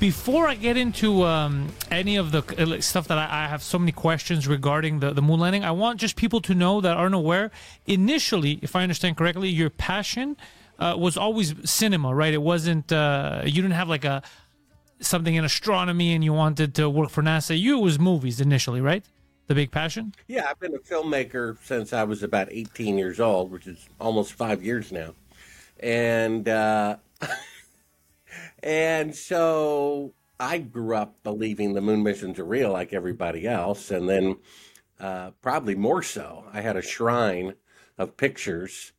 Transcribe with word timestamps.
Before 0.00 0.46
I 0.46 0.54
get 0.54 0.76
into 0.76 1.24
um, 1.24 1.72
any 1.90 2.16
of 2.16 2.30
the 2.30 2.44
uh, 2.56 2.80
stuff 2.80 3.08
that 3.08 3.18
I, 3.18 3.44
I 3.44 3.48
have 3.48 3.64
so 3.64 3.80
many 3.80 3.90
questions 3.90 4.46
regarding 4.46 5.00
the, 5.00 5.12
the 5.12 5.22
moon 5.22 5.40
landing, 5.40 5.64
I 5.64 5.72
want 5.72 5.98
just 5.98 6.14
people 6.14 6.40
to 6.42 6.54
know 6.54 6.80
that 6.80 6.96
aren't 6.96 7.16
aware. 7.16 7.50
Initially, 7.84 8.60
if 8.62 8.76
I 8.76 8.82
understand 8.84 9.16
correctly, 9.16 9.48
your 9.48 9.70
passion 9.70 10.36
uh, 10.78 10.94
was 10.96 11.16
always 11.16 11.52
cinema, 11.68 12.14
right? 12.14 12.32
It 12.32 12.42
wasn't, 12.42 12.92
uh, 12.92 13.42
you 13.44 13.60
didn't 13.60 13.72
have 13.72 13.88
like 13.88 14.04
a 14.04 14.22
something 15.00 15.34
in 15.34 15.44
astronomy 15.44 16.14
and 16.14 16.22
you 16.22 16.32
wanted 16.32 16.76
to 16.76 16.88
work 16.88 17.10
for 17.10 17.22
NASA. 17.22 17.58
You, 17.58 17.80
was 17.80 17.98
movies 17.98 18.40
initially, 18.40 18.80
right? 18.80 19.04
The 19.48 19.54
big 19.56 19.72
passion? 19.72 20.14
Yeah, 20.28 20.46
I've 20.48 20.60
been 20.60 20.76
a 20.76 20.78
filmmaker 20.78 21.56
since 21.64 21.92
I 21.92 22.04
was 22.04 22.22
about 22.22 22.48
18 22.52 22.98
years 22.98 23.18
old, 23.18 23.50
which 23.50 23.66
is 23.66 23.88
almost 24.00 24.34
five 24.34 24.62
years 24.62 24.92
now. 24.92 25.14
And, 25.80 26.48
uh, 26.48 26.98
and 28.62 29.14
so 29.14 30.14
I 30.40 30.58
grew 30.58 30.94
up 30.94 31.22
believing 31.22 31.74
the 31.74 31.80
moon 31.80 32.02
missions 32.02 32.38
are 32.38 32.44
real 32.44 32.72
like 32.72 32.92
everybody 32.92 33.46
else. 33.46 33.90
And 33.90 34.08
then, 34.08 34.36
uh, 35.00 35.32
probably 35.42 35.74
more 35.74 36.02
so, 36.02 36.44
I 36.52 36.60
had 36.60 36.76
a 36.76 36.82
shrine 36.82 37.54
of 37.96 38.16
pictures 38.16 38.92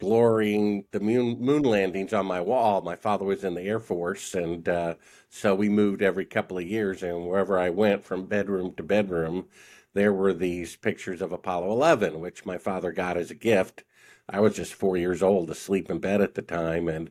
glorying 0.00 0.84
the 0.92 1.00
moon, 1.00 1.40
moon 1.40 1.62
landings 1.62 2.12
on 2.12 2.26
my 2.26 2.40
wall. 2.40 2.80
My 2.82 2.96
father 2.96 3.24
was 3.24 3.42
in 3.42 3.54
the 3.54 3.62
Air 3.62 3.80
Force, 3.80 4.34
and 4.34 4.68
uh, 4.68 4.94
so 5.28 5.54
we 5.54 5.68
moved 5.68 6.02
every 6.02 6.24
couple 6.24 6.58
of 6.58 6.64
years. 6.64 7.02
And 7.02 7.26
wherever 7.26 7.58
I 7.58 7.70
went 7.70 8.04
from 8.04 8.26
bedroom 8.26 8.74
to 8.76 8.82
bedroom, 8.82 9.46
there 9.94 10.12
were 10.12 10.32
these 10.32 10.76
pictures 10.76 11.20
of 11.20 11.32
Apollo 11.32 11.72
11, 11.72 12.20
which 12.20 12.46
my 12.46 12.58
father 12.58 12.92
got 12.92 13.16
as 13.16 13.30
a 13.30 13.34
gift. 13.34 13.84
I 14.28 14.40
was 14.40 14.54
just 14.54 14.74
four 14.74 14.96
years 14.96 15.22
old, 15.22 15.50
asleep 15.50 15.90
in 15.90 15.98
bed 15.98 16.20
at 16.20 16.34
the 16.34 16.42
time. 16.42 16.88
And 16.88 17.10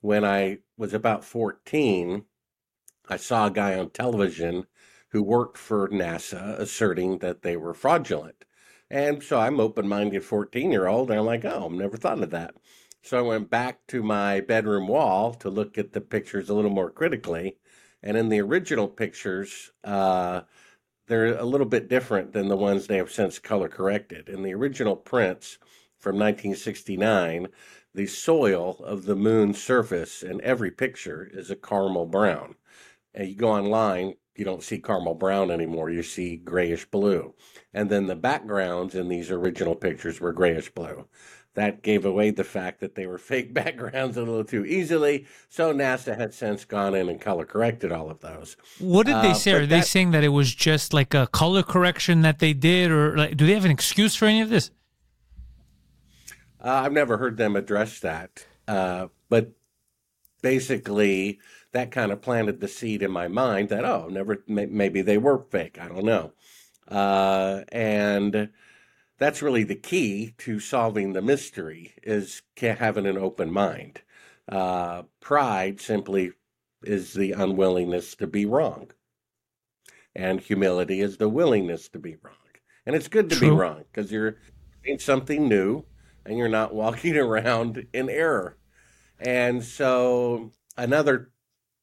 when 0.00 0.24
I 0.24 0.58
was 0.76 0.94
about 0.94 1.24
14, 1.24 2.24
I 3.08 3.16
saw 3.16 3.46
a 3.46 3.50
guy 3.50 3.78
on 3.78 3.90
television 3.90 4.66
who 5.08 5.22
worked 5.22 5.58
for 5.58 5.88
NASA 5.88 6.58
asserting 6.58 7.18
that 7.18 7.42
they 7.42 7.56
were 7.56 7.74
fraudulent. 7.74 8.44
And 8.90 9.22
so 9.22 9.38
I'm 9.38 9.60
open 9.60 9.88
minded 9.88 10.24
14 10.24 10.70
year 10.70 10.86
old, 10.86 11.10
and 11.10 11.18
I'm 11.18 11.26
like, 11.26 11.44
oh, 11.44 11.66
I've 11.66 11.72
never 11.72 11.96
thought 11.96 12.22
of 12.22 12.30
that. 12.30 12.54
So 13.02 13.18
I 13.18 13.22
went 13.22 13.50
back 13.50 13.86
to 13.88 14.02
my 14.02 14.40
bedroom 14.40 14.88
wall 14.88 15.34
to 15.34 15.48
look 15.48 15.78
at 15.78 15.92
the 15.92 16.00
pictures 16.00 16.48
a 16.48 16.54
little 16.54 16.70
more 16.70 16.90
critically. 16.90 17.58
And 18.02 18.16
in 18.16 18.28
the 18.28 18.40
original 18.40 18.88
pictures, 18.88 19.72
uh, 19.84 20.42
they're 21.06 21.38
a 21.38 21.44
little 21.44 21.66
bit 21.66 21.88
different 21.88 22.32
than 22.32 22.48
the 22.48 22.56
ones 22.56 22.86
they 22.86 22.96
have 22.96 23.12
since 23.12 23.38
color 23.38 23.68
corrected. 23.68 24.28
In 24.28 24.42
the 24.42 24.54
original 24.54 24.96
prints 24.96 25.58
from 25.98 26.16
1969, 26.16 27.48
the 27.96 28.06
soil 28.06 28.76
of 28.84 29.06
the 29.06 29.16
moon's 29.16 29.60
surface 29.62 30.22
in 30.22 30.40
every 30.42 30.70
picture 30.70 31.28
is 31.32 31.50
a 31.50 31.56
caramel 31.56 32.04
brown. 32.06 32.54
And 33.14 33.26
you 33.28 33.34
go 33.34 33.48
online, 33.48 34.14
you 34.36 34.44
don't 34.44 34.62
see 34.62 34.78
caramel 34.78 35.14
brown 35.14 35.50
anymore. 35.50 35.88
You 35.90 36.02
see 36.02 36.36
grayish 36.36 36.84
blue. 36.84 37.34
And 37.72 37.88
then 37.88 38.06
the 38.06 38.14
backgrounds 38.14 38.94
in 38.94 39.08
these 39.08 39.30
original 39.30 39.74
pictures 39.74 40.20
were 40.20 40.34
grayish 40.34 40.70
blue. 40.70 41.06
That 41.54 41.82
gave 41.82 42.04
away 42.04 42.32
the 42.32 42.44
fact 42.44 42.80
that 42.80 42.96
they 42.96 43.06
were 43.06 43.16
fake 43.32 43.54
backgrounds 43.54 44.18
a 44.18 44.20
little 44.20 44.44
too 44.44 44.66
easily. 44.66 45.24
So 45.48 45.72
NASA 45.72 46.14
has 46.18 46.34
since 46.36 46.66
gone 46.66 46.94
in 46.94 47.08
and 47.08 47.18
color 47.18 47.46
corrected 47.46 47.92
all 47.92 48.10
of 48.10 48.20
those. 48.20 48.58
What 48.78 49.06
did 49.06 49.16
they 49.22 49.30
Uh, 49.30 49.34
say? 49.34 49.52
Are 49.52 49.60
they 49.60 49.78
that- 49.80 49.86
saying 49.86 50.10
that 50.10 50.22
it 50.22 50.28
was 50.28 50.54
just 50.54 50.92
like 50.92 51.14
a 51.14 51.26
color 51.28 51.62
correction 51.62 52.20
that 52.20 52.40
they 52.40 52.52
did, 52.52 52.90
or 52.90 53.16
like, 53.16 53.38
do 53.38 53.46
they 53.46 53.54
have 53.54 53.64
an 53.64 53.70
excuse 53.70 54.14
for 54.14 54.26
any 54.26 54.42
of 54.42 54.50
this? 54.50 54.70
Uh, 56.60 56.82
I've 56.84 56.92
never 56.92 57.18
heard 57.18 57.36
them 57.36 57.56
address 57.56 58.00
that. 58.00 58.46
Uh, 58.66 59.08
but 59.28 59.52
basically, 60.42 61.38
that 61.72 61.90
kind 61.90 62.12
of 62.12 62.22
planted 62.22 62.60
the 62.60 62.68
seed 62.68 63.02
in 63.02 63.10
my 63.10 63.28
mind 63.28 63.68
that, 63.68 63.84
oh, 63.84 64.08
never, 64.10 64.42
maybe 64.46 65.02
they 65.02 65.18
were 65.18 65.44
fake. 65.50 65.78
I 65.80 65.88
don't 65.88 66.04
know. 66.04 66.32
Uh, 66.88 67.62
and 67.70 68.50
that's 69.18 69.42
really 69.42 69.64
the 69.64 69.74
key 69.74 70.34
to 70.38 70.60
solving 70.60 71.12
the 71.12 71.22
mystery 71.22 71.94
is 72.02 72.42
having 72.56 73.06
an 73.06 73.18
open 73.18 73.52
mind. 73.52 74.00
Uh, 74.48 75.02
pride 75.20 75.80
simply 75.80 76.32
is 76.84 77.14
the 77.14 77.32
unwillingness 77.32 78.14
to 78.16 78.26
be 78.26 78.46
wrong. 78.46 78.90
And 80.14 80.40
humility 80.40 81.00
is 81.00 81.16
the 81.16 81.28
willingness 81.28 81.88
to 81.90 81.98
be 81.98 82.16
wrong. 82.22 82.34
And 82.86 82.94
it's 82.94 83.08
good 83.08 83.28
to 83.30 83.40
be 83.40 83.50
wrong 83.50 83.84
because 83.92 84.12
you're 84.12 84.36
doing 84.84 84.98
something 84.98 85.48
new 85.48 85.84
and 86.26 86.38
you're 86.38 86.48
not 86.48 86.74
walking 86.74 87.16
around 87.16 87.86
in 87.92 88.08
error. 88.08 88.56
And 89.18 89.64
so, 89.64 90.52
another 90.76 91.30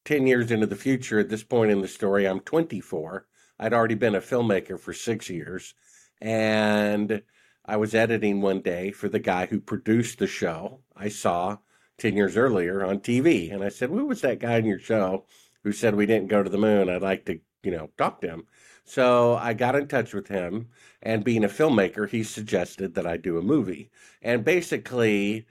10 0.06 0.28
years 0.28 0.52
into 0.52 0.68
the 0.68 0.76
future, 0.76 1.20
at 1.20 1.30
this 1.30 1.44
point 1.44 1.72
in 1.72 1.82
the 1.82 1.88
story, 1.88 2.28
I'm 2.28 2.42
24. 2.42 3.26
I'd 3.60 3.74
already 3.74 3.96
been 3.96 4.16
a 4.16 4.22
filmmaker 4.22 4.80
for 4.80 4.94
six 4.94 5.30
years. 5.30 5.74
And 6.22 7.24
I 7.66 7.78
was 7.78 7.96
editing 7.96 8.42
one 8.42 8.62
day 8.62 8.92
for 8.92 9.08
the 9.10 9.20
guy 9.20 9.46
who 9.46 9.60
produced 9.60 10.20
the 10.20 10.28
show 10.28 10.82
I 10.96 11.10
saw 11.10 11.58
10 11.98 12.16
years 12.16 12.38
earlier 12.38 12.86
on 12.86 13.00
TV. 13.00 13.54
And 13.54 13.64
I 13.64 13.70
said, 13.70 13.90
Who 13.90 14.06
was 14.06 14.22
that 14.22 14.40
guy 14.40 14.58
in 14.58 14.66
your 14.66 14.80
show 14.80 15.26
who 15.64 15.72
said 15.72 15.96
we 15.96 16.06
didn't 16.06 16.28
go 16.28 16.44
to 16.44 16.50
the 16.50 16.58
moon? 16.58 16.90
I'd 16.90 17.02
like 17.02 17.26
to, 17.26 17.40
you 17.64 17.72
know, 17.72 17.90
talk 17.98 18.22
to 18.22 18.28
him. 18.28 18.44
So 18.86 19.36
I 19.36 19.54
got 19.54 19.76
in 19.76 19.88
touch 19.88 20.14
with 20.14 20.28
him. 20.28 20.70
And 21.02 21.24
being 21.24 21.44
a 21.44 21.50
filmmaker, 21.50 22.10
he 22.10 22.24
suggested 22.24 22.96
that 22.96 23.06
I 23.06 23.18
do 23.18 23.38
a 23.38 23.42
movie. 23.42 23.90
And 24.22 24.46
basically, 24.46 25.46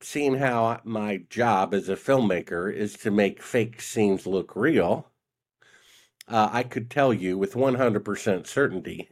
seeing 0.00 0.36
how 0.36 0.80
my 0.84 1.18
job 1.30 1.74
as 1.74 1.88
a 1.88 1.96
filmmaker 1.96 2.72
is 2.72 2.94
to 2.98 3.10
make 3.10 3.42
fake 3.42 3.80
scenes 3.82 4.26
look 4.26 4.56
real, 4.56 5.10
uh, 6.28 6.48
I 6.52 6.62
could 6.62 6.90
tell 6.90 7.12
you 7.12 7.38
with 7.38 7.54
100% 7.54 8.46
certainty 8.46 9.08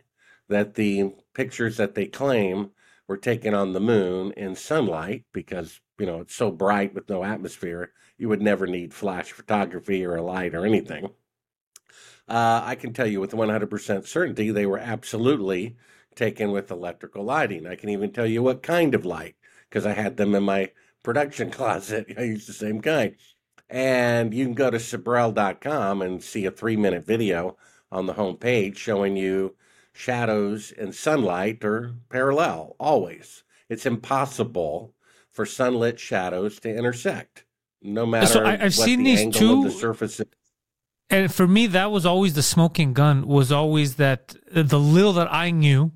that 0.49 0.75
the 0.75 1.13
pictures 1.35 1.77
that 1.79 1.95
they 1.95 2.07
claim 2.07 2.71
were 3.09 3.17
taken 3.17 3.55
on 3.55 3.73
the 3.73 3.81
moon 3.81 4.33
in 4.33 4.55
sunlight 4.55 5.25
because, 5.33 5.81
you 5.99 6.07
know, 6.07 6.21
it's 6.21 6.35
so 6.35 6.51
bright 6.51 6.95
with 6.95 7.09
no 7.09 7.25
atmosphere, 7.25 7.93
you 8.19 8.29
would 8.29 8.43
never 8.43 8.67
need 8.67 8.95
flash 8.95 9.33
photography 9.33 10.05
or 10.05 10.17
a 10.17 10.23
light 10.23 10.55
or 10.55 10.67
anything. 10.67 11.11
Uh, 12.29 12.61
I 12.65 12.75
can 12.75 12.93
tell 12.93 13.07
you 13.07 13.21
with 13.21 13.33
100% 13.33 14.07
certainty 14.07 14.51
they 14.51 14.67
were 14.67 14.79
absolutely 14.79 15.77
taken 16.15 16.51
with 16.51 16.71
electrical 16.71 17.25
lighting. 17.25 17.67
I 17.67 17.77
can 17.77 17.89
even 17.91 18.11
tell 18.13 18.27
you 18.27 18.43
what 18.43 18.63
kind 18.63 18.95
of 18.95 19.05
light 19.07 19.37
because 19.69 19.87
I 19.87 19.93
had 19.93 20.17
them 20.17 20.35
in 20.35 20.43
my 20.43 20.71
production 21.03 21.51
closet. 21.53 22.07
I 22.19 22.23
used 22.23 22.49
the 22.49 22.53
same 22.53 22.81
kind. 22.81 23.15
And 23.69 24.33
you 24.33 24.45
can 24.45 24.55
go 24.55 24.71
to 24.71 24.79
Sibrel.com 24.79 26.03
and 26.03 26.23
see 26.23 26.47
a 26.47 26.51
three 26.51 26.77
minute 26.77 27.05
video 27.05 27.57
on 27.93 28.07
the 28.07 28.13
home 28.15 28.37
page 28.37 28.77
showing 28.79 29.17
you 29.17 29.55
shadows 29.93 30.73
and 30.77 30.95
sunlight 30.95 31.65
are 31.65 31.95
parallel 32.09 32.77
always. 32.79 33.45
It's 33.69 33.87
impossible 33.87 34.95
for 35.33 35.45
sunlit 35.47 35.99
shadows 35.99 36.59
to 36.61 36.75
intersect, 36.75 37.45
no 37.83 38.07
matter 38.07 38.27
So 38.27 38.45
I- 38.45 38.53
I've 38.55 38.61
what 38.63 38.73
seen 38.73 39.01
the 39.01 39.05
these 39.11 39.21
angle 39.21 39.41
two- 39.41 39.59
of 39.59 39.65
the 39.65 39.71
surface. 39.71 40.21
is. 40.21 40.27
And 41.09 41.33
for 41.33 41.47
me, 41.47 41.67
that 41.69 41.93
was 41.93 42.05
always 42.05 42.35
the 42.35 42.43
smoking 42.43 42.93
gun. 42.93 43.27
Was 43.27 43.53
always 43.53 43.97
that 43.97 44.35
uh, 44.55 44.63
the 44.63 44.81
little 44.81 45.13
that 45.15 45.33
I 45.33 45.51
knew, 45.51 45.93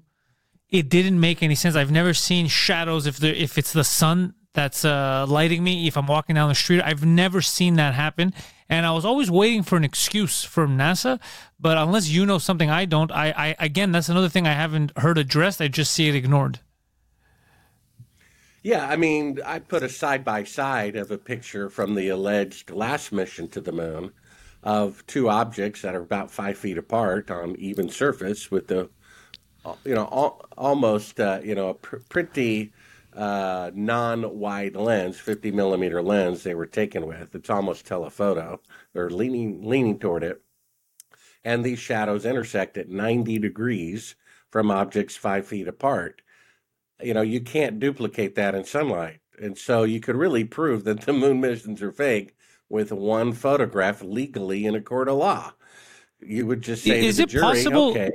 it 0.69 0.89
didn't 0.89 1.19
make 1.19 1.43
any 1.43 1.57
sense. 1.57 1.75
I've 1.75 1.91
never 1.91 2.15
seen 2.15 2.47
shadows 2.47 3.07
if 3.07 3.19
there 3.19 3.35
if 3.35 3.59
it's 3.59 3.73
the 3.73 3.85
sun 3.85 4.35
that's 4.53 4.85
uh, 4.85 5.27
lighting 5.29 5.65
me. 5.65 5.89
If 5.89 5.97
I'm 5.97 6.07
walking 6.07 6.37
down 6.37 6.49
the 6.49 6.55
street, 6.55 6.83
I've 6.83 7.05
never 7.05 7.43
seen 7.43 7.75
that 7.75 7.95
happen. 7.95 8.33
And 8.69 8.87
I 8.87 8.93
was 8.93 9.05
always 9.05 9.33
waiting 9.33 9.65
for 9.65 9.77
an 9.77 9.83
excuse 9.83 10.45
from 10.45 10.79
NASA. 10.79 11.19
But 11.59 11.77
unless 11.77 12.09
you 12.09 12.25
know 12.25 12.39
something 12.39 12.71
I 12.71 12.85
don't, 12.85 13.11
I, 13.11 13.31
I 13.37 13.57
again 13.59 13.91
that's 13.91 14.09
another 14.09 14.29
thing 14.29 14.47
I 14.47 14.53
haven't 14.53 14.97
heard 14.99 15.19
addressed. 15.19 15.61
I 15.61 15.67
just 15.67 15.93
see 15.93 16.09
it 16.09 16.15
ignored. 16.15 16.61
Yeah, 18.63 18.87
I 18.87 18.97
mean, 18.97 19.41
I 19.45 19.59
put 19.59 19.83
a 19.83 19.89
side 19.89 20.23
by 20.23 20.45
side 20.45 20.95
of 20.95 21.11
a 21.11 21.17
picture 21.17 21.71
from 21.71 21.95
the 21.95 22.11
alleged 22.11 22.71
last 22.71 23.11
mission 23.11 23.49
to 23.49 23.61
the 23.61 23.73
moon 23.73 24.13
of 24.63 25.07
two 25.07 25.29
objects 25.29 25.83
that 25.83 25.95
are 25.95 26.03
about 26.03 26.31
five 26.31 26.59
feet 26.59 26.79
apart 26.79 27.31
on 27.31 27.57
even 27.57 27.89
surface 27.89 28.51
with 28.51 28.67
the, 28.67 28.91
you 29.85 29.95
know, 29.95 30.09
al- 30.13 30.45
almost, 30.57 31.19
uh, 31.21 31.41
you 31.43 31.55
know, 31.55 31.71
a 31.71 31.75
pr- 31.75 31.97
pretty 32.09 32.73
uh, 33.15 33.71
non-wide 33.75 34.77
lens, 34.77 35.19
50 35.19 35.51
millimeter 35.53 36.03
lens 36.03 36.43
they 36.43 36.55
were 36.55 36.67
taken 36.67 37.07
with. 37.07 37.35
It's 37.35 37.51
almost 37.51 37.87
telephoto. 37.87 38.61
They're 38.93 39.11
leaning 39.11 39.65
leaning 39.67 39.99
toward 39.99 40.23
it, 40.23 40.43
and 41.45 41.65
these 41.65 41.79
shadows 41.79 42.25
intersect 42.27 42.77
at 42.77 42.89
90 42.89 43.39
degrees 43.39 44.15
from 44.51 44.71
objects 44.71 45.17
five 45.17 45.47
feet 45.47 45.69
apart 45.69 46.23
you 47.03 47.15
know, 47.15 47.23
you 47.23 47.41
can't 47.41 47.81
duplicate 47.81 48.35
that 48.35 48.55
in 48.55 48.65
sunlight. 48.65 49.21
And 49.41 49.57
so 49.57 49.85
you 49.85 50.01
could 50.01 50.17
really 50.17 50.45
prove 50.45 50.85
that 50.85 51.03
the 51.03 51.13
moon 51.13 51.41
missions 51.41 51.83
are 51.83 51.93
fake 51.93 52.37
with 52.71 52.93
one 52.93 53.33
photograph 53.33 54.01
legally 54.03 54.65
in 54.65 54.75
a 54.75 54.81
court 54.81 55.09
of 55.09 55.19
law. 55.19 55.53
You 56.21 56.47
would 56.47 56.63
just 56.63 56.85
say 56.85 57.05
Is 57.05 57.19
it 57.19 57.29
jury, 57.29 57.43
possible- 57.43 57.91
okay, 57.91 58.13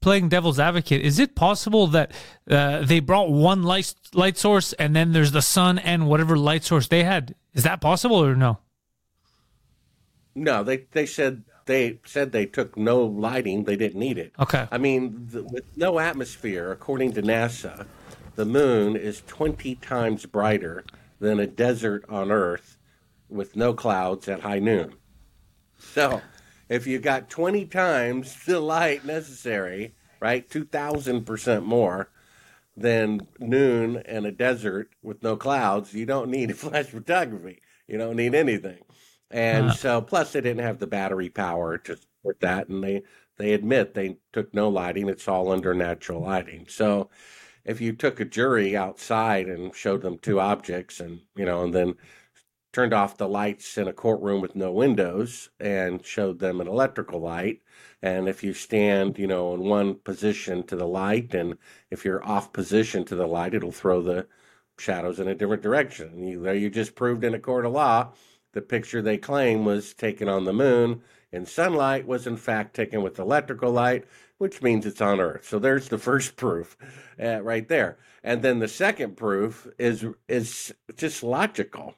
Playing 0.00 0.30
devil's 0.30 0.58
advocate, 0.58 1.02
is 1.02 1.18
it 1.18 1.34
possible 1.34 1.86
that 1.88 2.12
uh, 2.48 2.82
they 2.86 3.00
brought 3.00 3.30
one 3.30 3.62
light 3.62 3.92
light 4.14 4.38
source 4.38 4.72
and 4.74 4.96
then 4.96 5.12
there's 5.12 5.32
the 5.32 5.42
sun 5.42 5.78
and 5.78 6.08
whatever 6.08 6.38
light 6.38 6.64
source 6.64 6.88
they 6.88 7.04
had? 7.04 7.34
Is 7.52 7.64
that 7.64 7.82
possible 7.82 8.16
or 8.16 8.34
no? 8.34 8.60
no, 10.34 10.62
they 10.62 10.86
they 10.92 11.04
said 11.04 11.42
they 11.66 11.98
said 12.04 12.32
they 12.32 12.46
took 12.46 12.76
no 12.76 13.04
lighting, 13.04 13.64
they 13.64 13.76
didn't 13.76 14.00
need 14.00 14.16
it. 14.16 14.32
Okay. 14.38 14.66
I 14.70 14.78
mean, 14.78 15.28
the, 15.30 15.42
with 15.44 15.64
no 15.76 15.98
atmosphere, 15.98 16.72
according 16.72 17.12
to 17.12 17.22
NASA, 17.22 17.86
the 18.36 18.46
moon 18.46 18.96
is 18.96 19.22
20 19.26 19.74
times 19.76 20.24
brighter 20.24 20.84
than 21.18 21.38
a 21.38 21.46
desert 21.46 22.04
on 22.08 22.30
Earth 22.30 22.78
with 23.30 23.56
no 23.56 23.74
clouds 23.74 24.28
at 24.28 24.40
high 24.40 24.58
noon. 24.60 24.98
So, 25.78 26.28
if 26.68 26.86
you 26.86 26.98
got 26.98 27.30
20 27.30 27.66
times 27.66 28.44
the 28.44 28.60
light 28.60 29.04
necessary, 29.04 29.96
right, 30.20 30.48
2,000% 30.48 31.64
more 31.66 32.12
than 32.76 33.28
noon 33.38 33.98
and 33.98 34.26
a 34.26 34.32
desert 34.32 34.94
with 35.02 35.22
no 35.22 35.36
clouds, 35.36 35.94
you 35.94 36.06
don't 36.06 36.30
need 36.30 36.56
flash 36.58 36.86
photography. 36.90 37.62
You 37.88 37.98
don't 37.98 38.16
need 38.16 38.34
anything. 38.34 38.84
And 39.30 39.72
Huh. 39.72 39.74
so, 39.74 40.02
plus, 40.02 40.32
they 40.32 40.40
didn't 40.40 40.64
have 40.64 40.78
the 40.78 40.86
battery 40.86 41.30
power 41.30 41.78
to 41.78 41.96
support 41.96 42.40
that. 42.40 42.68
And 42.68 42.82
they, 42.84 43.02
they 43.38 43.52
admit 43.54 43.94
they 43.94 44.18
took 44.32 44.54
no 44.54 44.68
lighting, 44.68 45.08
it's 45.08 45.28
all 45.28 45.52
under 45.52 45.74
natural 45.74 46.22
lighting. 46.22 46.66
So, 46.68 47.10
if 47.64 47.80
you 47.80 47.92
took 47.94 48.20
a 48.20 48.24
jury 48.24 48.76
outside 48.76 49.48
and 49.48 49.74
showed 49.74 50.02
them 50.02 50.18
two 50.18 50.40
objects 50.40 51.00
and, 51.00 51.22
you 51.36 51.44
know, 51.46 51.64
and 51.64 51.74
then 51.74 51.94
turned 52.72 52.92
off 52.92 53.16
the 53.16 53.28
lights 53.28 53.76
in 53.78 53.88
a 53.88 53.92
courtroom 53.92 54.40
with 54.40 54.54
no 54.54 54.72
windows 54.72 55.50
and 55.58 56.04
showed 56.04 56.38
them 56.38 56.60
an 56.60 56.68
electrical 56.68 57.20
light. 57.20 57.60
And 58.02 58.28
if 58.28 58.44
you 58.44 58.54
stand, 58.54 59.18
you 59.18 59.26
know, 59.26 59.54
in 59.54 59.60
one 59.60 59.96
position 59.96 60.62
to 60.64 60.76
the 60.76 60.86
light, 60.86 61.34
and 61.34 61.58
if 61.90 62.04
you're 62.04 62.24
off 62.24 62.52
position 62.52 63.04
to 63.06 63.16
the 63.16 63.26
light, 63.26 63.54
it'll 63.54 63.72
throw 63.72 64.02
the 64.02 64.26
shadows 64.78 65.20
in 65.20 65.28
a 65.28 65.34
different 65.34 65.62
direction. 65.62 66.08
And 66.08 66.28
you, 66.28 66.42
there 66.42 66.54
you 66.54 66.70
just 66.70 66.94
proved 66.94 67.24
in 67.24 67.34
a 67.34 67.38
court 67.38 67.66
of 67.66 67.72
law 67.72 68.12
the 68.52 68.60
picture 68.60 69.00
they 69.00 69.18
claim 69.18 69.64
was 69.64 69.94
taken 69.94 70.28
on 70.28 70.44
the 70.44 70.52
moon 70.52 71.02
in 71.32 71.46
sunlight 71.46 72.06
was 72.06 72.26
in 72.26 72.36
fact 72.36 72.74
taken 72.74 73.02
with 73.02 73.18
electrical 73.18 73.70
light, 73.70 74.04
which 74.38 74.62
means 74.62 74.84
it's 74.84 75.00
on 75.00 75.20
Earth. 75.20 75.46
So 75.46 75.58
there's 75.58 75.88
the 75.88 75.98
first 76.10 76.36
proof 76.36 76.76
uh, 77.22 77.40
right 77.42 77.68
there. 77.68 77.98
And 78.22 78.42
then 78.42 78.58
the 78.58 78.68
second 78.68 79.16
proof 79.16 79.66
is 79.78 80.04
is 80.28 80.74
just 80.96 81.22
logical. 81.22 81.94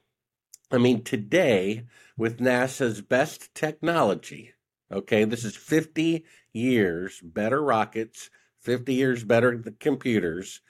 I 0.73 0.79
mean, 0.79 1.05
today, 1.05 1.85
with 2.17 2.39
NASA's 2.39 3.03
best 3.03 3.55
technology, 3.55 4.55
okay, 4.91 5.25
this 5.25 5.45
is 5.45 5.55
50 5.55 6.25
years 6.55 7.21
better 7.23 7.63
rockets, 7.63 8.31
50 8.61 8.95
years 8.95 9.23
better 9.23 9.63
computers. 9.79 10.63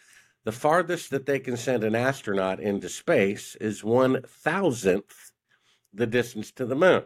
The 0.42 0.50
farthest 0.50 1.10
that 1.10 1.26
they 1.26 1.38
can 1.38 1.56
send 1.56 1.84
an 1.84 1.94
astronaut 1.94 2.58
into 2.58 2.88
space 2.88 3.54
is 3.60 3.84
one 3.84 4.22
thousandth 4.26 5.30
the 5.92 6.08
distance 6.08 6.50
to 6.52 6.66
the 6.66 6.74
moon. 6.74 7.04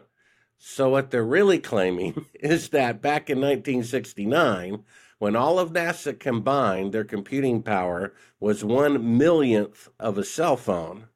So, 0.57 0.89
what 0.89 1.11
they're 1.11 1.23
really 1.23 1.59
claiming 1.59 2.25
is 2.33 2.69
that 2.69 2.99
back 2.99 3.29
in 3.29 3.37
1969, 3.37 4.83
when 5.19 5.35
all 5.35 5.59
of 5.59 5.71
NASA 5.71 6.19
combined, 6.19 6.93
their 6.93 7.03
computing 7.03 7.61
power 7.61 8.15
was 8.39 8.65
one 8.65 9.19
millionth 9.19 9.87
of 9.99 10.17
a 10.17 10.23
cell 10.23 10.57
phone. 10.57 11.09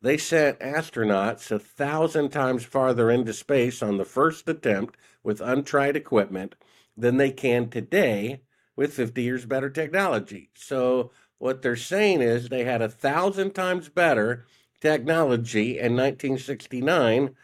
They 0.00 0.16
sent 0.16 0.60
astronauts 0.60 1.50
a 1.50 1.58
thousand 1.58 2.30
times 2.30 2.64
farther 2.64 3.10
into 3.10 3.32
space 3.32 3.82
on 3.82 3.96
the 3.96 4.04
first 4.04 4.48
attempt 4.48 4.96
with 5.24 5.40
untried 5.40 5.96
equipment 5.96 6.54
than 6.96 7.16
they 7.16 7.30
can 7.32 7.68
today 7.68 8.42
with 8.76 8.94
50 8.94 9.22
years 9.22 9.44
better 9.44 9.70
technology. 9.70 10.50
So, 10.54 11.10
what 11.38 11.62
they're 11.62 11.76
saying 11.76 12.20
is 12.20 12.48
they 12.48 12.64
had 12.64 12.82
a 12.82 12.88
thousand 12.88 13.54
times 13.54 13.88
better 13.88 14.46
technology 14.80 15.78
in 15.78 15.96
1969 15.96 17.34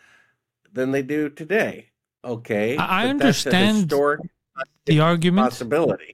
than 0.72 0.90
they 0.92 1.02
do 1.02 1.28
today. 1.28 1.90
Okay. 2.24 2.76
I- 2.76 3.02
I 3.02 3.12
that's 3.12 3.46
an 3.46 3.52
understand 3.52 3.76
historic 3.76 4.20
The 4.86 5.00
argument 5.00 5.46
possibility. 5.50 6.13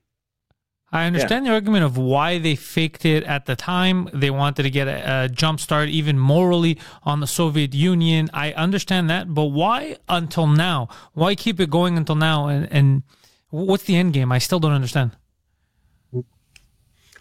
I 0.93 1.05
understand 1.05 1.47
the 1.47 1.51
argument 1.51 1.85
of 1.85 1.97
why 1.97 2.39
they 2.39 2.57
faked 2.57 3.05
it 3.05 3.23
at 3.25 3.47
the 3.47 3.55
time. 3.55 4.09
They 4.13 4.31
wanted 4.31 4.65
to 4.65 4.71
get 4.71 4.89
a, 4.89 5.25
a 5.25 5.29
jump 5.29 5.61
start, 5.61 5.89
even 5.89 6.19
morally, 6.19 6.79
on 7.05 7.21
the 7.21 7.29
Soviet 7.29 7.75
Union. 7.75 8.29
I 8.35 8.53
understand 8.53 9.09
that, 9.09 9.33
but 9.33 9.47
why 9.47 9.99
until 10.09 10.49
now? 10.49 10.89
Why 11.13 11.37
keep 11.37 11.61
it 11.61 11.71
going 11.71 11.97
until 11.97 12.17
now? 12.17 12.49
And, 12.49 12.71
and 12.73 13.03
what's 13.51 13.85
the 13.85 13.97
end 13.97 14.15
game? 14.15 14.33
I 14.33 14.39
still 14.39 14.59
don't 14.59 14.73
understand. 14.73 15.13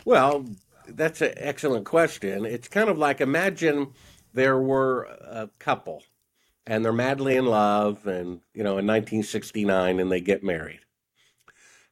Well, 0.03 0.45
that's 0.87 1.21
an 1.21 1.33
excellent 1.37 1.85
question. 1.85 2.45
It's 2.45 2.67
kind 2.67 2.89
of 2.89 2.97
like 2.97 3.21
imagine 3.21 3.93
there 4.33 4.59
were 4.59 5.03
a 5.03 5.49
couple 5.59 6.03
and 6.65 6.83
they're 6.83 6.91
madly 6.91 7.35
in 7.35 7.45
love 7.45 8.07
and, 8.07 8.41
you 8.53 8.63
know, 8.63 8.77
in 8.77 8.87
1969 8.87 9.99
and 9.99 10.11
they 10.11 10.21
get 10.21 10.43
married. 10.43 10.79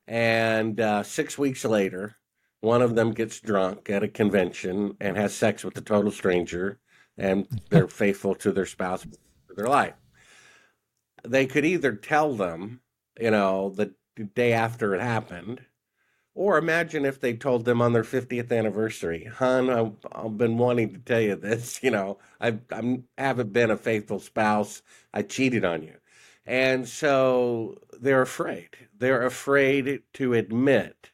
And 0.08 0.80
uh, 0.80 1.04
six 1.04 1.38
weeks 1.38 1.66
later, 1.66 2.16
one 2.62 2.82
of 2.82 2.96
them 2.96 3.12
gets 3.12 3.40
drunk 3.40 3.90
at 3.90 4.04
a 4.04 4.08
convention 4.08 4.96
and 5.00 5.18
has 5.18 5.36
sex 5.36 5.64
with 5.64 5.78
a 5.78 5.82
total 5.82 6.12
stranger 6.12 6.80
and 7.18 7.48
they're 7.70 7.88
faithful 7.88 8.36
to 8.36 8.52
their 8.52 8.66
spouse 8.66 9.06
for 9.48 9.56
their 9.56 9.68
life. 9.68 9.96
They 11.24 11.46
could 11.46 11.66
either 11.66 11.96
tell 11.96 12.34
them, 12.36 12.82
you 13.20 13.32
know, 13.32 13.70
the 13.70 13.94
day 14.36 14.54
after 14.54 14.96
it 14.96 15.02
happened, 15.02 15.62
or 16.36 16.58
imagine 16.58 17.06
if 17.06 17.20
they 17.20 17.36
told 17.36 17.66
them 17.66 17.82
on 17.82 17.94
their 17.94 18.04
50th 18.04 18.52
anniversary, 18.52 19.26
hon, 19.26 19.70
I've, 19.70 19.94
I've 20.12 20.38
been 20.38 20.58
wanting 20.58 20.94
to 20.94 21.00
tell 21.00 21.22
you 21.22 21.36
this. 21.36 21.80
You 21.84 21.92
know, 21.92 22.20
I 22.40 22.60
I'm, 22.72 23.06
haven't 23.18 23.54
been 23.54 23.72
a 23.72 23.78
faithful 23.78 24.20
spouse. 24.20 24.82
I 25.14 25.24
cheated 25.24 25.66
on 25.66 25.84
you. 25.84 25.96
And 26.48 26.88
so 26.88 27.78
they're 28.00 28.22
afraid. 28.22 28.70
They're 28.98 29.26
afraid 29.26 30.02
to 30.14 30.34
admit 30.34 31.12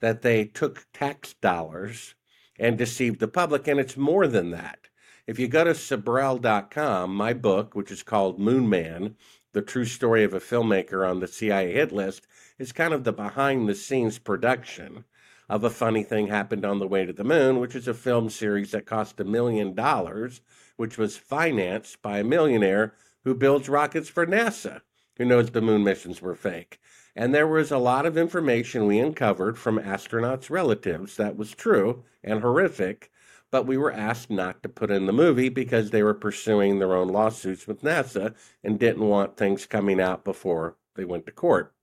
that 0.00 0.22
they 0.22 0.44
took 0.44 0.86
tax 0.92 1.34
dollars 1.34 2.14
and 2.56 2.78
deceived 2.78 3.18
the 3.18 3.26
public. 3.26 3.66
And 3.66 3.80
it's 3.80 3.96
more 3.96 4.28
than 4.28 4.52
that. 4.52 4.88
If 5.26 5.40
you 5.40 5.48
go 5.48 5.64
to 5.64 5.70
Sibrel.com, 5.70 7.14
my 7.14 7.32
book, 7.32 7.74
which 7.74 7.90
is 7.90 8.04
called 8.04 8.38
Moon 8.38 8.68
Man, 8.68 9.16
the 9.52 9.62
true 9.62 9.84
story 9.84 10.22
of 10.22 10.32
a 10.34 10.40
filmmaker 10.40 11.08
on 11.08 11.18
the 11.18 11.26
CIA 11.26 11.72
hit 11.72 11.90
list, 11.90 12.28
is 12.58 12.70
kind 12.70 12.94
of 12.94 13.02
the 13.02 13.12
behind 13.12 13.68
the 13.68 13.74
scenes 13.74 14.20
production 14.20 15.04
of 15.48 15.64
a 15.64 15.70
funny 15.70 16.04
thing 16.04 16.28
happened 16.28 16.64
on 16.64 16.78
the 16.78 16.86
way 16.86 17.04
to 17.04 17.12
the 17.12 17.24
moon, 17.24 17.58
which 17.58 17.74
is 17.74 17.88
a 17.88 17.94
film 17.94 18.30
series 18.30 18.70
that 18.70 18.86
cost 18.86 19.18
a 19.18 19.24
million 19.24 19.74
dollars, 19.74 20.42
which 20.76 20.96
was 20.96 21.16
financed 21.16 22.00
by 22.02 22.18
a 22.18 22.24
millionaire 22.24 22.94
who 23.26 23.34
builds 23.34 23.68
rockets 23.68 24.08
for 24.08 24.24
NASA, 24.24 24.80
who 25.16 25.24
knows 25.24 25.50
the 25.50 25.60
moon 25.60 25.82
missions 25.82 26.22
were 26.22 26.36
fake. 26.36 26.78
And 27.16 27.34
there 27.34 27.48
was 27.48 27.72
a 27.72 27.76
lot 27.76 28.06
of 28.06 28.16
information 28.16 28.86
we 28.86 29.00
uncovered 29.00 29.58
from 29.58 29.80
astronauts' 29.80 30.48
relatives 30.48 31.16
that 31.16 31.36
was 31.36 31.50
true 31.50 32.04
and 32.22 32.40
horrific, 32.40 33.10
but 33.50 33.66
we 33.66 33.76
were 33.76 33.90
asked 33.90 34.30
not 34.30 34.62
to 34.62 34.68
put 34.68 34.92
in 34.92 35.06
the 35.06 35.12
movie 35.12 35.48
because 35.48 35.90
they 35.90 36.04
were 36.04 36.14
pursuing 36.14 36.78
their 36.78 36.94
own 36.94 37.08
lawsuits 37.08 37.66
with 37.66 37.82
NASA 37.82 38.32
and 38.62 38.78
didn't 38.78 39.02
want 39.02 39.36
things 39.36 39.66
coming 39.66 40.00
out 40.00 40.22
before 40.22 40.76
they 40.94 41.04
went 41.04 41.26
to 41.26 41.32
court. 41.32 41.74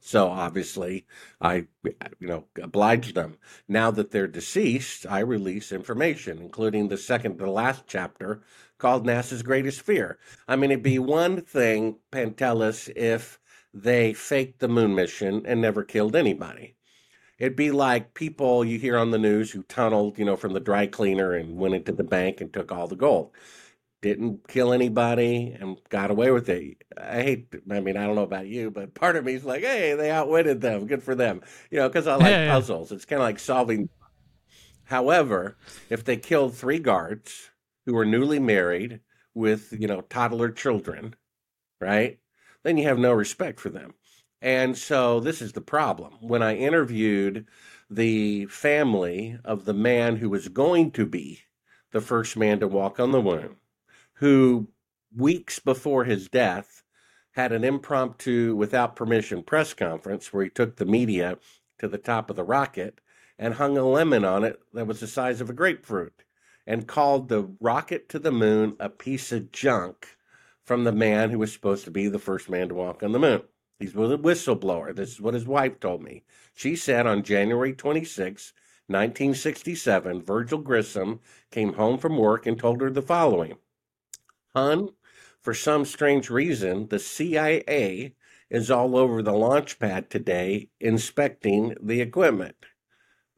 So 0.00 0.28
obviously, 0.28 1.06
I, 1.40 1.66
you 2.20 2.28
know, 2.28 2.44
obliged 2.62 3.14
them. 3.14 3.38
Now 3.66 3.90
that 3.90 4.12
they're 4.12 4.28
deceased, 4.28 5.06
I 5.08 5.20
release 5.20 5.72
information, 5.72 6.38
including 6.38 6.86
the 6.86 6.98
second 6.98 7.38
to 7.38 7.50
last 7.50 7.84
chapter 7.86 8.42
called 8.78 9.06
NASA's 9.06 9.42
Greatest 9.42 9.80
Fear. 9.82 10.18
I 10.48 10.56
mean, 10.56 10.70
it'd 10.70 10.82
be 10.82 10.98
one 10.98 11.42
thing, 11.42 11.96
Pantelis, 12.12 12.88
if 12.96 13.38
they 13.74 14.12
faked 14.14 14.60
the 14.60 14.68
moon 14.68 14.94
mission 14.94 15.44
and 15.46 15.60
never 15.60 15.84
killed 15.84 16.16
anybody. 16.16 16.76
It'd 17.38 17.56
be 17.56 17.70
like 17.70 18.14
people 18.14 18.64
you 18.64 18.78
hear 18.78 18.96
on 18.98 19.10
the 19.12 19.18
news 19.18 19.50
who 19.52 19.62
tunneled, 19.64 20.18
you 20.18 20.24
know, 20.24 20.36
from 20.36 20.52
the 20.54 20.60
dry 20.60 20.86
cleaner 20.86 21.32
and 21.34 21.56
went 21.58 21.74
into 21.74 21.92
the 21.92 22.04
bank 22.04 22.40
and 22.40 22.52
took 22.52 22.72
all 22.72 22.88
the 22.88 22.96
gold. 22.96 23.32
Didn't 24.00 24.46
kill 24.48 24.72
anybody 24.72 25.56
and 25.60 25.76
got 25.88 26.10
away 26.12 26.30
with 26.30 26.48
it. 26.48 26.84
I 26.96 27.22
hate, 27.22 27.54
I 27.70 27.80
mean, 27.80 27.96
I 27.96 28.06
don't 28.06 28.14
know 28.16 28.22
about 28.22 28.46
you, 28.46 28.70
but 28.70 28.94
part 28.94 29.16
of 29.16 29.24
me 29.24 29.34
is 29.34 29.44
like, 29.44 29.62
hey, 29.62 29.94
they 29.94 30.10
outwitted 30.10 30.60
them. 30.60 30.86
Good 30.86 31.02
for 31.02 31.14
them. 31.16 31.42
You 31.70 31.78
know, 31.78 31.88
because 31.88 32.06
I 32.06 32.14
like 32.16 32.38
Yeah, 32.38 32.44
yeah. 32.46 32.52
puzzles. 32.52 32.92
It's 32.92 33.04
kind 33.04 33.20
of 33.20 33.26
like 33.26 33.40
solving. 33.40 33.88
However, 34.84 35.56
if 35.88 36.04
they 36.04 36.16
killed 36.16 36.54
three 36.56 36.78
guards 36.80 37.50
who 37.88 37.96
are 37.96 38.04
newly 38.04 38.38
married 38.38 39.00
with, 39.32 39.72
you 39.72 39.88
know, 39.88 40.02
toddler 40.02 40.50
children, 40.50 41.16
right? 41.80 42.18
Then 42.62 42.76
you 42.76 42.84
have 42.84 42.98
no 42.98 43.14
respect 43.14 43.58
for 43.58 43.70
them. 43.70 43.94
And 44.42 44.76
so 44.76 45.20
this 45.20 45.40
is 45.40 45.52
the 45.52 45.62
problem. 45.62 46.12
When 46.20 46.42
I 46.42 46.56
interviewed 46.56 47.46
the 47.88 48.44
family 48.44 49.38
of 49.42 49.64
the 49.64 49.72
man 49.72 50.16
who 50.16 50.28
was 50.28 50.48
going 50.48 50.90
to 50.92 51.06
be 51.06 51.40
the 51.92 52.02
first 52.02 52.36
man 52.36 52.60
to 52.60 52.68
walk 52.68 53.00
on 53.00 53.10
the 53.10 53.22
moon, 53.22 53.56
who 54.16 54.68
weeks 55.16 55.58
before 55.58 56.04
his 56.04 56.28
death 56.28 56.82
had 57.30 57.52
an 57.52 57.64
impromptu, 57.64 58.54
without 58.54 58.96
permission, 58.96 59.42
press 59.42 59.72
conference 59.72 60.30
where 60.30 60.44
he 60.44 60.50
took 60.50 60.76
the 60.76 60.84
media 60.84 61.38
to 61.78 61.88
the 61.88 61.96
top 61.96 62.28
of 62.28 62.36
the 62.36 62.44
rocket 62.44 63.00
and 63.38 63.54
hung 63.54 63.78
a 63.78 63.82
lemon 63.82 64.26
on 64.26 64.44
it 64.44 64.60
that 64.74 64.86
was 64.86 65.00
the 65.00 65.06
size 65.06 65.40
of 65.40 65.48
a 65.48 65.54
grapefruit 65.54 66.24
and 66.68 66.86
called 66.86 67.30
the 67.30 67.48
rocket 67.60 68.10
to 68.10 68.18
the 68.18 68.30
moon 68.30 68.76
a 68.78 68.90
piece 68.90 69.32
of 69.32 69.50
junk 69.50 70.18
from 70.66 70.84
the 70.84 70.92
man 70.92 71.30
who 71.30 71.38
was 71.38 71.50
supposed 71.50 71.82
to 71.86 71.90
be 71.90 72.08
the 72.08 72.18
first 72.18 72.50
man 72.50 72.68
to 72.68 72.74
walk 72.74 73.02
on 73.02 73.12
the 73.12 73.18
moon. 73.18 73.40
He's 73.80 73.94
was 73.94 74.12
a 74.12 74.18
whistleblower. 74.18 74.94
This 74.94 75.12
is 75.12 75.20
what 75.20 75.32
his 75.32 75.46
wife 75.46 75.80
told 75.80 76.02
me. 76.02 76.24
She 76.52 76.76
said 76.76 77.06
on 77.06 77.22
January 77.22 77.72
26, 77.72 78.52
1967, 78.86 80.20
Virgil 80.20 80.58
Grissom 80.58 81.20
came 81.50 81.72
home 81.72 81.96
from 81.96 82.18
work 82.18 82.44
and 82.44 82.58
told 82.58 82.82
her 82.82 82.90
the 82.90 83.00
following 83.00 83.56
Hun, 84.54 84.90
for 85.40 85.54
some 85.54 85.86
strange 85.86 86.28
reason, 86.28 86.88
the 86.88 86.98
CIA 86.98 88.14
is 88.50 88.70
all 88.70 88.94
over 88.94 89.22
the 89.22 89.32
launch 89.32 89.78
pad 89.78 90.10
today 90.10 90.68
inspecting 90.80 91.74
the 91.80 92.02
equipment. 92.02 92.56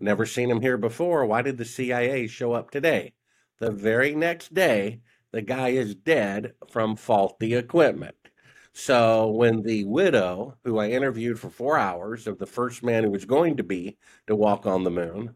Never 0.00 0.26
seen 0.26 0.50
him 0.50 0.62
here 0.62 0.78
before. 0.78 1.24
Why 1.26 1.42
did 1.42 1.58
the 1.58 1.64
CIA 1.64 2.26
show 2.26 2.54
up 2.54 2.72
today? 2.72 3.12
The 3.60 3.70
very 3.70 4.14
next 4.14 4.54
day, 4.54 5.02
the 5.32 5.42
guy 5.42 5.68
is 5.68 5.94
dead 5.94 6.54
from 6.70 6.96
faulty 6.96 7.54
equipment. 7.54 8.16
So 8.72 9.28
when 9.28 9.62
the 9.62 9.84
widow, 9.84 10.56
who 10.64 10.78
I 10.78 10.88
interviewed 10.88 11.38
for 11.38 11.50
four 11.50 11.76
hours 11.76 12.26
of 12.26 12.38
the 12.38 12.46
first 12.46 12.82
man 12.82 13.04
who 13.04 13.10
was 13.10 13.26
going 13.26 13.58
to 13.58 13.62
be 13.62 13.98
to 14.28 14.34
walk 14.34 14.64
on 14.64 14.82
the 14.84 14.90
moon, 14.90 15.34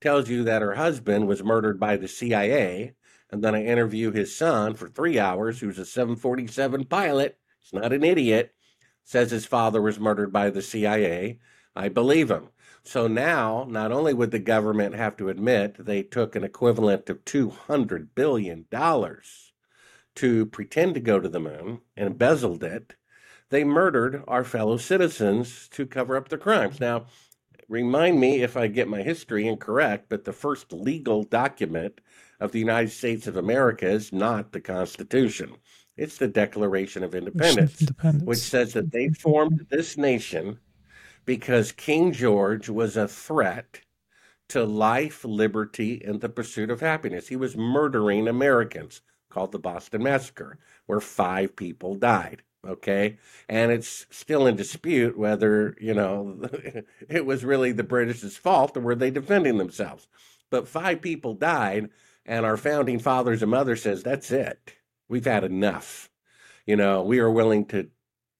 tells 0.00 0.28
you 0.28 0.44
that 0.44 0.62
her 0.62 0.74
husband 0.74 1.26
was 1.26 1.42
murdered 1.42 1.80
by 1.80 1.96
the 1.96 2.06
CIA, 2.06 2.94
and 3.30 3.42
then 3.42 3.56
I 3.56 3.64
interview 3.64 4.12
his 4.12 4.36
son 4.36 4.74
for 4.74 4.88
three 4.88 5.18
hours, 5.18 5.58
who's 5.58 5.80
a 5.80 5.84
747 5.84 6.84
pilot, 6.84 7.36
he's 7.60 7.72
not 7.72 7.92
an 7.92 8.04
idiot, 8.04 8.54
says 9.02 9.32
his 9.32 9.46
father 9.46 9.82
was 9.82 9.98
murdered 9.98 10.32
by 10.32 10.50
the 10.50 10.62
CIA, 10.62 11.40
I 11.74 11.88
believe 11.88 12.30
him. 12.30 12.50
So 12.86 13.08
now, 13.08 13.66
not 13.68 13.90
only 13.90 14.14
would 14.14 14.30
the 14.30 14.38
government 14.38 14.94
have 14.94 15.16
to 15.16 15.28
admit 15.28 15.84
they 15.84 16.04
took 16.04 16.36
an 16.36 16.44
equivalent 16.44 17.10
of 17.10 17.24
$200 17.24 18.08
billion 18.14 18.64
to 20.14 20.46
pretend 20.46 20.94
to 20.94 21.00
go 21.00 21.18
to 21.18 21.28
the 21.28 21.40
moon 21.40 21.80
and 21.96 22.06
embezzled 22.06 22.62
it, 22.62 22.94
they 23.50 23.64
murdered 23.64 24.22
our 24.28 24.44
fellow 24.44 24.76
citizens 24.76 25.68
to 25.72 25.84
cover 25.84 26.16
up 26.16 26.28
their 26.28 26.38
crimes. 26.38 26.78
Now, 26.78 27.06
remind 27.68 28.20
me 28.20 28.42
if 28.42 28.56
I 28.56 28.68
get 28.68 28.86
my 28.86 29.02
history 29.02 29.48
incorrect, 29.48 30.06
but 30.08 30.24
the 30.24 30.32
first 30.32 30.72
legal 30.72 31.24
document 31.24 32.00
of 32.38 32.52
the 32.52 32.60
United 32.60 32.90
States 32.90 33.26
of 33.26 33.36
America 33.36 33.88
is 33.88 34.12
not 34.12 34.52
the 34.52 34.60
Constitution. 34.60 35.56
It's 35.96 36.18
the 36.18 36.28
Declaration 36.28 37.02
of 37.02 37.16
Independence, 37.16 37.80
Independence. 37.80 38.24
which 38.24 38.38
says 38.38 38.74
that 38.74 38.92
they 38.92 39.08
formed 39.08 39.66
this 39.70 39.96
nation 39.96 40.60
because 41.26 41.72
King 41.72 42.12
George 42.12 42.70
was 42.70 42.96
a 42.96 43.08
threat 43.08 43.80
to 44.48 44.64
life, 44.64 45.24
liberty, 45.24 46.02
and 46.04 46.20
the 46.20 46.28
pursuit 46.28 46.70
of 46.70 46.80
happiness. 46.80 47.28
He 47.28 47.36
was 47.36 47.56
murdering 47.56 48.28
Americans, 48.28 49.02
called 49.28 49.52
the 49.52 49.58
Boston 49.58 50.04
Massacre, 50.04 50.58
where 50.86 51.00
five 51.00 51.56
people 51.56 51.96
died. 51.96 52.42
Okay. 52.66 53.18
And 53.48 53.70
it's 53.70 54.06
still 54.10 54.46
in 54.46 54.56
dispute 54.56 55.18
whether, 55.18 55.76
you 55.80 55.94
know, 55.94 56.40
it 57.08 57.26
was 57.26 57.44
really 57.44 57.72
the 57.72 57.84
British's 57.84 58.36
fault 58.36 58.76
or 58.76 58.80
were 58.80 58.94
they 58.94 59.10
defending 59.10 59.58
themselves. 59.58 60.08
But 60.50 60.68
five 60.68 61.02
people 61.02 61.34
died, 61.34 61.90
and 62.24 62.46
our 62.46 62.56
founding 62.56 62.98
fathers 62.98 63.42
and 63.42 63.50
mothers 63.50 63.82
says, 63.82 64.02
that's 64.02 64.30
it. 64.30 64.74
We've 65.08 65.24
had 65.24 65.44
enough. 65.44 66.08
You 66.66 66.76
know, 66.76 67.02
we 67.02 67.18
are 67.18 67.30
willing 67.30 67.66
to 67.66 67.88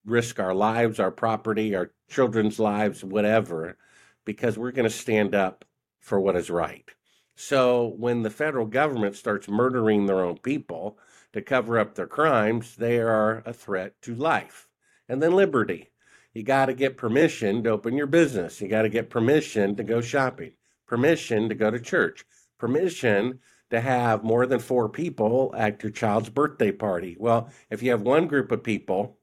risk 0.05 0.39
our 0.39 0.55
lives, 0.55 0.99
our 1.01 1.11
property, 1.11 1.75
our 1.75 1.93
children's 2.09 2.59
lives, 2.59 3.05
whatever, 3.05 3.77
because 4.25 4.59
we're 4.59 4.73
going 4.73 4.89
to 4.89 4.95
stand 4.95 5.35
up 5.35 5.65
for 6.01 6.21
what 6.21 6.37
is 6.37 6.51
right. 6.51 6.89
So 7.35 7.95
when 7.99 8.23
the 8.23 8.31
federal 8.31 8.67
government 8.67 9.17
starts 9.17 9.49
murdering 9.49 10.07
their 10.07 10.25
own 10.25 10.39
people 10.39 10.99
to 11.33 11.43
cover 11.43 11.79
up 11.79 11.95
their 11.95 12.07
crimes, 12.07 12.77
they 12.77 12.99
are 12.99 13.43
a 13.45 13.53
threat 13.53 14.01
to 14.03 14.15
life. 14.15 14.69
And 15.09 15.23
then 15.23 15.33
liberty. 15.33 15.91
You 16.33 16.43
got 16.43 16.67
to 16.67 16.75
get 16.75 16.97
permission 16.97 17.63
to 17.65 17.71
open 17.71 17.97
your 17.97 18.07
business. 18.07 18.61
You 18.61 18.69
got 18.69 18.83
to 18.83 18.89
get 18.89 19.11
permission 19.11 19.75
to 19.77 19.85
go 19.85 20.01
shopping, 20.01 20.53
permission 20.87 21.49
to 21.49 21.55
go 21.55 21.71
to 21.71 21.81
church, 21.81 22.25
permission 22.59 23.41
to 23.71 23.81
have 23.81 24.23
more 24.23 24.47
than 24.47 24.59
four 24.59 24.89
people 24.89 25.55
at 25.57 25.83
your 25.83 25.93
child's 25.93 26.29
birthday 26.29 26.73
party. 26.73 27.17
Well, 27.19 27.51
if 27.71 27.83
you 27.83 27.91
have 27.91 28.03
one 28.03 28.27
group 28.27 28.53
of 28.53 28.63
people 28.63 29.19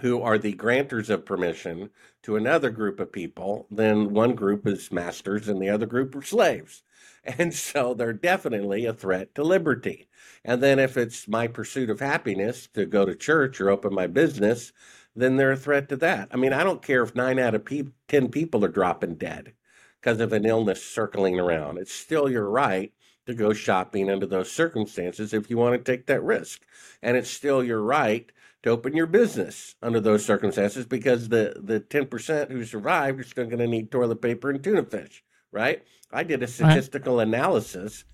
who 0.00 0.20
are 0.22 0.38
the 0.38 0.54
grantors 0.54 1.10
of 1.10 1.26
permission 1.26 1.90
to 2.22 2.36
another 2.36 2.70
group 2.70 2.98
of 3.00 3.12
people, 3.12 3.66
then 3.70 4.12
one 4.14 4.34
group 4.34 4.66
is 4.66 4.92
masters 4.92 5.48
and 5.48 5.60
the 5.60 5.68
other 5.68 5.86
group 5.86 6.14
are 6.14 6.22
slaves. 6.22 6.82
And 7.24 7.54
so 7.54 7.94
they're 7.94 8.12
definitely 8.12 8.84
a 8.84 8.92
threat 8.92 9.32
to 9.36 9.44
liberty. 9.44 10.08
And 10.44 10.60
then 10.60 10.80
if 10.80 10.96
it's 10.96 11.28
my 11.28 11.46
pursuit 11.46 11.88
of 11.88 12.00
happiness 12.00 12.66
to 12.74 12.84
go 12.84 13.04
to 13.04 13.14
church 13.14 13.60
or 13.60 13.70
open 13.70 13.94
my 13.94 14.08
business, 14.08 14.72
then 15.14 15.36
they're 15.36 15.52
a 15.52 15.56
threat 15.56 15.88
to 15.90 15.96
that. 15.98 16.28
I 16.32 16.36
mean, 16.36 16.52
I 16.52 16.64
don't 16.64 16.82
care 16.82 17.02
if 17.02 17.14
nine 17.14 17.38
out 17.38 17.54
of 17.54 17.64
pe- 17.64 17.92
10 18.08 18.28
people 18.30 18.64
are 18.64 18.68
dropping 18.68 19.14
dead 19.16 19.52
because 20.00 20.20
of 20.20 20.32
an 20.32 20.44
illness 20.44 20.84
circling 20.84 21.38
around. 21.38 21.78
It's 21.78 21.92
still 21.92 22.28
your 22.28 22.48
right 22.48 22.92
to 23.26 23.34
go 23.34 23.52
shopping 23.52 24.10
under 24.10 24.26
those 24.26 24.50
circumstances 24.50 25.32
if 25.32 25.48
you 25.48 25.56
want 25.56 25.74
to 25.74 25.92
take 25.92 26.06
that 26.06 26.22
risk. 26.22 26.62
And 27.02 27.16
it's 27.16 27.30
still 27.30 27.62
your 27.62 27.82
right 27.82 28.30
to 28.62 28.70
open 28.70 28.94
your 28.94 29.06
business 29.06 29.74
under 29.82 30.00
those 30.00 30.24
circumstances 30.24 30.86
because 30.86 31.28
the, 31.28 31.54
the 31.62 31.80
10% 31.80 32.50
who 32.50 32.64
survived 32.64 33.20
are 33.20 33.24
still 33.24 33.46
going 33.46 33.58
to 33.58 33.66
need 33.66 33.90
toilet 33.90 34.22
paper 34.22 34.50
and 34.50 34.62
tuna 34.62 34.84
fish, 34.84 35.24
right? 35.50 35.82
I 36.12 36.22
did 36.22 36.42
a 36.42 36.46
statistical 36.46 37.20
analysis. 37.20 38.04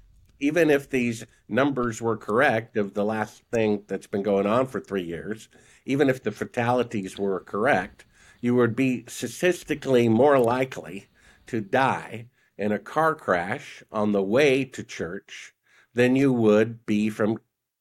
Even 0.41 0.71
if 0.71 0.89
these 0.89 1.27
numbers 1.49 2.01
were 2.01 2.17
correct 2.17 2.77
of 2.77 2.95
the 2.95 3.05
last 3.05 3.43
thing 3.53 3.83
that's 3.89 4.07
been 4.07 4.23
going 4.23 4.47
on 4.47 4.67
for 4.67 4.81
three 4.81 5.03
years, 5.03 5.49
even 5.85 6.09
if 6.09 6.23
the 6.23 6.31
fatalities 6.31 7.19
were 7.19 7.41
correct, 7.41 8.07
you 8.41 8.55
would 8.55 8.77
be 8.77 9.05
statistically 9.09 10.09
more 10.09 10.39
likely 10.39 11.09
to 11.49 11.61
die 11.61 12.27
in 12.57 12.73
a 12.73 12.79
car 12.79 13.15
crash 13.15 13.83
on 13.91 14.13
the 14.13 14.23
way 14.23 14.65
to 14.65 14.83
church 14.83 15.55
than 15.95 16.15
you 16.15 16.33
would 16.33 16.87
be 16.87 17.11
from, 17.11 17.39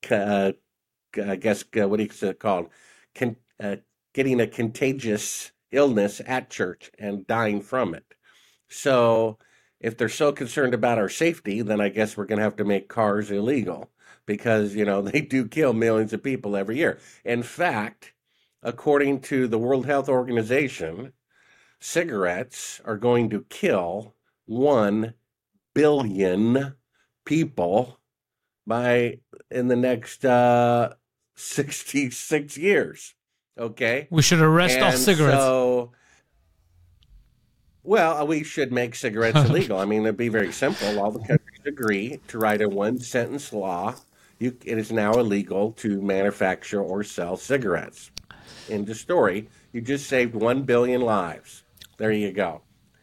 uh, 0.09 0.51
I 1.19 1.35
guess, 1.35 1.63
uh, 1.79 1.87
what 1.87 1.99
is 1.99 2.23
it 2.23 2.39
called? 2.39 2.69
Con- 3.15 3.37
uh, 3.59 3.77
getting 4.13 4.39
a 4.39 4.47
contagious 4.47 5.51
illness 5.71 6.21
at 6.25 6.49
church 6.49 6.91
and 6.97 7.27
dying 7.27 7.61
from 7.61 7.93
it. 7.93 8.15
So, 8.69 9.37
if 9.79 9.97
they're 9.97 10.09
so 10.09 10.31
concerned 10.31 10.73
about 10.73 10.97
our 10.97 11.09
safety, 11.09 11.61
then 11.61 11.79
I 11.79 11.89
guess 11.89 12.17
we're 12.17 12.25
going 12.25 12.39
to 12.39 12.43
have 12.43 12.55
to 12.57 12.65
make 12.65 12.89
cars 12.89 13.29
illegal 13.29 13.91
because, 14.25 14.75
you 14.75 14.85
know, 14.85 15.01
they 15.03 15.21
do 15.21 15.47
kill 15.47 15.73
millions 15.73 16.13
of 16.13 16.23
people 16.23 16.55
every 16.55 16.77
year. 16.77 16.99
In 17.23 17.43
fact, 17.43 18.13
according 18.63 19.21
to 19.21 19.47
the 19.47 19.59
World 19.59 19.85
Health 19.85 20.09
Organization, 20.09 21.13
cigarettes 21.79 22.81
are 22.85 22.97
going 22.97 23.29
to 23.29 23.45
kill 23.49 24.15
1 24.45 25.13
billion 25.73 26.73
people 27.25 27.99
by 28.65 29.19
in 29.51 29.67
the 29.67 29.75
next 29.75 30.25
uh 30.25 30.93
66 31.37 32.57
years 32.57 33.13
okay? 33.59 34.07
We 34.11 34.21
should 34.21 34.39
arrest 34.39 34.77
all 34.79 34.89
And 34.89 34.97
cigarettes. 34.99 35.37
so 35.37 35.91
well 37.83 38.17
uh, 38.17 38.25
we 38.25 38.43
should 38.43 38.71
make 38.71 38.95
cigarettes 38.95 39.37
illegal. 39.49 39.79
I 39.79 39.85
mean 39.85 40.01
it'd 40.03 40.17
be 40.17 40.29
very 40.29 40.51
simple. 40.51 40.99
All 40.99 41.11
the 41.11 41.19
countries 41.19 41.61
agree 41.65 42.19
to 42.27 42.37
write 42.37 42.61
a 42.61 42.69
one 42.69 42.99
sentence 42.99 43.53
law. 43.53 43.95
You, 44.39 44.55
it 44.65 44.77
is 44.77 44.91
now 44.91 45.13
illegal 45.13 45.71
to 45.73 45.99
manufacture 46.01 46.81
or 46.81 47.03
sell 47.03 47.37
cigarettes. 47.37 48.11
End 48.69 48.87
of 48.89 48.97
story. 48.97 49.49
You 49.73 49.81
just 49.81 50.07
saved 50.07 50.35
1 50.35 50.63
billion 50.63 51.01
lives. 51.01 51.63
There 51.97 52.11
you 52.11 52.31
go. 52.31 52.61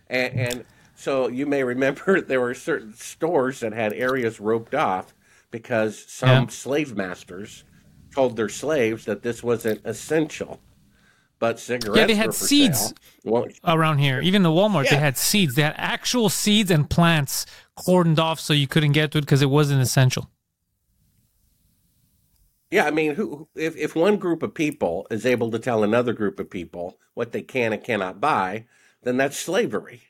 And, 0.08 0.34
and 0.38 0.64
so 0.94 1.26
you 1.28 1.46
may 1.46 1.64
remember 1.64 2.20
there 2.20 2.40
were 2.40 2.54
certain 2.54 2.94
stores 2.94 3.60
that 3.60 3.72
had 3.72 3.92
areas 3.94 4.38
roped 4.38 4.74
off 4.76 5.12
because 5.50 6.04
some 6.06 6.44
Yeah. 6.44 6.46
slave 6.48 6.96
masters 6.96 7.64
told 8.14 8.36
their 8.36 8.48
slaves 8.48 9.04
that 9.04 9.22
this 9.22 9.42
wasn't 9.42 9.80
essential. 9.84 10.60
But 11.38 11.58
cigarettes 11.58 11.98
Yeah, 11.98 12.06
they 12.06 12.14
had 12.14 12.32
seeds. 12.32 12.94
Well, 13.24 13.46
around 13.64 13.98
here. 13.98 14.20
Even 14.20 14.42
the 14.42 14.50
Walmart, 14.50 14.88
they 14.88 14.96
had 14.96 15.18
seeds. 15.18 15.54
They 15.54 15.62
had 15.62 15.74
actual 15.76 16.28
seeds 16.28 16.70
and 16.70 16.88
plants 16.88 17.44
cordoned 17.78 18.18
off 18.18 18.40
so 18.40 18.52
you 18.52 18.66
couldn't 18.66 18.92
get 18.92 19.10
to 19.12 19.18
it 19.18 19.22
because 19.22 19.42
it 19.42 19.50
wasn't 19.50 19.82
essential. 19.82 20.30
Yeah, 22.70 22.86
I 22.86 22.90
mean, 22.90 23.14
who 23.14 23.46
if 23.54 23.76
if 23.76 23.94
one 23.94 24.16
group 24.16 24.42
of 24.42 24.54
people 24.54 25.06
is 25.10 25.26
able 25.26 25.50
to 25.52 25.58
tell 25.58 25.84
another 25.84 26.12
group 26.12 26.40
of 26.40 26.50
people 26.50 26.98
what 27.14 27.32
they 27.32 27.42
can 27.42 27.72
and 27.72 27.84
cannot 27.84 28.20
buy, 28.20 28.64
then 29.02 29.16
that's 29.16 29.38
slavery, 29.38 30.02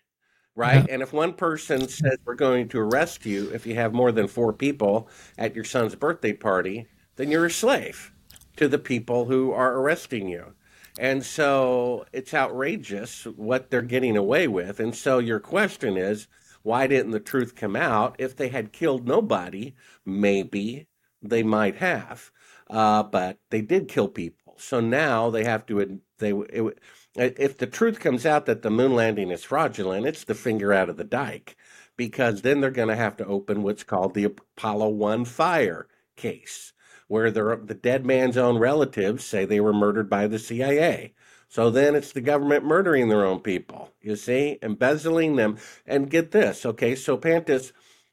right? 0.54 0.87
And 0.88 1.02
if 1.02 1.12
one 1.12 1.34
person 1.34 1.88
says 1.88 2.16
we're 2.25 2.37
going 2.37 2.68
to 2.68 2.78
arrest 2.78 3.26
you 3.26 3.50
if 3.50 3.66
you 3.66 3.75
have 3.75 3.92
more 3.92 4.12
than 4.12 4.28
four 4.28 4.52
people 4.52 5.08
at 5.37 5.54
your 5.54 5.64
son's 5.64 5.94
birthday 5.94 6.32
party, 6.32 6.87
then 7.16 7.30
you're 7.30 7.47
a 7.47 7.50
slave 7.50 8.12
to 8.56 8.68
the 8.68 8.78
people 8.78 9.26
who 9.26 9.52
are 9.52 9.78
arresting 9.78 10.28
you. 10.28 10.54
And 10.99 11.25
so 11.25 12.06
it's 12.12 12.33
outrageous 12.33 13.25
what 13.25 13.71
they're 13.71 13.83
getting 13.83 14.16
away 14.16 14.47
with. 14.47 14.78
And 14.78 14.94
so 14.94 15.18
your 15.18 15.40
question 15.40 15.97
is, 15.97 16.28
why 16.62 16.87
didn't 16.87 17.11
the 17.11 17.21
truth 17.21 17.56
come 17.56 17.76
out? 17.76 18.16
If 18.18 18.37
they 18.37 18.49
had 18.49 18.73
killed 18.73 19.06
nobody, 19.06 19.75
maybe 20.06 20.87
they 21.21 21.42
might 21.42 21.76
have, 21.76 22.30
uh, 22.71 23.02
but 23.02 23.38
they 23.50 23.61
did 23.61 23.88
kill 23.88 24.09
people. 24.09 24.54
So 24.56 24.80
now 24.80 25.30
they 25.30 25.44
have 25.44 25.66
to. 25.66 26.00
They 26.18 26.33
it, 26.33 26.78
if 27.16 27.59
the 27.59 27.66
truth 27.66 27.99
comes 27.99 28.25
out 28.25 28.47
that 28.47 28.62
the 28.62 28.71
moon 28.71 28.94
landing 28.94 29.30
is 29.30 29.42
fraudulent, 29.42 30.06
it's 30.06 30.25
the 30.25 30.35
finger 30.35 30.73
out 30.73 30.88
of 30.88 30.97
the 30.97 31.04
dike, 31.04 31.56
because 31.97 32.42
then 32.42 32.61
they're 32.61 32.71
going 32.71 32.88
to 32.88 32.97
have 32.97 33.16
to 33.16 33.26
open 33.26 33.62
what's 33.62 33.83
called 33.83 34.14
the 34.14 34.25
Apollo 34.25 34.90
One 34.90 35.25
fire 35.25 35.88
case, 36.16 36.73
where 37.14 37.30
the 37.30 37.78
dead 37.80 38.04
man's 38.04 38.37
own 38.37 38.59
relatives 38.59 39.25
say 39.25 39.44
they 39.44 39.61
were 39.61 39.73
murdered 39.73 40.11
by 40.11 40.26
the 40.26 40.37
CIA. 40.37 41.14
So 41.47 41.71
then 41.71 41.94
it's 41.94 42.11
the 42.11 42.21
government 42.21 42.64
murdering 42.64 43.09
their 43.09 43.25
own 43.25 43.38
people. 43.38 43.92
You 44.02 44.16
see, 44.16 44.59
embezzling 44.61 45.37
them. 45.37 45.59
And 45.87 46.11
get 46.11 46.33
this, 46.33 46.66
okay? 46.66 46.97
So 46.97 47.16
Pantelis, 47.16 47.71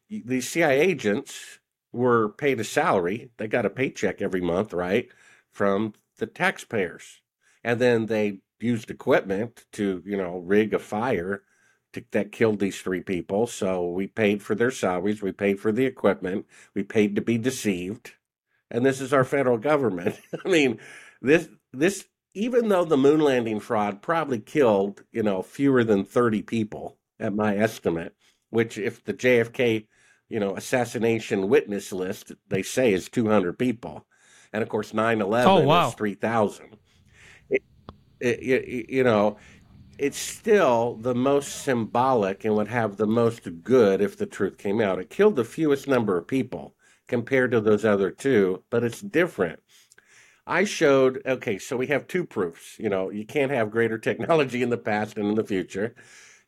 these 0.07 0.47
CIA 0.47 0.79
agents 0.81 1.57
were 1.91 2.29
paid 2.29 2.59
a 2.59 2.63
salary. 2.63 3.31
They 3.37 3.47
got 3.47 3.65
a 3.65 3.71
paycheck 3.71 4.21
every 4.21 4.39
month, 4.39 4.71
right, 4.71 5.09
from 5.49 5.95
the 6.19 6.27
taxpayers, 6.27 7.21
and 7.63 7.81
then 7.81 8.05
they 8.05 8.41
used 8.59 8.91
equipment 8.91 9.65
to, 9.71 10.03
you 10.05 10.15
know, 10.15 10.37
rig 10.37 10.75
a 10.75 10.79
fire 10.79 11.41
to, 11.93 12.03
that 12.11 12.31
killed 12.31 12.59
these 12.59 12.79
three 12.79 13.01
people. 13.01 13.47
So 13.47 13.89
we 13.89 14.05
paid 14.05 14.43
for 14.43 14.53
their 14.53 14.69
salaries, 14.69 15.23
we 15.23 15.31
paid 15.31 15.59
for 15.59 15.71
the 15.71 15.87
equipment, 15.87 16.45
we 16.75 16.83
paid 16.83 17.15
to 17.15 17.21
be 17.23 17.39
deceived, 17.39 18.11
and 18.71 18.85
this 18.85 19.01
is 19.01 19.13
our 19.13 19.23
federal 19.23 19.57
government. 19.57 20.19
I 20.45 20.49
mean, 20.49 20.79
this 21.21 21.49
this 21.73 22.05
even 22.33 22.69
though 22.69 22.85
the 22.85 22.97
moon 22.97 23.19
landing 23.19 23.59
fraud 23.59 24.01
probably 24.01 24.39
killed, 24.39 25.03
you 25.11 25.23
know, 25.23 25.41
fewer 25.41 25.83
than 25.83 26.05
30 26.05 26.41
people 26.43 26.97
at 27.19 27.33
my 27.35 27.57
estimate, 27.57 28.15
which 28.49 28.77
if 28.77 29.03
the 29.03 29.13
JFK, 29.13 29.87
you 30.29 30.39
know, 30.39 30.55
assassination 30.55 31.49
witness 31.49 31.91
list 31.91 32.31
they 32.47 32.63
say 32.63 32.93
is 32.93 33.09
200 33.09 33.59
people. 33.59 34.07
And 34.53 34.63
of 34.63 34.69
course 34.69 34.93
9/11 34.93 35.45
Oh, 35.45 35.59
wow. 35.65 35.87
is 35.89 35.93
3000. 35.95 36.77
It, 37.49 37.63
it, 38.19 38.39
it, 38.43 38.89
you 38.89 39.03
know, 39.03 39.37
it's 39.97 40.17
still 40.17 40.95
the 40.95 41.15
most 41.15 41.63
symbolic 41.63 42.45
and 42.45 42.55
would 42.55 42.67
have 42.69 42.97
the 42.97 43.07
most 43.07 43.63
good 43.63 44.01
if 44.01 44.17
the 44.17 44.25
truth 44.25 44.57
came 44.57 44.81
out. 44.81 44.99
It 44.99 45.09
killed 45.09 45.35
the 45.35 45.45
fewest 45.45 45.87
number 45.87 46.17
of 46.17 46.27
people 46.27 46.75
compared 47.11 47.51
to 47.51 47.59
those 47.59 47.83
other 47.83 48.09
two, 48.09 48.63
but 48.69 48.85
it's 48.85 49.01
different. 49.01 49.59
I 50.47 50.63
showed, 50.63 51.21
okay, 51.25 51.59
so 51.59 51.75
we 51.75 51.87
have 51.87 52.07
two 52.07 52.25
proofs. 52.25 52.79
You 52.79 52.89
know, 52.89 53.11
you 53.11 53.25
can't 53.25 53.51
have 53.51 53.69
greater 53.69 53.97
technology 53.97 54.63
in 54.63 54.69
the 54.69 54.77
past 54.77 55.17
and 55.17 55.27
in 55.27 55.35
the 55.35 55.43
future. 55.43 55.93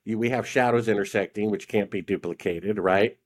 You, 0.05 0.17
we 0.17 0.29
have 0.29 0.47
shadows 0.47 0.87
intersecting, 0.87 1.51
which 1.51 1.67
can't 1.67 1.91
be 1.91 2.01
duplicated, 2.01 2.79
right? 2.79 3.17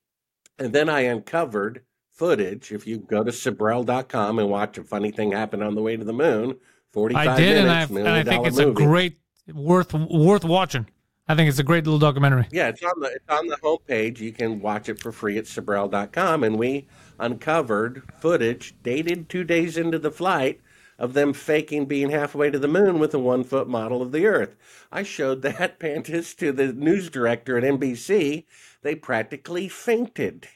And 0.58 0.73
then 0.73 0.89
I 0.89 1.02
uncovered 1.02 1.84
footage. 2.12 2.71
If 2.71 2.88
you 2.88 2.97
go 2.97 3.23
to 3.23 3.32
Sibrel.com 3.32 4.39
and 4.39 4.50
watch 4.50 4.80
a 4.80 4.84
funny 4.84 5.12
thing 5.12 5.32
happen 5.32 5.62
on 5.62 5.76
the 5.76 5.82
way 5.84 5.95
to 5.95 6.04
the 6.04 6.13
moon, 6.13 6.58
45 6.91 7.28
I 7.28 7.38
did, 7.38 7.63
minutes, 7.63 7.63
and 7.63 7.69
I, 7.69 7.82
and 7.82 7.91
million 7.91 8.28
I 8.28 8.32
think 8.32 8.47
it's 8.47 8.58
movie. 8.58 8.84
a 8.84 8.88
great, 8.88 9.17
worth 9.54 9.93
worth 9.93 10.43
watching. 10.43 10.88
I 11.30 11.36
think 11.36 11.50
it's 11.50 11.60
a 11.60 11.63
great 11.63 11.84
little 11.86 12.00
documentary. 12.00 12.47
Yeah, 12.52 12.69
it's 12.69 12.82
on 12.82 13.00
the 13.00 13.08
it's 13.08 13.30
on 13.30 13.47
the 13.47 13.58
homepage. 13.58 14.19
You 14.19 14.32
can 14.32 14.62
watch 14.62 14.88
it 14.88 15.02
for 15.02 15.12
free 15.12 15.38
at 15.38 15.45
Sibrel.com. 15.45 16.43
And 16.43 16.58
we 16.58 16.88
uncovered 17.19 18.03
footage 18.19 18.75
dated 18.84 19.30
two 19.30 19.43
days 19.43 19.77
into 19.77 19.99
the 19.99 20.12
flight 20.12 20.62
of 20.99 21.13
them 21.13 21.34
faking 21.34 21.86
being 21.86 22.10
halfway 22.10 22.49
to 22.49 22.60
the 22.60 22.67
moon 22.67 22.99
with 22.99 23.13
a 23.13 23.19
one 23.19 23.43
foot 23.43 23.67
model 23.67 24.01
of 24.01 24.12
the 24.12 24.25
Earth. 24.25 24.56
I 24.91 25.03
showed 25.03 25.41
that 25.43 25.80
Pantelis 25.80 26.36
to 26.38 26.51
the 26.51 26.73
news 26.73 27.10
director 27.10 27.58
at 27.58 27.63
NBC. 27.63 28.45
They 28.82 28.95
practically 28.95 29.67
fainted. 29.69 30.47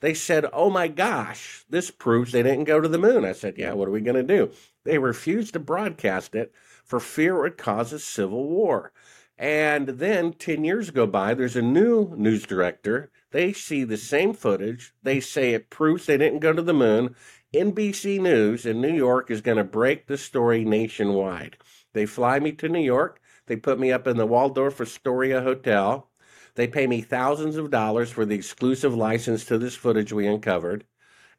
They 0.00 0.14
said, 0.14 0.46
Oh 0.52 0.70
my 0.70 0.88
gosh, 0.88 1.64
this 1.70 1.90
proves 1.90 2.32
they 2.32 2.42
didn't 2.42 2.64
go 2.64 2.80
to 2.80 2.88
the 2.88 2.98
moon. 2.98 3.24
I 3.24 3.32
said, 3.32 3.56
Yeah, 3.56 3.72
what 3.72 3.88
are 3.88 3.92
we 3.92 4.00
going 4.00 4.26
to 4.26 4.36
do? 4.36 4.52
They 4.84 4.98
refused 4.98 5.54
to 5.54 5.60
broadcast 5.60 6.34
it 6.34 6.52
for 6.84 7.00
fear 7.00 7.36
it 7.36 7.40
would 7.40 7.58
cause 7.58 7.92
a 7.92 7.98
civil 7.98 8.48
war. 8.48 8.92
And 9.36 9.88
then 9.88 10.32
10 10.32 10.64
years 10.64 10.90
go 10.90 11.06
by, 11.06 11.34
there's 11.34 11.56
a 11.56 11.62
new 11.62 12.14
news 12.16 12.46
director. 12.46 13.10
They 13.32 13.52
see 13.52 13.82
the 13.82 13.96
same 13.96 14.32
footage. 14.32 14.94
They 15.02 15.18
say 15.18 15.54
it 15.54 15.70
proves 15.70 16.06
they 16.06 16.16
didn't 16.16 16.38
go 16.38 16.52
to 16.52 16.62
the 16.62 16.72
moon. 16.72 17.16
NBC 17.52 18.20
News 18.20 18.64
in 18.64 18.80
New 18.80 18.92
York 18.92 19.30
is 19.30 19.40
going 19.40 19.56
to 19.56 19.64
break 19.64 20.06
the 20.06 20.18
story 20.18 20.64
nationwide. 20.64 21.56
They 21.92 22.06
fly 22.06 22.38
me 22.38 22.52
to 22.52 22.68
New 22.68 22.80
York. 22.80 23.20
They 23.46 23.56
put 23.56 23.78
me 23.78 23.92
up 23.92 24.06
in 24.06 24.16
the 24.16 24.26
Waldorf 24.26 24.80
Astoria 24.80 25.42
Hotel. 25.42 26.08
They 26.54 26.68
pay 26.68 26.86
me 26.86 27.00
thousands 27.00 27.56
of 27.56 27.70
dollars 27.70 28.10
for 28.10 28.24
the 28.24 28.36
exclusive 28.36 28.94
license 28.94 29.44
to 29.46 29.58
this 29.58 29.74
footage 29.74 30.12
we 30.12 30.26
uncovered. 30.26 30.84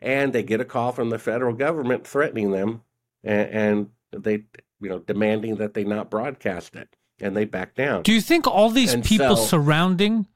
And 0.01 0.33
they 0.33 0.43
get 0.43 0.61
a 0.61 0.65
call 0.65 0.91
from 0.91 1.09
the 1.09 1.19
federal 1.19 1.53
government 1.53 2.05
threatening 2.05 2.51
them 2.51 2.81
and, 3.23 3.49
and 3.49 3.89
they, 4.23 4.43
you 4.81 4.89
know, 4.89 4.99
demanding 4.99 5.55
that 5.55 5.73
they 5.73 5.83
not 5.83 6.11
broadcast 6.11 6.75
it. 6.75 6.95
And 7.21 7.35
they 7.35 7.45
back 7.45 7.75
down. 7.75 8.03
Do 8.03 8.11
you 8.11 8.21
think 8.21 8.45
all 8.47 8.69
these 8.69 8.93
And 8.93 9.03
people 9.03 9.37
so- 9.37 9.45
surrounding 9.45 10.27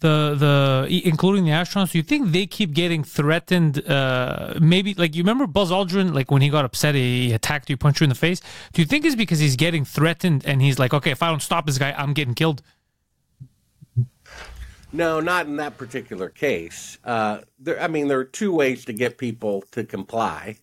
the 0.00 0.34
the 0.36 1.00
including 1.04 1.44
the 1.44 1.50
astronauts, 1.52 1.92
do 1.92 1.98
you 1.98 2.02
think 2.04 2.32
they 2.32 2.46
keep 2.46 2.72
getting 2.74 3.04
threatened? 3.04 3.86
Uh, 3.88 4.54
maybe 4.60 4.94
like 4.94 5.14
you 5.16 5.22
remember 5.22 5.46
Buzz 5.46 5.70
Aldrin, 5.70 6.12
like 6.14 6.30
when 6.30 6.42
he 6.42 6.48
got 6.48 6.64
upset, 6.64 6.94
he 6.94 7.32
attacked 7.32 7.70
you, 7.70 7.76
punched 7.76 8.00
you 8.00 8.04
in 8.04 8.08
the 8.08 8.16
face. 8.16 8.40
Do 8.72 8.82
you 8.82 8.86
think 8.86 9.04
it's 9.04 9.14
because 9.14 9.38
he's 9.38 9.56
getting 9.56 9.84
threatened 9.84 10.44
and 10.44 10.60
he's 10.62 10.78
like, 10.78 10.92
okay, 10.94 11.10
if 11.12 11.22
I 11.22 11.28
don't 11.28 11.42
stop 11.42 11.66
this 11.66 11.78
guy, 11.78 11.92
I'm 11.96 12.12
getting 12.14 12.34
killed? 12.34 12.62
No, 14.92 15.20
not 15.20 15.46
in 15.46 15.56
that 15.56 15.78
particular 15.78 16.28
case. 16.28 16.98
Uh, 17.04 17.38
there, 17.58 17.80
I 17.80 17.88
mean, 17.88 18.08
there 18.08 18.18
are 18.18 18.24
two 18.24 18.52
ways 18.52 18.84
to 18.86 18.92
get 18.92 19.16
people 19.18 19.62
to 19.70 19.84
comply, 19.84 20.58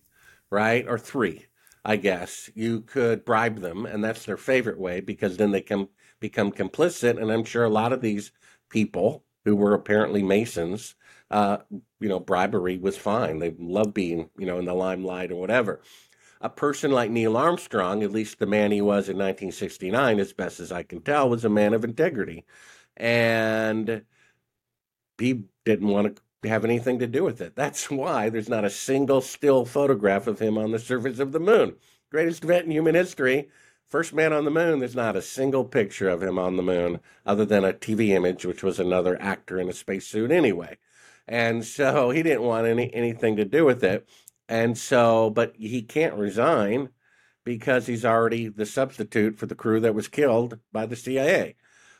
right? 0.50 0.86
Or 0.86 0.98
three, 0.98 1.46
I 1.84 1.96
guess. 1.96 2.50
You 2.54 2.82
could 2.82 3.24
bribe 3.24 3.60
them, 3.60 3.86
and 3.86 4.04
that's 4.04 4.24
their 4.24 4.36
favorite 4.36 4.78
way 4.78 5.00
because 5.00 5.36
then 5.36 5.50
they 5.50 5.62
can 5.62 5.88
become 6.20 6.52
complicit. 6.52 7.20
And 7.20 7.30
I'm 7.30 7.44
sure 7.44 7.64
a 7.64 7.70
lot 7.70 7.92
of 7.92 8.00
these 8.00 8.32
people 8.68 9.24
who 9.44 9.56
were 9.56 9.74
apparently 9.74 10.22
Masons, 10.22 10.94
uh, 11.30 11.58
you 12.00 12.08
know, 12.08 12.20
bribery 12.20 12.78
was 12.78 12.96
fine. 12.96 13.38
They 13.38 13.54
love 13.58 13.94
being, 13.94 14.28
you 14.38 14.46
know, 14.46 14.58
in 14.58 14.66
the 14.66 14.74
limelight 14.74 15.32
or 15.32 15.36
whatever. 15.36 15.80
A 16.42 16.48
person 16.48 16.90
like 16.90 17.10
Neil 17.10 17.36
Armstrong, 17.36 18.02
at 18.02 18.12
least 18.12 18.38
the 18.38 18.46
man 18.46 18.72
he 18.72 18.80
was 18.80 19.08
in 19.08 19.16
1969, 19.16 20.20
as 20.20 20.32
best 20.32 20.60
as 20.60 20.72
I 20.72 20.82
can 20.82 21.02
tell, 21.02 21.28
was 21.28 21.44
a 21.44 21.50
man 21.50 21.74
of 21.74 21.84
integrity. 21.84 22.46
And 22.96 24.04
he 25.18 25.44
didn't 25.64 25.88
want 25.88 26.16
to 26.16 26.22
have 26.48 26.64
anything 26.64 26.98
to 26.98 27.06
do 27.06 27.22
with 27.22 27.40
it. 27.40 27.54
That's 27.54 27.90
why 27.90 28.30
there's 28.30 28.48
not 28.48 28.64
a 28.64 28.70
single 28.70 29.20
still 29.20 29.64
photograph 29.64 30.26
of 30.26 30.38
him 30.38 30.56
on 30.56 30.70
the 30.70 30.78
surface 30.78 31.18
of 31.18 31.32
the 31.32 31.40
moon. 31.40 31.74
Greatest 32.10 32.44
event 32.44 32.66
in 32.66 32.72
human 32.72 32.94
history. 32.94 33.48
First 33.86 34.14
man 34.14 34.32
on 34.32 34.44
the 34.44 34.50
moon, 34.50 34.78
there's 34.78 34.96
not 34.96 35.16
a 35.16 35.22
single 35.22 35.64
picture 35.64 36.08
of 36.08 36.22
him 36.22 36.38
on 36.38 36.56
the 36.56 36.62
moon 36.62 37.00
other 37.26 37.44
than 37.44 37.64
a 37.64 37.72
TV 37.72 38.10
image, 38.10 38.46
which 38.46 38.62
was 38.62 38.78
another 38.78 39.20
actor 39.20 39.58
in 39.58 39.68
a 39.68 39.72
spacesuit 39.72 40.30
anyway. 40.30 40.78
And 41.26 41.64
so 41.64 42.10
he 42.10 42.22
didn't 42.22 42.42
want 42.42 42.66
any 42.66 42.92
anything 42.94 43.36
to 43.36 43.44
do 43.44 43.64
with 43.64 43.84
it. 43.84 44.08
And 44.48 44.76
so, 44.78 45.30
but 45.30 45.54
he 45.56 45.82
can't 45.82 46.14
resign 46.14 46.90
because 47.44 47.86
he's 47.86 48.04
already 48.04 48.48
the 48.48 48.66
substitute 48.66 49.38
for 49.38 49.46
the 49.46 49.54
crew 49.54 49.80
that 49.80 49.94
was 49.94 50.08
killed 50.08 50.58
by 50.72 50.86
the 50.86 50.96
CIA. 50.96 51.56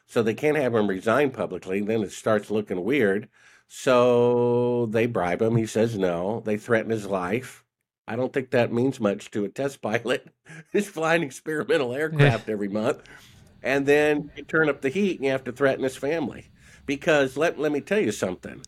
So 0.06 0.22
they 0.22 0.34
can't 0.34 0.56
have 0.56 0.74
him 0.74 0.88
resign 0.88 1.30
publicly. 1.30 1.80
Then 1.80 2.02
it 2.02 2.12
starts 2.12 2.50
looking 2.50 2.82
weird. 2.84 3.28
So 3.72 4.86
they 4.86 5.06
bribe 5.06 5.40
him. 5.40 5.54
He 5.54 5.64
says 5.64 5.96
no. 5.96 6.42
They 6.44 6.56
threaten 6.56 6.90
his 6.90 7.06
life. 7.06 7.64
I 8.08 8.16
don't 8.16 8.32
think 8.32 8.50
that 8.50 8.72
means 8.72 8.98
much 8.98 9.30
to 9.30 9.44
a 9.44 9.48
test 9.48 9.80
pilot 9.82 10.26
who's 10.72 10.88
flying 10.88 11.22
experimental 11.22 11.94
aircraft 11.94 12.48
every 12.48 12.66
month. 12.66 13.04
and 13.62 13.86
then 13.86 14.32
you 14.36 14.42
turn 14.42 14.68
up 14.68 14.80
the 14.80 14.88
heat 14.88 15.18
and 15.18 15.24
you 15.24 15.30
have 15.30 15.44
to 15.44 15.52
threaten 15.52 15.84
his 15.84 15.96
family. 15.96 16.48
Because 16.84 17.36
let 17.36 17.60
let 17.60 17.70
me 17.70 17.80
tell 17.80 18.00
you 18.00 18.10
something. 18.10 18.60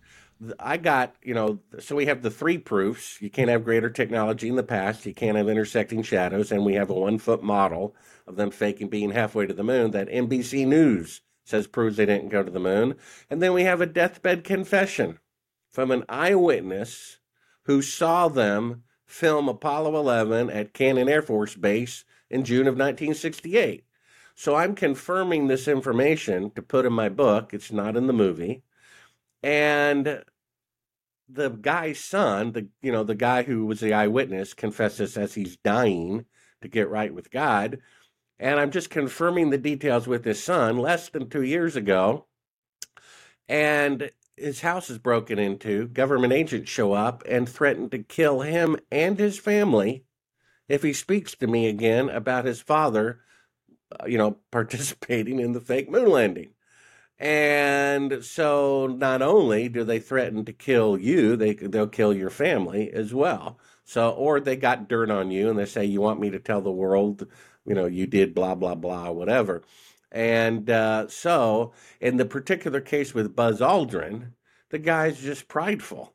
I 0.61 0.77
got, 0.77 1.17
you 1.21 1.35
know, 1.35 1.59
so 1.81 1.97
we 1.97 2.07
have 2.07 2.23
the 2.23 2.31
three 2.31 2.59
proofs. 2.59 3.21
You 3.21 3.29
can't 3.29 3.51
have 3.51 3.65
greater 3.65 3.91
technology 3.91 4.49
in 4.49 4.57
the 4.57 4.63
past. 4.63 5.05
You 5.05 5.15
can't 5.15 5.37
have 5.37 5.49
intersecting 5.49 6.05
shadows. 6.05 6.53
And 6.53 6.65
we 6.65 6.75
have 6.75 6.91
a 6.91 6.95
one 6.95 7.19
foot 7.19 7.43
model 7.43 7.97
of 8.29 8.37
them 8.37 8.53
faking 8.53 8.89
being 8.89 9.11
halfway 9.11 9.49
to 9.49 9.55
the 9.55 9.65
moon 9.65 9.91
that 9.91 10.09
NBC 10.09 10.65
News 10.65 11.23
says 11.45 11.67
proves 11.67 11.97
they 11.97 12.07
didn't 12.07 12.29
go 12.29 12.43
to 12.43 12.51
the 12.51 12.61
moon. 12.61 12.95
And 13.31 13.43
then 13.43 13.53
we 13.53 13.65
have 13.65 13.81
a 13.81 13.87
deathbed 13.87 14.45
confession 14.45 15.19
from 15.73 15.91
an 15.91 16.05
eyewitness 16.09 17.19
who 17.65 17.83
saw 17.83 18.29
them 18.29 18.85
film 19.07 19.49
Apollo 19.49 19.97
11 19.97 20.51
at 20.51 20.73
Cannon 20.73 21.09
Air 21.09 21.23
Force 21.23 21.55
Base 21.55 22.05
in 22.31 22.45
June 22.45 22.67
of 22.67 22.75
1968. 22.75 23.85
So 24.35 24.55
I'm 24.55 24.75
confirming 24.75 25.47
this 25.47 25.69
information 25.69 26.51
to 26.53 26.63
put 26.63 26.87
in 26.87 26.93
my 26.93 27.09
book. 27.09 27.53
It's 27.53 27.71
not 27.71 27.97
in 27.97 28.07
the 28.07 28.13
movie. 28.13 28.63
And 29.43 30.25
the 31.29 31.51
guy's 31.51 32.01
son, 32.01 32.53
the 32.53 32.69
you 32.81 32.93
know, 32.93 33.05
the 33.05 33.15
guy 33.15 33.43
who 33.43 33.67
was 33.67 33.81
the 33.81 33.93
eyewitness 33.93 34.55
confesses 34.55 35.17
as 35.17 35.35
he's 35.35 35.57
dying 35.57 36.27
to 36.61 36.69
get 36.69 36.89
right 36.89 37.13
with 37.13 37.31
God. 37.31 37.79
And 38.39 38.59
I'm 38.59 38.71
just 38.71 38.91
confirming 38.91 39.51
the 39.51 39.59
details 39.59 40.07
with 40.07 40.25
his 40.25 40.43
son 40.43 40.79
less 40.79 41.09
than 41.09 41.29
two 41.29 41.43
years 41.43 41.77
ago. 41.77 42.27
And 43.49 44.11
his 44.37 44.61
house 44.61 44.91
is 44.91 44.99
broken 44.99 45.39
into. 45.39 45.89
Government 45.89 46.33
agents 46.33 46.71
show 46.71 46.93
up 46.93 47.23
and 47.29 47.49
threaten 47.49 47.91
to 47.91 47.99
kill 47.99 48.41
him 48.41 48.77
and 48.91 49.19
his 49.19 49.39
family 49.39 50.05
if 50.69 50.83
he 50.83 50.93
speaks 50.93 51.35
to 51.37 51.47
me 51.47 51.69
again 51.69 52.09
about 52.09 52.45
his 52.45 52.61
father, 52.61 53.21
uh, 54.01 54.07
you 54.07 54.19
know, 54.19 54.39
participating 54.51 55.39
in 55.39 55.53
the 55.53 55.61
fake 55.61 55.91
moon 55.91 56.11
landing. 56.11 56.51
And 57.19 58.25
so 58.25 58.87
not 58.89 59.23
only 59.23 59.69
do 59.69 59.85
they 59.85 60.01
threaten 60.01 60.45
to 60.45 60.53
kill 60.53 60.99
you, 60.99 61.37
they 61.37 61.55
they'll 61.55 61.87
kill 61.87 62.13
your 62.13 62.31
family 62.31 62.91
as 62.91 63.15
well. 63.15 63.59
So 63.85 64.11
or 64.11 64.41
they 64.41 64.57
got 64.57 64.89
dirt 64.89 65.11
on 65.11 65.31
you 65.31 65.49
and 65.49 65.59
they 65.59 65.67
say 65.67 65.85
you 65.85 66.01
want 66.01 66.21
me 66.21 66.31
to 66.31 66.41
tell 66.41 66.63
the 66.63 66.73
world, 66.73 67.27
you 67.65 67.75
know, 67.75 67.87
you 67.87 68.07
did 68.07 68.35
blah 68.35 68.55
blah 68.55 68.75
blah 68.75 69.11
whatever. 69.11 69.63
And 70.11 70.69
uh, 70.69 71.09
so 71.09 71.73
in 72.01 72.17
the 72.19 72.25
particular 72.27 72.81
case 72.81 73.15
with 73.15 73.35
Buzz 73.35 73.61
Aldrin, 73.61 74.33
the 74.71 74.79
guy's 74.79 75.21
just 75.21 75.49
prideful. 75.49 76.15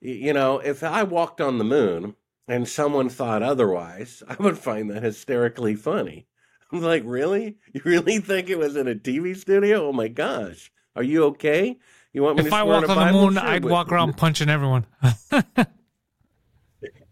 You 0.00 0.32
know, 0.32 0.58
if 0.58 0.82
I 0.82 1.02
walked 1.02 1.40
on 1.40 1.58
the 1.58 1.64
moon 1.64 2.14
and 2.48 2.66
someone 2.68 3.08
thought 3.08 3.42
otherwise, 3.42 4.22
I 4.28 4.36
would 4.38 4.58
find 4.58 4.90
that 4.90 5.02
hysterically 5.02 5.74
funny. 5.74 6.26
I'm 6.72 6.80
like, 6.82 7.02
really? 7.06 7.56
You 7.72 7.82
really 7.84 8.18
think 8.18 8.48
it 8.48 8.58
was 8.58 8.76
in 8.76 8.88
a 8.88 8.94
TV 8.94 9.36
studio? 9.36 9.88
Oh 9.88 9.92
my 9.92 10.08
gosh. 10.08 10.72
Are 10.96 11.02
you 11.02 11.24
okay? 11.24 11.78
You 12.12 12.22
want 12.22 12.36
me 12.38 12.44
if 12.44 12.50
to 12.50 12.56
I 12.56 12.62
walk 12.62 12.88
on 12.88 13.06
the 13.06 13.12
moon, 13.12 13.34
Sure, 13.34 13.42
I'd 13.42 13.62
but- 13.62 13.70
walk 13.70 13.92
around 13.92 14.16
punching 14.16 14.48
everyone. 14.48 14.86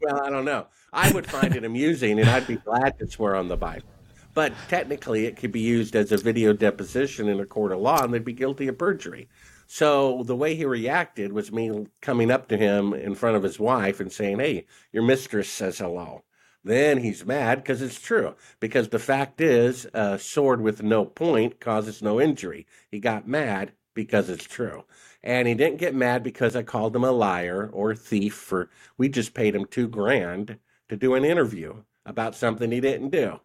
Well, 0.01 0.21
I 0.25 0.31
don't 0.31 0.45
know. 0.45 0.67
I 0.95 1.11
would 1.13 1.27
find 1.27 1.57
it 1.57 1.65
amusing 1.65 2.21
and 2.21 2.29
I'd 2.29 2.47
be 2.47 2.57
glad 2.57 2.99
to 2.99 3.11
swear 3.11 3.35
on 3.35 3.49
the 3.49 3.57
Bible. 3.57 3.89
But 4.35 4.53
technically, 4.69 5.25
it 5.25 5.37
could 5.37 5.53
be 5.53 5.61
used 5.61 5.97
as 5.97 6.13
a 6.13 6.19
video 6.19 6.53
deposition 6.53 7.29
in 7.29 7.41
a 7.41 7.47
court 7.47 7.73
of 7.73 7.81
law 7.81 8.03
and 8.03 8.13
they'd 8.13 8.25
be 8.25 8.35
guilty 8.35 8.69
of 8.69 8.77
perjury. 8.77 9.29
So 9.67 10.23
the 10.23 10.37
way 10.37 10.55
he 10.55 10.67
reacted 10.67 11.33
was 11.33 11.51
me 11.51 11.87
coming 12.03 12.31
up 12.31 12.49
to 12.49 12.59
him 12.59 12.93
in 12.93 13.15
front 13.15 13.37
of 13.37 13.43
his 13.43 13.59
wife 13.59 14.01
and 14.01 14.13
saying, 14.13 14.39
Hey, 14.39 14.67
your 14.93 15.03
mistress 15.03 15.49
says 15.49 15.79
hello. 15.79 16.25
Then 16.63 16.99
he's 16.99 17.25
mad 17.25 17.63
because 17.63 17.81
it's 17.81 18.01
true. 18.01 18.35
Because 18.61 18.91
the 18.91 18.99
fact 18.99 19.41
is, 19.41 19.87
a 19.95 20.19
sword 20.19 20.61
with 20.61 20.83
no 20.83 21.07
point 21.07 21.59
causes 21.59 22.03
no 22.03 22.21
injury. 22.21 22.67
He 22.91 23.01
got 23.01 23.27
mad 23.27 23.73
because 23.95 24.29
it's 24.29 24.45
true. 24.45 24.85
And 25.23 25.49
he 25.49 25.55
didn't 25.55 25.79
get 25.79 25.95
mad 25.95 26.23
because 26.23 26.55
I 26.55 26.63
called 26.63 26.95
him 26.95 27.05
a 27.05 27.13
liar 27.13 27.71
or 27.73 27.95
thief 27.95 28.35
for 28.35 28.69
we 28.99 29.09
just 29.09 29.33
paid 29.33 29.55
him 29.55 29.65
two 29.65 29.89
grand 29.89 30.59
to 30.93 30.97
do 30.99 31.15
an 31.15 31.25
interview 31.25 31.75
about 32.05 32.35
something 32.35 32.71
he 32.71 32.79
didn't 32.79 33.09
do. 33.09 33.41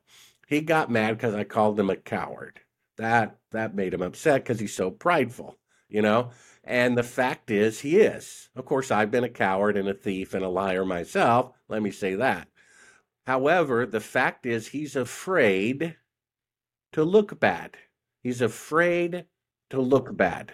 He 0.48 0.60
got 0.60 0.92
mad 0.92 1.16
because 1.16 1.34
I 1.34 1.46
called 1.46 1.80
him 1.80 1.90
a 1.90 1.96
coward. 1.96 2.60
That 2.98 3.38
that 3.52 3.74
made 3.74 3.94
him 3.94 4.02
upset 4.02 4.44
because 4.44 4.60
he's 4.60 4.76
so 4.76 4.92
prideful, 4.92 5.58
you 5.88 6.02
know? 6.02 6.32
And 6.66 6.98
the 6.98 7.04
fact 7.04 7.50
is 7.50 7.80
he 7.80 8.00
is. 8.00 8.50
Of 8.54 8.66
course, 8.66 8.92
I've 8.92 9.12
been 9.12 9.24
a 9.24 9.30
coward 9.30 9.78
and 9.78 9.88
a 9.88 9.94
thief 9.94 10.34
and 10.34 10.44
a 10.44 10.50
liar 10.50 10.84
myself. 10.84 11.54
Let 11.70 11.82
me 11.82 11.90
say 11.90 12.16
that. 12.16 12.50
However, 13.26 13.86
the 13.86 14.02
fact 14.02 14.46
is 14.46 14.68
he's 14.68 14.98
afraid 14.98 15.96
to 16.92 17.06
look 17.06 17.40
bad. 17.40 17.78
He's 18.24 18.42
afraid 18.42 19.24
to 19.70 19.80
look 19.80 20.18
bad. 20.18 20.52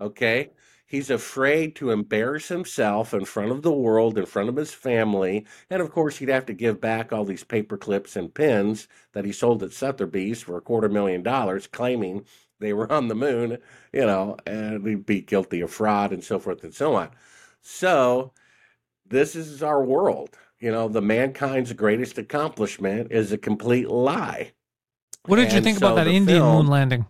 Okay? 0.00 0.50
He's 0.88 1.10
afraid 1.10 1.74
to 1.76 1.90
embarrass 1.90 2.46
himself 2.46 3.12
in 3.12 3.24
front 3.24 3.50
of 3.50 3.62
the 3.62 3.72
world, 3.72 4.16
in 4.16 4.24
front 4.24 4.48
of 4.48 4.54
his 4.54 4.72
family. 4.72 5.44
And 5.68 5.82
of 5.82 5.90
course, 5.90 6.18
he'd 6.18 6.28
have 6.28 6.46
to 6.46 6.54
give 6.54 6.80
back 6.80 7.12
all 7.12 7.24
these 7.24 7.42
paper 7.42 7.76
clips 7.76 8.14
and 8.14 8.32
pins 8.32 8.86
that 9.12 9.24
he 9.24 9.32
sold 9.32 9.64
at 9.64 9.72
Sotheby's 9.72 10.42
for 10.42 10.56
a 10.56 10.60
quarter 10.60 10.88
million 10.88 11.24
dollars, 11.24 11.66
claiming 11.66 12.24
they 12.60 12.72
were 12.72 12.90
on 12.90 13.08
the 13.08 13.16
moon, 13.16 13.58
you 13.92 14.06
know, 14.06 14.36
and 14.46 14.86
he'd 14.86 15.04
be 15.04 15.20
guilty 15.20 15.60
of 15.60 15.72
fraud 15.72 16.12
and 16.12 16.22
so 16.22 16.38
forth 16.38 16.62
and 16.62 16.72
so 16.72 16.94
on. 16.94 17.10
So, 17.60 18.32
this 19.04 19.34
is 19.34 19.64
our 19.64 19.82
world. 19.84 20.38
You 20.60 20.70
know, 20.70 20.88
the 20.88 21.02
mankind's 21.02 21.72
greatest 21.72 22.16
accomplishment 22.16 23.10
is 23.10 23.32
a 23.32 23.38
complete 23.38 23.90
lie. 23.90 24.52
What 25.26 25.36
did 25.36 25.52
you 25.52 25.60
think 25.60 25.78
so 25.78 25.88
about 25.88 25.96
that 25.96 26.06
Indian 26.06 26.42
film- 26.42 26.56
moon 26.56 26.66
landing? 26.68 27.06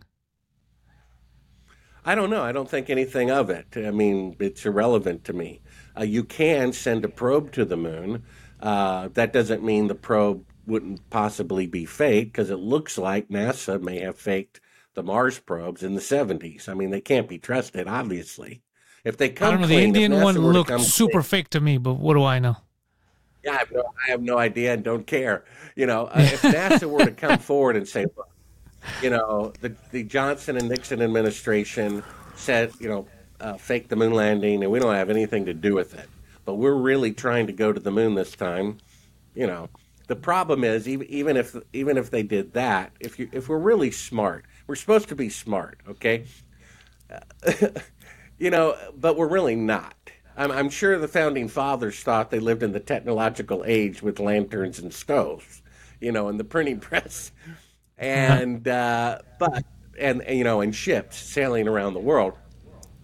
I 2.07 2.15
don't 2.15 2.31
know. 2.31 2.43
I 2.43 2.53
don't 2.53 2.71
think 2.71 2.89
anything 2.89 3.33
of 3.33 3.51
it. 3.51 3.67
I 3.77 3.91
mean, 3.91 4.37
it's 4.39 4.65
irrelevant 4.65 5.25
to 5.25 5.33
me. 5.33 5.61
Uh, 5.99 6.05
you 6.05 6.23
can 6.23 6.73
send 6.73 7.05
a 7.05 7.09
probe 7.09 7.51
to 7.53 7.65
the 7.65 7.77
moon. 7.77 8.23
Uh, 8.61 9.09
that 9.15 9.33
doesn't 9.33 9.65
mean 9.65 9.89
the 9.89 9.97
probe 9.97 10.45
wouldn't 10.69 11.11
possibly 11.11 11.67
be 11.67 11.85
fake 11.85 12.29
because 12.29 12.51
it 12.51 12.61
looks 12.61 12.97
like 12.97 13.29
NASA 13.29 13.83
may 13.83 13.99
have 14.01 14.17
faked 14.17 14.61
the 14.95 15.03
Mars 15.03 15.41
probes 15.41 15.83
in 15.83 15.95
the 15.95 16.01
70s. 16.01 16.69
I 16.69 16.75
mean, 16.75 16.91
they 16.91 17.01
can't 17.01 17.29
be 17.29 17.39
trusted, 17.39 17.89
obviously. 17.89 18.63
If 19.05 19.17
they 19.17 19.29
come, 19.29 19.49
I 19.49 19.51
don't 19.51 19.61
know. 19.63 19.67
The 19.67 19.75
clean, 19.75 19.97
if 19.97 20.03
Indian 20.03 20.23
one 20.23 20.39
looked 20.39 20.81
super 20.83 21.13
clean- 21.13 21.23
fake 21.23 21.51
to 21.51 21.61
me, 21.61 21.79
but 21.79 21.95
what 21.95 22.15
do 22.15 22.23
I 22.23 22.39
know? 22.39 22.57
Yeah, 23.45 23.53
I 23.55 23.59
have 23.59 23.73
no, 23.73 23.85
I 24.07 24.11
have 24.11 24.23
no 24.23 24.39
idea 24.39 24.75
and 24.75 24.83
don't 24.83 25.07
care. 25.07 25.45
You 25.77 25.87
know, 25.87 26.07
uh, 26.07 26.13
if 26.17 26.43
NASA 26.43 26.89
were 26.89 27.05
to 27.05 27.13
come 27.13 27.39
forward 27.39 27.77
and 27.77 27.87
say, 27.87 28.07
look, 28.17 28.29
you 29.03 29.11
know, 29.11 29.53
the, 29.61 29.75
the 29.91 30.03
Johnson 30.03 30.57
and 30.57 30.69
Nixon 30.69 31.03
administration 31.03 32.03
said, 32.35 32.73
you 32.79 32.89
know, 32.89 33.07
uh, 33.41 33.55
fake 33.55 33.89
the 33.89 33.97
moon 33.97 34.13
landing 34.13 34.63
and 34.63 34.73
we 34.73 34.79
don't 34.79 34.95
have 34.95 35.11
anything 35.11 35.47
to 35.47 35.55
do 35.55 35.75
with 35.75 35.95
it. 35.95 36.09
But 36.45 36.55
we're 36.55 36.75
really 36.75 37.13
trying 37.13 37.47
to 37.49 37.53
go 37.53 37.73
to 37.73 37.81
the 37.81 37.91
moon 37.91 38.15
this 38.15 38.35
time. 38.35 38.79
You 39.35 39.47
know, 39.47 39.69
the 40.07 40.17
problem 40.17 40.65
is 40.65 40.89
even, 40.89 41.07
even 41.09 41.37
if 41.37 41.57
even 41.73 41.99
if 41.99 42.11
they 42.11 42.23
did 42.23 42.53
that, 42.55 42.93
if 43.01 43.19
you 43.19 43.29
if 43.33 43.49
we're 43.49 43.59
really 43.59 43.91
smart, 43.91 44.45
we're 44.67 44.77
supposed 44.77 45.09
to 45.09 45.17
be 45.17 45.29
smart, 45.29 45.81
okay? 45.89 46.25
you 48.39 48.51
know, 48.51 48.77
but 48.97 49.17
we're 49.17 49.29
really 49.29 49.57
not. 49.57 49.95
I'm, 50.37 50.53
I'm 50.53 50.71
sure 50.71 50.99
the 50.99 51.09
founding 51.09 51.49
fathers 51.49 52.01
thought 52.01 52.31
they 52.31 52.39
lived 52.39 52.63
in 52.63 52.73
the 52.73 52.81
technological 52.81 53.65
age 53.67 54.03
with 54.03 54.21
lanterns 54.21 54.79
and 54.79 54.93
stoves, 54.93 55.63
you 56.01 56.13
know, 56.13 56.29
and 56.29 56.39
the 56.39 56.45
printing 56.45 56.81
press, 56.81 57.33
and 57.99 58.67
uh, 58.69 59.19
but 59.39 59.65
and, 59.99 60.23
and 60.23 60.39
you 60.39 60.45
know, 60.45 60.61
and 60.61 60.75
ships 60.75 61.17
sailing 61.19 61.69
around 61.69 61.95
the 61.95 62.01
world. 62.01 62.35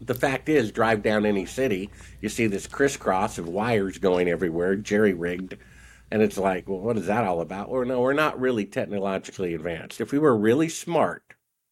The 0.00 0.14
fact 0.14 0.48
is, 0.48 0.72
drive 0.72 1.02
down 1.02 1.24
any 1.24 1.46
city, 1.46 1.88
you 2.20 2.28
see 2.28 2.48
this 2.48 2.66
crisscross 2.66 3.38
of 3.38 3.48
wires 3.48 3.98
going 3.98 4.28
everywhere, 4.28 4.74
jerry 4.74 5.14
rigged, 5.14 5.56
and 6.10 6.20
it's 6.22 6.36
like, 6.36 6.68
well, 6.68 6.80
what 6.80 6.98
is 6.98 7.06
that 7.06 7.24
all 7.24 7.40
about? 7.40 7.70
Well, 7.70 7.84
no, 7.84 8.00
we're 8.00 8.12
not 8.12 8.40
really 8.40 8.66
technologically 8.66 9.54
advanced. 9.54 10.00
If 10.00 10.10
we 10.10 10.18
were 10.18 10.36
really 10.36 10.68
smart, 10.68 11.22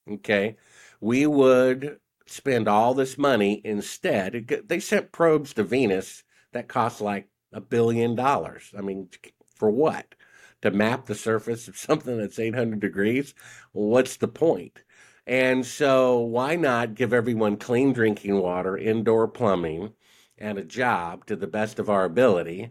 okay, 0.09 0.57
we 1.01 1.27
would 1.27 1.99
spend 2.27 2.69
all 2.69 2.95
this 2.95 3.19
money 3.19 3.61
instead. 3.65 4.63
They 4.67 4.79
sent 4.81 5.13
probes 5.13 5.53
to 5.55 5.65
Venus 5.65 6.23
that 6.53 6.69
cost 6.69 7.01
like 7.01 7.29
a 7.53 7.61
billion 7.61 8.15
dollars. 8.15 8.73
I 8.79 8.81
mean, 8.81 9.09
for 9.57 9.71
what? 9.71 10.15
To 10.63 10.71
map 10.71 11.07
the 11.07 11.15
surface 11.15 11.69
of 11.69 11.77
something 11.79 12.19
that's 12.19 12.39
800 12.39 12.81
degrees? 12.81 13.35
What's 13.73 14.17
the 14.17 14.29
point? 14.29 14.83
And 15.27 15.65
so, 15.65 16.19
why 16.19 16.57
not 16.57 16.95
give 16.95 17.13
everyone 17.13 17.57
clean 17.57 17.93
drinking 17.93 18.37
water, 18.41 18.77
indoor 18.77 19.29
plumbing, 19.29 19.95
and 20.39 20.59
a 20.59 20.65
job 20.65 21.27
to 21.27 21.37
the 21.37 21.47
best 21.47 21.79
of 21.79 21.89
our 21.91 22.05
ability, 22.05 22.71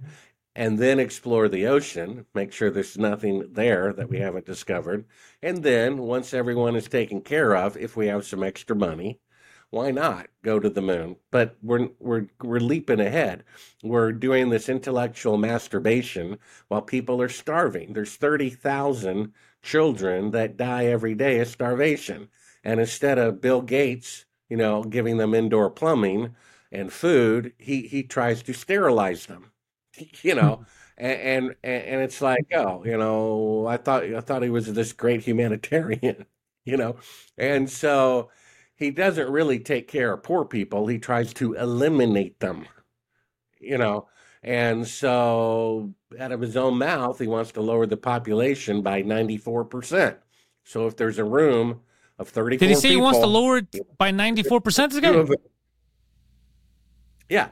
and 0.55 0.77
then 0.77 0.99
explore 0.99 1.47
the 1.47 1.67
ocean, 1.67 2.25
make 2.33 2.51
sure 2.51 2.69
there's 2.69 2.97
nothing 2.97 3.53
there 3.53 3.93
that 3.93 4.09
we 4.09 4.19
haven't 4.19 4.45
discovered. 4.45 5.05
And 5.41 5.63
then, 5.63 5.99
once 5.99 6.33
everyone 6.33 6.75
is 6.75 6.87
taken 6.87 7.21
care 7.21 7.55
of, 7.55 7.77
if 7.77 7.95
we 7.95 8.07
have 8.07 8.25
some 8.25 8.43
extra 8.43 8.75
money, 8.75 9.19
why 9.71 9.91
not 9.91 10.27
go 10.43 10.59
to 10.59 10.69
the 10.69 10.81
moon? 10.81 11.15
But 11.31 11.55
we're 11.61 11.89
we're 11.99 12.27
we're 12.41 12.59
leaping 12.59 12.99
ahead. 12.99 13.43
We're 13.83 14.11
doing 14.11 14.49
this 14.49 14.69
intellectual 14.69 15.37
masturbation 15.37 16.39
while 16.67 16.81
people 16.81 17.21
are 17.21 17.29
starving. 17.29 17.93
There's 17.93 18.15
30,000 18.15 19.33
children 19.61 20.31
that 20.31 20.57
die 20.57 20.85
every 20.85 21.15
day 21.15 21.39
of 21.39 21.47
starvation. 21.47 22.29
And 22.63 22.79
instead 22.79 23.17
of 23.17 23.41
Bill 23.41 23.61
Gates, 23.61 24.25
you 24.49 24.57
know, 24.57 24.83
giving 24.83 25.17
them 25.17 25.33
indoor 25.33 25.69
plumbing 25.69 26.35
and 26.71 26.91
food, 26.91 27.53
he 27.57 27.83
he 27.87 28.03
tries 28.03 28.43
to 28.43 28.53
sterilize 28.53 29.25
them. 29.27 29.51
You 30.23 30.35
know, 30.35 30.65
and, 30.97 31.19
and 31.21 31.55
and 31.63 32.01
it's 32.01 32.21
like, 32.21 32.45
oh, 32.53 32.83
you 32.85 32.97
know, 32.97 33.65
I 33.67 33.77
thought 33.77 34.03
I 34.03 34.21
thought 34.21 34.43
he 34.43 34.49
was 34.49 34.71
this 34.73 34.93
great 34.93 35.21
humanitarian, 35.23 36.25
you 36.65 36.77
know, 36.77 36.97
and 37.37 37.69
so 37.69 38.31
he 38.79 38.91
doesn't 38.91 39.29
really 39.29 39.59
take 39.59 39.87
care 39.89 40.13
of 40.13 40.23
poor 40.23 40.45
people. 40.45 40.87
He 40.87 40.97
tries 40.97 41.33
to 41.35 41.53
eliminate 41.53 42.39
them, 42.39 42.65
you 43.59 43.77
know, 43.77 44.07
and 44.41 44.87
so 44.87 45.93
out 46.17 46.31
of 46.31 46.39
his 46.39 46.55
own 46.55 46.77
mouth, 46.77 47.19
he 47.19 47.27
wants 47.27 47.51
to 47.51 47.61
lower 47.61 47.85
the 47.85 47.97
population 47.97 48.81
by 48.81 49.01
ninety 49.01 49.37
four 49.37 49.65
percent. 49.65 50.17
So 50.63 50.87
if 50.87 50.95
there's 50.95 51.19
a 51.19 51.25
room 51.25 51.81
of 52.17 52.29
thirty, 52.29 52.55
did 52.55 52.69
he 52.69 52.75
say 52.75 52.89
people, 52.89 52.95
he 52.95 53.01
wants 53.01 53.19
to 53.19 53.27
lower 53.27 53.57
it 53.57 53.97
by 53.97 54.11
ninety 54.11 54.43
four 54.43 54.61
percent? 54.61 54.93
Yeah. 57.27 57.49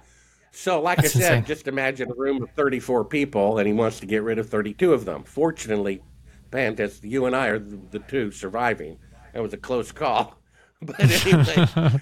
So, 0.52 0.82
like 0.82 0.98
That's 0.98 1.16
I 1.16 1.20
said, 1.20 1.34
insane. 1.34 1.46
just 1.46 1.68
imagine 1.68 2.10
a 2.10 2.16
room 2.16 2.42
of 2.42 2.50
34 2.52 3.06
people 3.06 3.60
and 3.60 3.68
he 3.68 3.74
wants 3.74 4.00
to 4.00 4.08
get 4.08 4.24
rid 4.24 4.40
of 4.40 4.50
32 4.50 4.92
of 4.92 5.06
them. 5.06 5.24
Fortunately, 5.24 6.02
Pantelis, 6.50 7.04
you 7.04 7.28
and 7.28 7.36
I 7.36 7.48
are 7.50 7.60
the, 7.60 7.80
the 7.92 8.00
two 8.00 8.32
surviving. 8.32 8.98
It 9.36 9.40
was 9.40 9.54
a 9.54 9.58
close 9.58 9.92
call. 9.92 10.42
But 10.86 11.00
anyway. 11.00 12.02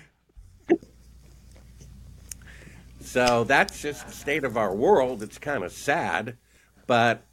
so 2.99 3.45
that's 3.45 3.81
just 3.81 4.07
the 4.07 4.13
state 4.13 4.43
of 4.43 4.57
our 4.57 4.75
world. 4.75 5.23
It's 5.23 5.38
kind 5.38 5.63
of 5.63 5.71
sad, 5.71 6.38
but 6.85 7.23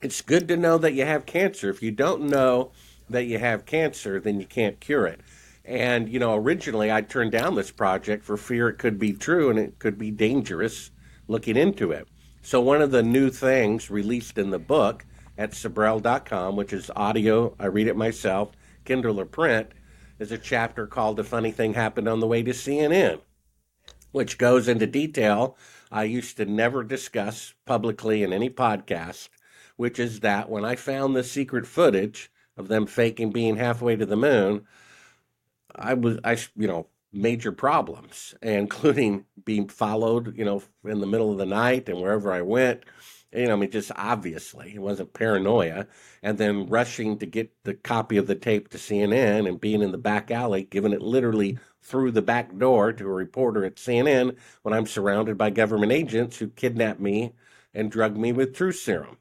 it's 0.00 0.22
good 0.22 0.48
to 0.48 0.56
know 0.56 0.78
that 0.78 0.94
you 0.94 1.04
have 1.04 1.26
cancer. 1.26 1.68
If 1.68 1.82
you 1.82 1.90
don't 1.90 2.22
know 2.22 2.72
that 3.10 3.24
you 3.24 3.38
have 3.38 3.66
cancer, 3.66 4.20
then 4.20 4.40
you 4.40 4.46
can't 4.46 4.80
cure 4.80 5.06
it. 5.06 5.20
And, 5.64 6.08
you 6.08 6.18
know, 6.18 6.34
originally 6.34 6.92
I 6.92 7.00
turned 7.00 7.32
down 7.32 7.54
this 7.54 7.70
project 7.70 8.24
for 8.24 8.36
fear 8.36 8.68
it 8.68 8.78
could 8.78 8.98
be 8.98 9.12
true 9.12 9.50
and 9.50 9.58
it 9.58 9.78
could 9.78 9.98
be 9.98 10.10
dangerous 10.10 10.90
looking 11.26 11.56
into 11.56 11.90
it. 11.90 12.08
So, 12.42 12.60
one 12.60 12.82
of 12.82 12.90
the 12.90 13.02
new 13.02 13.30
things 13.30 13.90
released 13.90 14.36
in 14.36 14.50
the 14.50 14.58
book 14.58 15.06
at 15.38 15.52
Sibrel.com, 15.52 16.56
which 16.56 16.74
is 16.74 16.90
audio, 16.94 17.54
I 17.58 17.66
read 17.66 17.86
it 17.86 17.96
myself, 17.96 18.52
Kindle 18.84 19.20
or 19.20 19.24
print, 19.24 19.70
is 20.24 20.32
a 20.32 20.38
chapter 20.38 20.86
called 20.86 21.18
The 21.18 21.22
Funny 21.22 21.50
Thing 21.50 21.74
Happened 21.74 22.08
on 22.08 22.20
the 22.20 22.26
Way 22.26 22.42
to 22.44 22.52
CNN, 22.52 23.20
which 24.10 24.38
goes 24.38 24.68
into 24.68 24.86
detail 24.86 25.54
I 25.92 26.04
used 26.04 26.38
to 26.38 26.46
never 26.46 26.82
discuss 26.82 27.52
publicly 27.66 28.22
in 28.22 28.32
any 28.32 28.48
podcast, 28.48 29.28
which 29.76 29.98
is 29.98 30.20
that 30.20 30.48
when 30.48 30.64
I 30.64 30.76
found 30.76 31.14
the 31.14 31.22
secret 31.22 31.66
footage 31.66 32.32
of 32.56 32.68
them 32.68 32.86
faking 32.86 33.32
being 33.32 33.56
halfway 33.56 33.96
to 33.96 34.06
the 34.06 34.16
moon, 34.16 34.66
I 35.76 35.92
was, 35.92 36.20
I, 36.24 36.38
you 36.56 36.68
know, 36.68 36.86
major 37.12 37.52
problems, 37.52 38.34
including 38.42 39.26
being 39.44 39.68
followed, 39.68 40.38
you 40.38 40.46
know, 40.46 40.62
in 40.86 41.00
the 41.00 41.06
middle 41.06 41.32
of 41.32 41.36
the 41.36 41.44
night 41.44 41.90
and 41.90 42.00
wherever 42.00 42.32
I 42.32 42.40
went. 42.40 42.84
You 43.34 43.46
know, 43.46 43.54
I 43.54 43.56
mean, 43.56 43.70
just 43.70 43.90
obviously, 43.96 44.74
it 44.74 44.80
wasn't 44.80 45.12
paranoia. 45.12 45.86
And 46.22 46.38
then 46.38 46.68
rushing 46.68 47.18
to 47.18 47.26
get 47.26 47.52
the 47.64 47.74
copy 47.74 48.16
of 48.16 48.26
the 48.26 48.34
tape 48.34 48.68
to 48.68 48.78
CNN 48.78 49.48
and 49.48 49.60
being 49.60 49.82
in 49.82 49.92
the 49.92 49.98
back 49.98 50.30
alley, 50.30 50.62
giving 50.62 50.92
it 50.92 51.02
literally 51.02 51.58
through 51.82 52.12
the 52.12 52.22
back 52.22 52.56
door 52.56 52.92
to 52.92 53.04
a 53.04 53.12
reporter 53.12 53.64
at 53.64 53.76
CNN 53.76 54.36
when 54.62 54.72
I'm 54.72 54.86
surrounded 54.86 55.36
by 55.36 55.50
government 55.50 55.92
agents 55.92 56.38
who 56.38 56.48
kidnapped 56.48 57.00
me 57.00 57.32
and 57.74 57.90
drugged 57.90 58.16
me 58.16 58.32
with 58.32 58.54
truth 58.54 58.76
serum. 58.76 59.18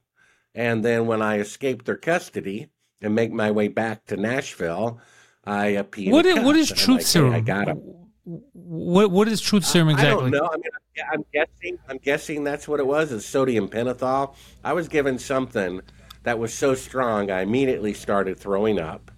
And 0.56 0.86
then 0.86 1.08
when 1.08 1.22
I 1.22 1.40
escaped 1.40 1.86
their 1.86 1.98
custody 1.98 2.70
and 3.02 3.16
make 3.16 3.32
my 3.32 3.52
way 3.52 3.68
back 3.68 4.06
to 4.06 4.18
Nashville, 4.18 5.02
I 5.44 5.68
appeal. 5.68 6.14
What 6.14 6.26
is, 6.26 6.40
what 6.40 6.56
is 6.56 6.72
truth 6.72 7.00
like, 7.00 7.06
serum? 7.08 7.32
Hey, 7.32 7.40
I 7.40 7.42
got 7.42 7.68
him. 7.68 8.03
What 8.26 9.12
what 9.12 9.28
is 9.28 9.42
truth 9.42 9.66
serum 9.66 9.90
exactly? 9.90 10.28
I 10.28 10.30
don't 10.30 10.32
know. 10.32 10.50
I 10.52 10.56
mean, 10.56 11.06
I'm 11.12 11.26
guessing. 11.34 11.78
I'm 11.90 11.98
guessing 11.98 12.44
that's 12.44 12.68
what 12.68 12.80
it 12.80 12.88
was. 12.88 13.12
Is 13.12 13.26
sodium 13.26 13.68
pentothal. 13.68 14.36
I 14.64 14.74
was 14.74 14.88
given 14.88 15.20
something 15.20 15.82
that 16.24 16.40
was 16.40 16.54
so 16.54 16.74
strong, 16.74 17.30
I 17.30 17.42
immediately 17.42 17.94
started 17.94 18.38
throwing 18.38 18.80
up, 18.80 19.12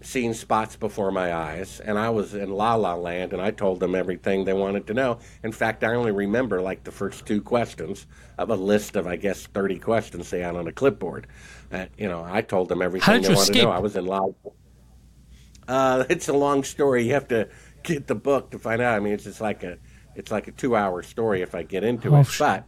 seeing 0.00 0.34
spots 0.34 0.76
before 0.76 1.12
my 1.12 1.32
eyes, 1.32 1.80
and 1.80 1.98
I 1.98 2.10
was 2.10 2.34
in 2.34 2.50
la 2.50 2.74
la 2.74 2.94
land. 2.94 3.32
And 3.32 3.40
I 3.40 3.52
told 3.52 3.80
them 3.80 3.94
everything 3.94 4.44
they 4.44 4.52
wanted 4.52 4.86
to 4.88 4.94
know. 4.94 5.18
In 5.44 5.52
fact, 5.52 5.84
I 5.84 5.94
only 5.94 6.12
remember 6.12 6.60
like 6.60 6.84
the 6.84 6.90
first 6.90 7.24
two 7.26 7.40
questions 7.40 8.06
of 8.36 8.50
a 8.50 8.56
list 8.56 8.96
of 8.96 9.06
I 9.06 9.16
guess 9.16 9.46
30 9.46 9.78
questions 9.78 10.30
they 10.30 10.40
had 10.40 10.56
on 10.56 10.66
a 10.66 10.72
clipboard. 10.72 11.28
Uh, 11.72 11.86
you 11.96 12.08
know, 12.08 12.24
I 12.24 12.42
told 12.42 12.68
them 12.68 12.82
everything 12.82 13.22
they 13.22 13.28
wanted 13.28 13.42
escape? 13.42 13.56
to 13.56 13.62
know. 13.62 13.70
I 13.70 13.78
was 13.78 13.96
in 13.96 14.06
la. 14.06 14.26
Uh, 15.68 16.04
it's 16.10 16.28
a 16.28 16.32
long 16.32 16.64
story. 16.64 17.06
You 17.06 17.14
have 17.14 17.28
to 17.28 17.48
get 17.82 18.06
the 18.06 18.14
book 18.14 18.50
to 18.50 18.58
find 18.58 18.80
out. 18.80 18.94
I 18.94 19.00
mean, 19.00 19.12
it's 19.12 19.24
just 19.24 19.40
like 19.40 19.62
a 19.62 19.78
it's 20.14 20.30
like 20.30 20.48
a 20.48 20.52
two 20.52 20.76
hour 20.76 21.02
story 21.02 21.42
if 21.42 21.54
I 21.54 21.62
get 21.62 21.84
into 21.84 22.14
oh, 22.14 22.20
it. 22.20 22.36
But 22.38 22.64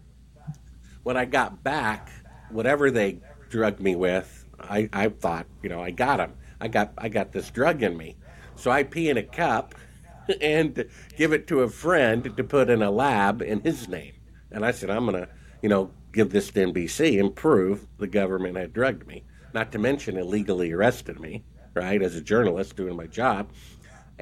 when 1.03 1.17
I 1.17 1.25
got 1.25 1.63
back, 1.63 2.11
whatever 2.51 2.91
they 2.91 3.19
drugged 3.49 3.81
me 3.81 3.97
with, 3.97 4.47
I, 4.61 4.89
I 4.93 5.09
thought, 5.09 5.47
you 5.63 5.69
know, 5.69 5.83
I 5.83 5.91
got 5.91 6.19
them. 6.19 6.35
I 6.61 6.69
got 6.69 6.93
I 6.99 7.09
got 7.09 7.33
this 7.33 7.51
drug 7.51 7.83
in 7.83 7.97
me. 7.97 8.17
So 8.57 8.71
I 8.71 8.85
pee 8.85 9.11
in 9.11 9.17
a 9.17 9.23
cup 9.23 9.75
and 10.41 10.85
give 11.17 11.33
it 11.33 11.47
to 11.49 11.61
a 11.61 11.69
friend 11.69 12.37
to 12.37 12.45
put 12.45 12.71
in 12.71 12.83
a 12.83 12.91
lab 12.91 13.43
in 13.43 13.61
his 13.61 13.89
name. 13.89 14.15
And 14.51 14.65
I 14.65 14.71
said, 14.71 14.91
I'm 14.91 15.07
gonna, 15.07 15.29
you 15.63 15.69
know, 15.69 15.91
give 16.13 16.31
this 16.31 16.51
to 16.51 16.67
NBC 16.67 17.19
and 17.19 17.35
prove 17.35 17.87
the 17.99 18.07
government 18.07 18.57
had 18.57 18.73
drugged 18.73 19.07
me. 19.07 19.25
Not 19.55 19.73
to 19.73 19.79
mention 19.79 20.17
illegally 20.17 20.73
arrested 20.73 21.21
me 21.21 21.45
right, 21.75 22.03
as 22.03 22.15
a 22.15 22.21
journalist 22.21 22.77
doing 22.77 22.97
my 22.97 23.07
job. 23.07 23.51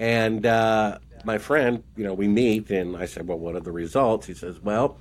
And 0.01 0.47
uh, 0.47 0.99
my 1.25 1.37
friend, 1.37 1.85
you 1.95 2.05
know, 2.05 2.15
we 2.15 2.27
meet, 2.27 2.71
and 2.71 2.97
I 2.97 3.05
said, 3.05 3.29
Well, 3.29 3.39
what 3.39 3.55
are 3.55 3.61
the 3.61 3.71
results? 3.71 4.27
He 4.27 4.33
says, 4.33 4.59
Well, 4.59 4.99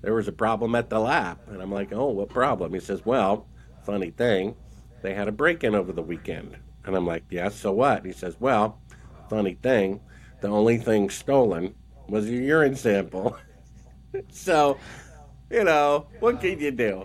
there 0.00 0.12
was 0.12 0.26
a 0.26 0.32
problem 0.32 0.74
at 0.74 0.90
the 0.90 0.98
lab. 0.98 1.38
And 1.46 1.62
I'm 1.62 1.70
like, 1.70 1.92
Oh, 1.92 2.08
what 2.08 2.28
problem? 2.28 2.74
He 2.74 2.80
says, 2.80 3.06
Well, 3.06 3.46
funny 3.84 4.10
thing, 4.10 4.56
they 5.02 5.14
had 5.14 5.28
a 5.28 5.32
break 5.32 5.62
in 5.62 5.76
over 5.76 5.92
the 5.92 6.02
weekend. 6.02 6.56
And 6.84 6.96
I'm 6.96 7.06
like, 7.06 7.22
Yeah, 7.30 7.48
so 7.48 7.70
what? 7.70 8.04
He 8.04 8.10
says, 8.10 8.34
Well, 8.40 8.80
funny 9.30 9.54
thing, 9.54 10.00
the 10.40 10.48
only 10.48 10.78
thing 10.78 11.10
stolen 11.10 11.76
was 12.08 12.28
your 12.28 12.42
urine 12.42 12.74
sample. 12.74 13.38
so, 14.32 14.78
you 15.48 15.62
know, 15.62 16.08
what 16.18 16.40
can 16.40 16.58
you 16.58 16.72
do? 16.72 17.04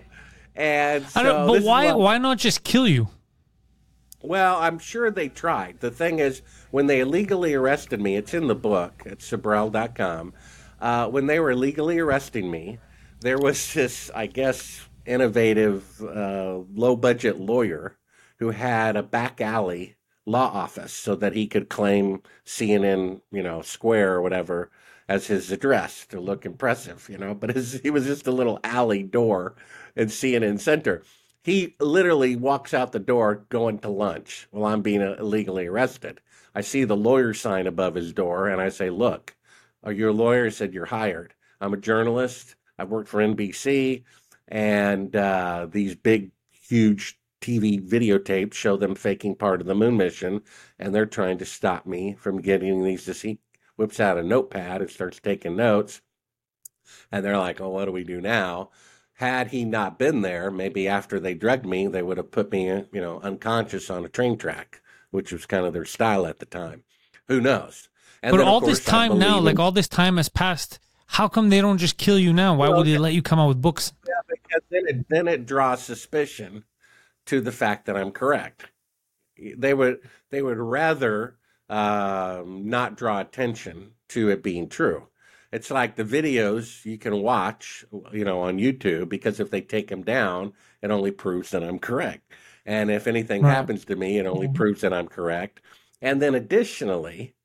And 0.56 1.06
so 1.06 1.46
but 1.46 1.62
why 1.62 1.92
why 1.92 2.18
not 2.18 2.38
just 2.38 2.64
kill 2.64 2.88
you? 2.88 3.08
Well, 4.24 4.56
I'm 4.56 4.78
sure 4.78 5.10
they 5.10 5.28
tried. 5.28 5.80
The 5.80 5.90
thing 5.90 6.18
is, 6.18 6.40
when 6.70 6.86
they 6.86 7.00
illegally 7.00 7.52
arrested 7.52 8.00
me, 8.00 8.16
it's 8.16 8.32
in 8.32 8.46
the 8.46 8.54
book 8.54 9.02
at 9.04 9.18
Sibrel.com. 9.18 10.32
Uh, 10.80 11.08
when 11.08 11.26
they 11.26 11.38
were 11.38 11.50
illegally 11.50 11.98
arresting 11.98 12.50
me, 12.50 12.78
there 13.20 13.36
was 13.36 13.72
this, 13.74 14.10
I 14.14 14.26
guess, 14.26 14.88
innovative, 15.04 16.00
uh, 16.02 16.60
low 16.74 16.96
budget 16.96 17.38
lawyer 17.38 17.98
who 18.38 18.50
had 18.50 18.96
a 18.96 19.02
back 19.02 19.42
alley 19.42 19.96
law 20.24 20.50
office 20.50 20.94
so 20.94 21.14
that 21.16 21.34
he 21.34 21.46
could 21.46 21.68
claim 21.68 22.22
CNN, 22.46 23.20
you 23.30 23.42
know, 23.42 23.60
Square 23.60 24.14
or 24.14 24.22
whatever 24.22 24.70
as 25.06 25.26
his 25.26 25.52
address 25.52 26.06
to 26.06 26.18
look 26.18 26.46
impressive, 26.46 27.06
you 27.10 27.18
know. 27.18 27.34
But 27.34 27.54
his, 27.54 27.74
he 27.82 27.90
was 27.90 28.06
just 28.06 28.26
a 28.26 28.32
little 28.32 28.58
alley 28.64 29.02
door 29.02 29.54
in 29.94 30.08
CNN 30.08 30.60
Center 30.60 31.02
he 31.44 31.76
literally 31.78 32.36
walks 32.36 32.72
out 32.72 32.92
the 32.92 32.98
door 32.98 33.44
going 33.50 33.78
to 33.80 33.90
lunch 33.90 34.48
while 34.50 34.72
I'm 34.72 34.80
being 34.80 35.02
illegally 35.02 35.66
arrested. 35.66 36.20
I 36.54 36.62
see 36.62 36.84
the 36.84 36.96
lawyer 36.96 37.34
sign 37.34 37.66
above 37.66 37.94
his 37.94 38.14
door 38.14 38.48
and 38.48 38.62
I 38.62 38.70
say, 38.70 38.88
Look, 38.88 39.36
are 39.82 39.92
you 39.92 40.10
a 40.10 40.12
lawyer? 40.12 40.46
He 40.46 40.50
said, 40.50 40.72
You're 40.72 40.86
hired. 40.86 41.34
I'm 41.60 41.74
a 41.74 41.78
journalist. 41.78 42.56
I've 42.78 42.88
worked 42.88 43.08
for 43.08 43.20
NBC, 43.20 44.04
and 44.48 45.14
uh, 45.14 45.68
these 45.70 45.94
big, 45.94 46.32
huge 46.50 47.20
TV 47.40 47.80
videotapes 47.80 48.54
show 48.54 48.76
them 48.76 48.94
faking 48.94 49.36
part 49.36 49.60
of 49.60 49.66
the 49.66 49.74
moon 49.74 49.96
mission, 49.96 50.40
and 50.78 50.94
they're 50.94 51.06
trying 51.06 51.38
to 51.38 51.44
stop 51.44 51.86
me 51.86 52.14
from 52.14 52.40
getting 52.40 52.82
these. 52.82 53.04
See, 53.16 53.38
whips 53.76 54.00
out 54.00 54.18
a 54.18 54.22
notepad 54.22 54.80
and 54.80 54.90
starts 54.90 55.20
taking 55.20 55.56
notes, 55.56 56.00
and 57.12 57.24
they're 57.24 57.38
like, 57.38 57.60
"Oh, 57.60 57.68
what 57.68 57.84
do 57.84 57.92
we 57.92 58.02
do 58.02 58.20
now?" 58.20 58.70
Had 59.14 59.48
he 59.48 59.64
not 59.64 59.98
been 59.98 60.22
there, 60.22 60.50
maybe 60.50 60.88
after 60.88 61.20
they 61.20 61.34
drugged 61.34 61.66
me, 61.66 61.86
they 61.86 62.02
would 62.02 62.16
have 62.16 62.30
put 62.30 62.50
me, 62.50 62.64
you 62.66 63.00
know, 63.00 63.20
unconscious 63.20 63.88
on 63.88 64.04
a 64.04 64.08
train 64.08 64.36
track, 64.36 64.80
which 65.10 65.32
was 65.32 65.46
kind 65.46 65.64
of 65.64 65.72
their 65.72 65.84
style 65.84 66.26
at 66.26 66.40
the 66.40 66.46
time. 66.46 66.82
Who 67.28 67.40
knows? 67.40 67.88
And 68.22 68.32
but 68.32 68.38
then, 68.38 68.48
all 68.48 68.60
course, 68.60 68.78
this 68.78 68.84
time 68.84 69.18
now, 69.18 69.38
like 69.38 69.58
all 69.58 69.72
this 69.72 69.88
time 69.88 70.16
has 70.16 70.28
passed. 70.28 70.78
How 71.06 71.28
come 71.28 71.48
they 71.48 71.60
don't 71.60 71.78
just 71.78 71.96
kill 71.96 72.18
you 72.18 72.32
now? 72.32 72.54
Why 72.54 72.68
well, 72.68 72.78
would 72.78 72.86
they 72.86 72.98
let 72.98 73.12
you 73.12 73.22
come 73.22 73.38
out 73.38 73.48
with 73.48 73.62
books? 73.62 73.92
Yeah, 74.06 74.14
because 74.28 74.62
then 74.70 74.82
it, 74.86 75.08
then 75.08 75.28
it 75.28 75.46
draws 75.46 75.82
suspicion 75.82 76.64
to 77.26 77.40
the 77.40 77.52
fact 77.52 77.86
that 77.86 77.96
I'm 77.96 78.10
correct. 78.10 78.66
They 79.38 79.74
would 79.74 80.00
they 80.30 80.42
would 80.42 80.58
rather 80.58 81.36
um, 81.68 82.68
not 82.68 82.96
draw 82.96 83.20
attention 83.20 83.92
to 84.08 84.30
it 84.30 84.42
being 84.42 84.68
true. 84.68 85.08
It's 85.54 85.70
like 85.70 85.96
the 85.96 86.04
videos 86.04 86.84
you 86.84 86.98
can 86.98 87.22
watch, 87.22 87.84
you 88.12 88.24
know, 88.24 88.40
on 88.42 88.58
YouTube 88.58 89.08
because 89.08 89.40
if 89.40 89.50
they 89.50 89.62
take 89.62 89.88
them 89.88 90.02
down, 90.02 90.52
it 90.82 90.90
only 90.90 91.12
proves 91.12 91.50
that 91.52 91.64
I'm 91.64 91.78
correct. 91.78 92.32
And 92.66 92.90
if 92.90 93.06
anything 93.06 93.44
Right. 93.44 93.44
happens 93.44 93.84
to 93.86 93.96
me, 93.96 94.18
it 94.18 94.26
only 94.26 94.48
Mhm. 94.48 94.56
proves 94.58 94.80
that 94.82 94.92
I'm 94.92 95.08
correct. 95.08 95.60
And 96.02 96.20
then 96.20 96.34
additionally, 96.34 97.36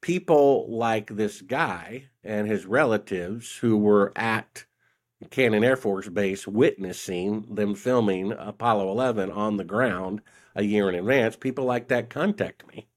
people 0.00 0.68
like 0.70 1.08
this 1.16 1.42
guy 1.42 2.08
and 2.24 2.48
his 2.48 2.66
relatives 2.66 3.56
who 3.58 3.76
were 3.76 4.12
at 4.16 4.64
Cannon 5.30 5.64
Air 5.64 5.76
Force 5.76 6.08
Base 6.08 6.46
witnessing 6.48 7.54
them 7.54 7.74
filming 7.74 8.32
Apollo 8.32 8.90
11 8.90 9.30
on 9.30 9.56
the 9.58 9.64
ground 9.64 10.22
a 10.56 10.64
year 10.64 10.88
in 10.88 10.94
advance, 10.96 11.36
people 11.36 11.64
like 11.66 11.88
that 11.88 12.10
contact 12.10 12.66
me. 12.68 12.88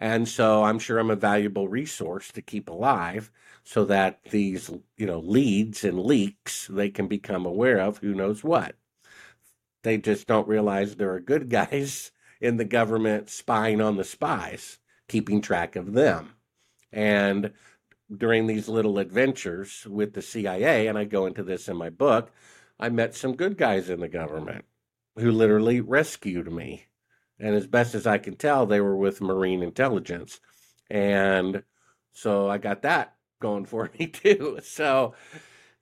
And 0.00 0.28
so 0.28 0.64
I'm 0.64 0.78
sure 0.80 0.98
I'm 0.98 1.10
a 1.10 1.16
valuable 1.16 1.68
resource 1.68 2.32
to 2.32 2.42
keep 2.42 2.68
alive 2.68 3.30
so 3.70 3.84
that 3.84 4.18
these, 4.32 4.68
you 4.96 5.06
know, 5.06 5.20
leads 5.20 5.84
and 5.84 5.96
leaks 5.96 6.66
they 6.66 6.90
can 6.90 7.06
become 7.06 7.46
aware 7.46 7.78
of 7.78 7.98
who 7.98 8.12
knows 8.12 8.42
what. 8.42 8.74
They 9.84 9.96
just 9.96 10.26
don't 10.26 10.48
realize 10.48 10.96
there 10.96 11.14
are 11.14 11.20
good 11.20 11.48
guys 11.48 12.10
in 12.40 12.56
the 12.56 12.64
government 12.64 13.30
spying 13.30 13.80
on 13.80 13.96
the 13.96 14.02
spies, 14.02 14.78
keeping 15.06 15.40
track 15.40 15.76
of 15.76 15.92
them. 15.92 16.34
And 16.92 17.52
during 18.12 18.48
these 18.48 18.68
little 18.68 18.98
adventures 18.98 19.86
with 19.88 20.14
the 20.14 20.22
CIA, 20.22 20.88
and 20.88 20.98
I 20.98 21.04
go 21.04 21.26
into 21.26 21.44
this 21.44 21.68
in 21.68 21.76
my 21.76 21.90
book, 21.90 22.32
I 22.80 22.88
met 22.88 23.14
some 23.14 23.36
good 23.36 23.56
guys 23.56 23.88
in 23.88 24.00
the 24.00 24.08
government 24.08 24.64
who 25.14 25.30
literally 25.30 25.80
rescued 25.80 26.50
me. 26.50 26.86
And 27.38 27.54
as 27.54 27.68
best 27.68 27.94
as 27.94 28.04
I 28.04 28.18
can 28.18 28.34
tell, 28.34 28.66
they 28.66 28.80
were 28.80 28.96
with 28.96 29.20
Marine 29.20 29.62
intelligence. 29.62 30.40
And 30.90 31.62
so 32.12 32.50
I 32.50 32.58
got 32.58 32.82
that 32.82 33.14
going 33.40 33.64
for 33.64 33.90
me 33.98 34.06
too. 34.06 34.58
So 34.62 35.14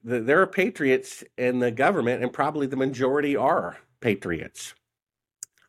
the, 0.02 0.20
there 0.20 0.40
are 0.40 0.46
patriots 0.46 1.24
in 1.36 1.58
the 1.58 1.70
government, 1.70 2.22
and 2.22 2.32
probably 2.32 2.66
the 2.66 2.76
majority 2.76 3.36
are 3.36 3.78
patriots. 4.00 4.74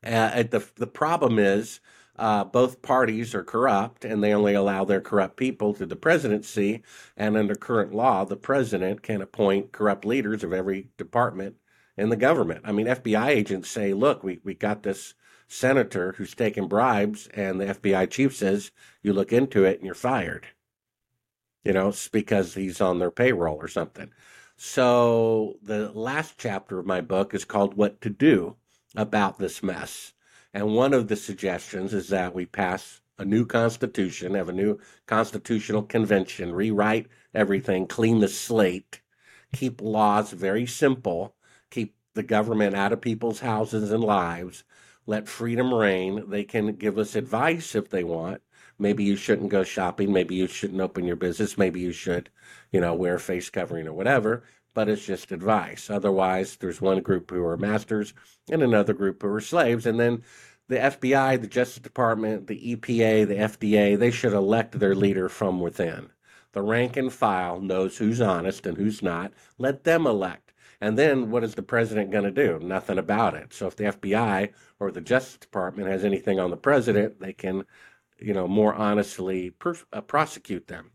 Uh, 0.05 0.43
the 0.43 0.65
the 0.75 0.87
problem 0.87 1.39
is 1.39 1.81
uh, 2.15 2.43
both 2.45 2.81
parties 2.81 3.35
are 3.35 3.43
corrupt, 3.43 4.05
and 4.05 4.23
they 4.23 4.33
only 4.33 4.53
allow 4.53 4.85
their 4.85 5.01
corrupt 5.01 5.35
people 5.35 5.73
to 5.73 5.85
the 5.85 5.95
presidency. 5.95 6.83
And 7.17 7.35
under 7.35 7.55
current 7.55 7.93
law, 7.93 8.23
the 8.23 8.37
president 8.37 9.01
can 9.01 9.21
appoint 9.21 9.71
corrupt 9.71 10.05
leaders 10.05 10.43
of 10.43 10.53
every 10.53 10.89
department 10.97 11.55
in 11.97 12.09
the 12.09 12.15
government. 12.15 12.61
I 12.63 12.71
mean, 12.71 12.87
FBI 12.87 13.27
agents 13.27 13.69
say, 13.69 13.93
"Look, 13.93 14.23
we 14.23 14.39
we 14.43 14.53
got 14.53 14.83
this." 14.83 15.15
Senator 15.51 16.11
who's 16.11 16.35
taking 16.35 16.67
bribes, 16.67 17.27
and 17.33 17.59
the 17.59 17.65
FBI 17.65 18.07
chief 18.11 18.35
says, 18.35 18.69
You 19.01 19.13
look 19.13 19.33
into 19.33 19.65
it 19.65 19.77
and 19.77 19.85
you're 19.85 19.95
fired. 19.95 20.45
You 21.63 21.73
know, 21.73 21.89
it's 21.89 22.07
because 22.07 22.53
he's 22.53 22.81
on 22.81 22.99
their 22.99 23.11
payroll 23.11 23.57
or 23.57 23.67
something. 23.67 24.11
So, 24.55 25.57
the 25.61 25.91
last 25.91 26.35
chapter 26.37 26.79
of 26.79 26.85
my 26.85 27.01
book 27.01 27.33
is 27.33 27.45
called 27.45 27.75
What 27.75 28.01
to 28.01 28.09
Do 28.09 28.55
About 28.95 29.39
This 29.39 29.63
Mess. 29.63 30.13
And 30.53 30.75
one 30.75 30.93
of 30.93 31.07
the 31.07 31.15
suggestions 31.15 31.93
is 31.93 32.09
that 32.09 32.33
we 32.33 32.45
pass 32.45 33.01
a 33.17 33.25
new 33.25 33.45
constitution, 33.45 34.33
have 34.33 34.49
a 34.49 34.53
new 34.53 34.79
constitutional 35.05 35.83
convention, 35.83 36.53
rewrite 36.53 37.07
everything, 37.33 37.85
clean 37.85 38.19
the 38.19 38.27
slate, 38.27 39.01
keep 39.53 39.81
laws 39.81 40.31
very 40.31 40.65
simple, 40.65 41.35
keep 41.69 41.95
the 42.13 42.23
government 42.23 42.75
out 42.75 42.93
of 42.93 43.01
people's 43.01 43.41
houses 43.41 43.91
and 43.91 44.03
lives, 44.03 44.63
let 45.05 45.27
freedom 45.27 45.73
reign. 45.73 46.29
They 46.29 46.43
can 46.43 46.75
give 46.75 46.97
us 46.97 47.15
advice 47.15 47.75
if 47.75 47.89
they 47.89 48.03
want. 48.03 48.41
Maybe 48.79 49.03
you 49.03 49.15
shouldn't 49.15 49.49
go 49.49 49.63
shopping. 49.63 50.11
Maybe 50.13 50.35
you 50.35 50.47
shouldn't 50.47 50.81
open 50.81 51.05
your 51.05 51.15
business. 51.15 51.57
Maybe 51.57 51.81
you 51.81 51.91
should, 51.91 52.29
you 52.71 52.79
know, 52.79 52.93
wear 52.93 53.19
face 53.19 53.49
covering 53.49 53.87
or 53.87 53.93
whatever. 53.93 54.43
But 54.73 54.87
it's 54.87 55.05
just 55.05 55.31
advice. 55.31 55.89
Otherwise, 55.89 56.55
there's 56.57 56.79
one 56.79 57.01
group 57.01 57.31
who 57.31 57.43
are 57.45 57.57
masters 57.57 58.13
and 58.49 58.63
another 58.63 58.93
group 58.93 59.21
who 59.21 59.27
are 59.29 59.41
slaves. 59.41 59.85
And 59.85 59.99
then 59.99 60.23
the 60.69 60.77
FBI, 60.77 61.41
the 61.41 61.47
Justice 61.47 61.81
Department, 61.81 62.47
the 62.47 62.75
EPA, 62.75 63.27
the 63.27 63.35
FDA, 63.35 63.97
they 63.97 64.11
should 64.11 64.33
elect 64.33 64.79
their 64.79 64.95
leader 64.95 65.27
from 65.27 65.59
within. 65.59 66.11
The 66.53 66.61
rank 66.61 66.95
and 66.97 67.11
file 67.11 67.59
knows 67.59 67.97
who's 67.97 68.21
honest 68.21 68.65
and 68.65 68.77
who's 68.77 69.03
not. 69.03 69.33
Let 69.57 69.83
them 69.83 70.07
elect. 70.07 70.53
And 70.81 70.97
then 70.97 71.29
what 71.29 71.43
is 71.43 71.55
the 71.55 71.61
president 71.61 72.11
going 72.11 72.23
to 72.23 72.31
do? 72.31 72.59
Nothing 72.65 72.97
about 72.97 73.33
it. 73.33 73.53
So 73.53 73.67
if 73.67 73.75
the 73.75 73.85
FBI 73.85 74.51
or 74.79 74.91
the 74.91 75.01
Justice 75.01 75.37
Department 75.37 75.89
has 75.89 76.05
anything 76.05 76.39
on 76.39 76.51
the 76.51 76.57
president, 76.57 77.19
they 77.19 77.33
can, 77.33 77.65
you 78.19 78.33
know, 78.33 78.47
more 78.47 78.73
honestly 78.73 79.49
per- 79.51 79.75
uh, 79.93 80.01
prosecute 80.01 80.67
them. 80.67 80.91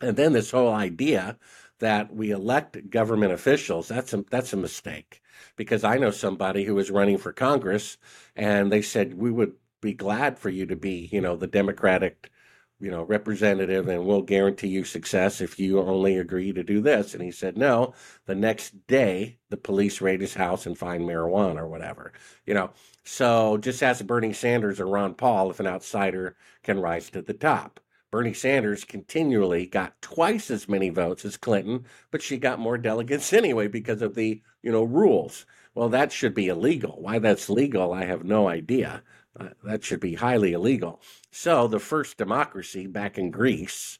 And 0.00 0.16
then 0.16 0.32
this 0.32 0.50
whole 0.50 0.72
idea 0.72 1.38
that 1.80 2.14
we 2.14 2.30
elect 2.30 2.90
government 2.90 3.32
officials, 3.32 3.88
that's 3.88 4.12
a, 4.12 4.24
that's 4.30 4.52
a 4.52 4.56
mistake. 4.56 5.22
Because 5.56 5.84
I 5.84 5.98
know 5.98 6.10
somebody 6.10 6.64
who 6.64 6.74
was 6.74 6.90
running 6.90 7.18
for 7.18 7.32
Congress 7.32 7.96
and 8.34 8.72
they 8.72 8.82
said, 8.82 9.14
we 9.14 9.30
would 9.30 9.54
be 9.80 9.92
glad 9.92 10.38
for 10.38 10.50
you 10.50 10.66
to 10.66 10.76
be, 10.76 11.08
you 11.12 11.20
know, 11.20 11.36
the 11.36 11.46
Democratic 11.46 12.30
you 12.80 12.90
know, 12.90 13.02
representative, 13.02 13.88
and 13.88 14.04
we'll 14.06 14.22
guarantee 14.22 14.68
you 14.68 14.84
success 14.84 15.40
if 15.40 15.58
you 15.58 15.80
only 15.80 16.16
agree 16.16 16.52
to 16.52 16.62
do 16.62 16.80
this. 16.80 17.12
And 17.12 17.22
he 17.22 17.32
said, 17.32 17.56
no. 17.56 17.94
The 18.26 18.34
next 18.34 18.86
day, 18.86 19.38
the 19.50 19.56
police 19.56 20.00
raid 20.00 20.20
his 20.20 20.34
house 20.34 20.64
and 20.64 20.78
find 20.78 21.02
marijuana 21.02 21.58
or 21.58 21.68
whatever. 21.68 22.12
You 22.46 22.54
know, 22.54 22.70
so 23.04 23.58
just 23.58 23.82
ask 23.82 24.04
Bernie 24.06 24.32
Sanders 24.32 24.78
or 24.78 24.86
Ron 24.86 25.14
Paul 25.14 25.50
if 25.50 25.60
an 25.60 25.66
outsider 25.66 26.36
can 26.62 26.78
rise 26.78 27.10
to 27.10 27.22
the 27.22 27.34
top. 27.34 27.80
Bernie 28.10 28.32
Sanders 28.32 28.84
continually 28.84 29.66
got 29.66 30.00
twice 30.00 30.50
as 30.50 30.68
many 30.68 30.88
votes 30.88 31.24
as 31.24 31.36
Clinton, 31.36 31.84
but 32.10 32.22
she 32.22 32.38
got 32.38 32.58
more 32.58 32.78
delegates 32.78 33.32
anyway 33.34 33.66
because 33.68 34.02
of 34.02 34.14
the, 34.14 34.40
you 34.62 34.72
know, 34.72 34.84
rules. 34.84 35.44
Well, 35.74 35.88
that 35.90 36.10
should 36.12 36.34
be 36.34 36.48
illegal. 36.48 36.96
Why 37.00 37.18
that's 37.18 37.50
legal, 37.50 37.92
I 37.92 38.04
have 38.04 38.24
no 38.24 38.48
idea. 38.48 39.02
Uh, 39.38 39.48
that 39.64 39.84
should 39.84 40.00
be 40.00 40.14
highly 40.14 40.52
illegal. 40.52 41.00
So, 41.30 41.68
the 41.68 41.78
first 41.78 42.16
democracy 42.16 42.86
back 42.86 43.18
in 43.18 43.30
Greece, 43.30 43.98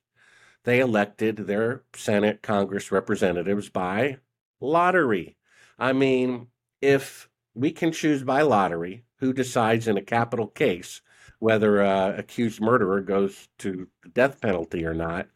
they 0.64 0.80
elected 0.80 1.36
their 1.36 1.84
Senate, 1.94 2.42
Congress 2.42 2.90
representatives 2.90 3.68
by 3.68 4.18
lottery. 4.60 5.36
I 5.78 5.92
mean, 5.92 6.48
if 6.80 7.28
we 7.54 7.70
can 7.70 7.92
choose 7.92 8.22
by 8.22 8.42
lottery 8.42 9.04
who 9.16 9.32
decides 9.32 9.88
in 9.88 9.96
a 9.96 10.02
capital 10.02 10.46
case 10.46 11.00
whether 11.38 11.80
a 11.80 12.16
accused 12.18 12.60
murderer 12.60 13.00
goes 13.00 13.48
to 13.58 13.88
the 14.02 14.08
death 14.08 14.40
penalty 14.40 14.84
or 14.84 14.94
not, 14.94 15.28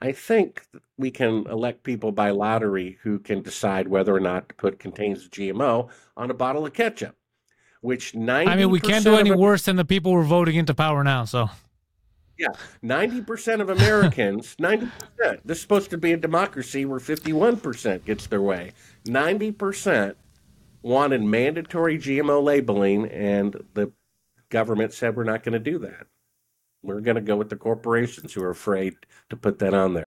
I 0.00 0.12
think 0.12 0.66
we 0.98 1.10
can 1.10 1.46
elect 1.46 1.82
people 1.82 2.12
by 2.12 2.30
lottery 2.30 2.98
who 3.02 3.18
can 3.18 3.42
decide 3.42 3.88
whether 3.88 4.14
or 4.14 4.20
not 4.20 4.50
to 4.50 4.54
put 4.54 4.78
contains 4.78 5.28
GMO 5.28 5.88
on 6.16 6.30
a 6.30 6.34
bottle 6.34 6.66
of 6.66 6.74
ketchup 6.74 7.16
which 7.80 8.14
90 8.14 8.50
I 8.50 8.56
mean, 8.56 8.70
we 8.70 8.80
can't 8.80 9.04
do 9.04 9.16
any 9.16 9.32
worse 9.32 9.64
than 9.64 9.76
the 9.76 9.84
people 9.84 10.12
we're 10.12 10.22
voting 10.22 10.56
into 10.56 10.74
power 10.74 11.04
now. 11.04 11.24
So, 11.24 11.50
yeah, 12.38 12.48
90% 12.84 13.60
of 13.60 13.70
Americans, 13.70 14.56
90%, 14.60 14.90
this 15.44 15.58
is 15.58 15.62
supposed 15.62 15.90
to 15.90 15.98
be 15.98 16.12
a 16.12 16.16
democracy 16.16 16.84
where 16.84 17.00
51% 17.00 18.04
gets 18.04 18.26
their 18.26 18.42
way. 18.42 18.72
90% 19.04 20.14
wanted 20.82 21.22
mandatory 21.22 21.98
GMO 21.98 22.42
labeling, 22.42 23.06
and 23.08 23.56
the 23.74 23.90
government 24.48 24.92
said 24.92 25.16
we're 25.16 25.24
not 25.24 25.42
going 25.42 25.52
to 25.52 25.58
do 25.58 25.78
that. 25.78 26.06
We're 26.82 27.00
going 27.00 27.16
to 27.16 27.20
go 27.20 27.36
with 27.36 27.50
the 27.50 27.56
corporations 27.56 28.32
who 28.32 28.42
are 28.44 28.50
afraid 28.50 28.94
to 29.30 29.36
put 29.36 29.58
that 29.58 29.74
on 29.74 29.94
there. 29.94 30.06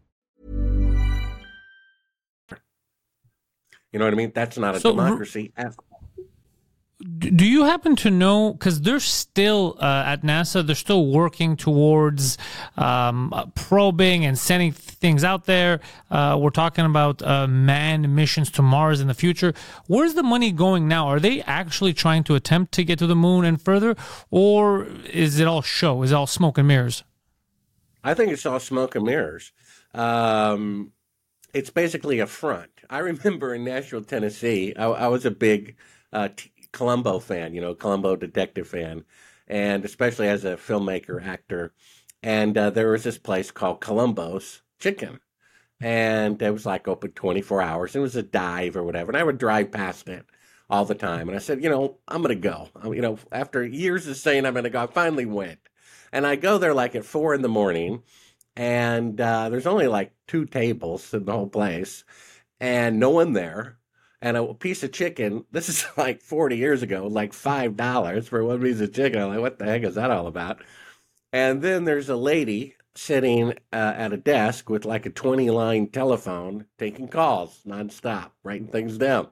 You 3.91 3.99
know 3.99 4.05
what 4.05 4.13
I 4.13 4.17
mean? 4.17 4.31
That's 4.33 4.57
not 4.57 4.75
a 4.75 4.79
So, 4.79 4.91
democracy. 4.91 5.51
at 5.57 5.67
all. 5.77 5.85
do 7.17 7.45
you 7.45 7.63
happen 7.65 7.95
to 7.95 8.11
know 8.11 8.53
because 8.53 8.79
they're 8.81 8.99
still 8.99 9.75
uh, 9.79 10.03
at 10.05 10.21
NASA, 10.21 10.65
they're 10.65 10.75
still 10.75 11.07
working 11.07 11.57
towards 11.57 12.37
um, 12.77 13.33
uh, 13.33 13.47
probing 13.55 14.23
and 14.23 14.37
sending 14.37 14.71
things 14.71 15.23
out 15.23 15.45
there. 15.45 15.79
Uh, 16.11 16.37
we're 16.39 16.51
talking 16.51 16.85
about 16.85 17.21
uh, 17.23 17.47
manned 17.47 18.15
missions 18.15 18.51
to 18.51 18.61
Mars 18.61 19.01
in 19.01 19.07
the 19.07 19.15
future. 19.15 19.51
Where's 19.87 20.13
the 20.13 20.21
money 20.23 20.51
going 20.51 20.87
now? 20.87 21.07
Are 21.07 21.19
they 21.19 21.41
actually 21.41 21.93
trying 21.93 22.23
to 22.25 22.35
attempt 22.35 22.71
to 22.73 22.83
get 22.83 22.99
to 22.99 23.07
the 23.07 23.15
moon 23.15 23.45
and 23.45 23.59
further, 23.59 23.95
or 24.29 24.85
is 25.11 25.39
it 25.39 25.47
all 25.47 25.63
show? 25.63 26.03
Is 26.03 26.11
it 26.11 26.15
all 26.15 26.27
smoke 26.27 26.57
and 26.59 26.67
mirrors? 26.67 27.03
I 28.03 28.13
think 28.13 28.31
it's 28.31 28.45
all 28.45 28.59
smoke 28.59 28.95
and 28.95 29.05
mirrors. 29.05 29.51
Um, 29.93 30.91
it's 31.53 31.69
basically 31.71 32.19
a 32.19 32.27
front. 32.27 32.69
I 32.91 32.99
remember 32.99 33.55
in 33.55 33.63
Nashville, 33.63 34.03
Tennessee, 34.03 34.75
I, 34.75 34.83
I 34.83 35.07
was 35.07 35.25
a 35.25 35.31
big 35.31 35.77
uh, 36.11 36.27
t- 36.35 36.51
Columbo 36.73 37.19
fan, 37.19 37.53
you 37.53 37.61
know, 37.61 37.73
Columbo 37.73 38.17
detective 38.17 38.67
fan, 38.67 39.05
and 39.47 39.85
especially 39.85 40.27
as 40.27 40.43
a 40.43 40.57
filmmaker, 40.57 41.25
actor. 41.25 41.73
And 42.21 42.57
uh, 42.57 42.69
there 42.69 42.91
was 42.91 43.05
this 43.05 43.17
place 43.17 43.49
called 43.49 43.79
Columbo's 43.79 44.61
Chicken. 44.77 45.21
And 45.79 46.39
it 46.41 46.51
was 46.51 46.65
like 46.65 46.87
open 46.87 47.11
24 47.11 47.61
hours. 47.61 47.95
It 47.95 47.99
was 47.99 48.17
a 48.17 48.21
dive 48.21 48.75
or 48.75 48.83
whatever. 48.83 49.09
And 49.09 49.17
I 49.17 49.23
would 49.23 49.37
drive 49.37 49.71
past 49.71 50.09
it 50.09 50.25
all 50.69 50.83
the 50.85 50.93
time. 50.93 51.29
And 51.29 51.35
I 51.35 51.39
said, 51.39 51.63
you 51.63 51.69
know, 51.69 51.97
I'm 52.09 52.21
going 52.21 52.39
to 52.39 52.47
go. 52.49 52.67
You 52.83 53.01
know, 53.01 53.17
after 53.31 53.65
years 53.65 54.05
of 54.05 54.17
saying 54.17 54.45
I'm 54.45 54.53
going 54.53 54.65
to 54.65 54.69
go, 54.69 54.83
I 54.83 54.87
finally 54.87 55.25
went. 55.25 55.59
And 56.11 56.27
I 56.27 56.35
go 56.35 56.57
there 56.57 56.73
like 56.73 56.93
at 56.95 57.05
four 57.05 57.33
in 57.33 57.41
the 57.41 57.47
morning. 57.47 58.03
And 58.55 59.19
uh, 59.19 59.49
there's 59.49 59.65
only 59.65 59.87
like 59.87 60.11
two 60.27 60.45
tables 60.45 61.13
in 61.13 61.25
the 61.25 61.31
whole 61.31 61.49
place 61.49 62.03
and 62.61 62.99
no 62.99 63.09
one 63.09 63.33
there 63.33 63.79
and 64.21 64.37
a 64.37 64.53
piece 64.53 64.83
of 64.83 64.93
chicken. 64.93 65.43
This 65.51 65.67
is 65.67 65.85
like 65.97 66.21
40 66.21 66.55
years 66.55 66.83
ago, 66.83 67.07
like 67.07 67.33
$5 67.33 68.27
for 68.27 68.45
one 68.45 68.61
piece 68.61 68.79
of 68.79 68.93
chicken. 68.93 69.21
I'm 69.21 69.29
like, 69.29 69.39
what 69.39 69.59
the 69.59 69.65
heck 69.65 69.83
is 69.83 69.95
that 69.95 70.11
all 70.11 70.27
about? 70.27 70.61
And 71.33 71.61
then 71.61 71.83
there's 71.85 72.09
a 72.09 72.15
lady 72.15 72.75
sitting 72.93 73.51
uh, 73.73 73.93
at 73.95 74.13
a 74.13 74.17
desk 74.17 74.69
with 74.69 74.85
like 74.85 75.05
a 75.05 75.09
20 75.09 75.49
line 75.49 75.87
telephone 75.87 76.65
taking 76.77 77.07
calls 77.07 77.61
nonstop, 77.65 78.31
writing 78.43 78.67
things 78.67 78.97
down. 78.97 79.29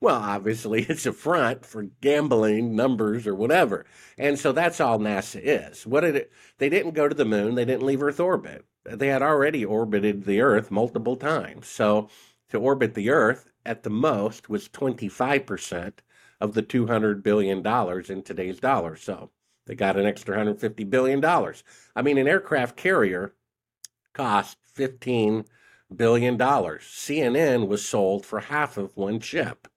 Well, 0.00 0.16
obviously, 0.16 0.82
it's 0.88 1.06
a 1.06 1.12
front 1.12 1.66
for 1.66 1.84
gambling 2.00 2.74
numbers 2.74 3.26
or 3.26 3.34
whatever. 3.34 3.84
And 4.16 4.38
so 4.38 4.52
that's 4.52 4.80
all 4.80 4.98
NASA 4.98 5.40
is. 5.42 5.86
What 5.86 6.00
did 6.00 6.16
it? 6.16 6.32
They 6.58 6.70
didn't 6.70 6.92
go 6.94 7.06
to 7.06 7.14
the 7.14 7.24
moon. 7.24 7.54
They 7.54 7.64
didn't 7.64 7.86
leave 7.86 8.02
Earth 8.02 8.20
orbit. 8.20 8.64
They 8.84 9.08
had 9.08 9.22
already 9.22 9.64
orbited 9.64 10.24
the 10.24 10.40
Earth 10.40 10.70
multiple 10.70 11.16
times. 11.16 11.68
So 11.68 12.08
to 12.52 12.58
orbit 12.58 12.94
the 12.94 13.10
Earth, 13.10 13.50
at 13.64 13.82
the 13.82 13.90
most 13.90 14.48
was 14.48 14.68
25% 14.68 15.94
of 16.40 16.54
the 16.54 16.62
$200 16.62 17.22
billion 17.22 17.66
in 18.08 18.22
today's 18.22 18.60
dollars. 18.60 19.02
So 19.02 19.30
they 19.66 19.74
got 19.74 19.96
an 19.96 20.06
extra 20.06 20.36
$150 20.36 20.88
billion. 20.90 21.24
I 21.24 22.02
mean, 22.02 22.18
an 22.18 22.28
aircraft 22.28 22.76
carrier 22.76 23.34
cost 24.12 24.58
$15 24.76 25.46
billion. 25.94 26.38
CNN 26.38 27.68
was 27.68 27.84
sold 27.84 28.26
for 28.26 28.40
half 28.40 28.76
of 28.76 28.96
one 28.96 29.20
ship. 29.20 29.68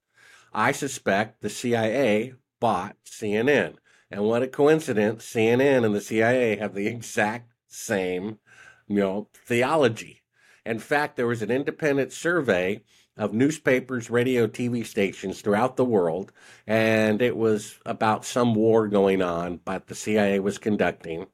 I 0.52 0.72
suspect 0.72 1.42
the 1.42 1.50
CIA 1.50 2.34
bought 2.60 2.96
CNN. 3.04 3.76
And 4.10 4.24
what 4.24 4.42
a 4.42 4.48
coincidence, 4.48 5.24
CNN 5.24 5.84
and 5.84 5.94
the 5.94 6.00
CIA 6.00 6.56
have 6.56 6.74
the 6.74 6.86
exact 6.86 7.52
same, 7.66 8.38
you 8.86 8.96
know, 8.96 9.28
theology. 9.34 10.22
In 10.66 10.80
fact, 10.80 11.16
there 11.16 11.28
was 11.28 11.42
an 11.42 11.50
independent 11.50 12.12
survey 12.12 12.82
of 13.16 13.32
newspapers, 13.32 14.10
radio, 14.10 14.46
TV 14.46 14.84
stations 14.84 15.40
throughout 15.40 15.76
the 15.76 15.84
world, 15.84 16.32
and 16.66 17.22
it 17.22 17.36
was 17.36 17.78
about 17.86 18.24
some 18.24 18.54
war 18.54 18.88
going 18.88 19.22
on 19.22 19.60
that 19.64 19.86
the 19.86 19.94
CIA 19.94 20.40
was 20.40 20.58
conducting. 20.58 21.26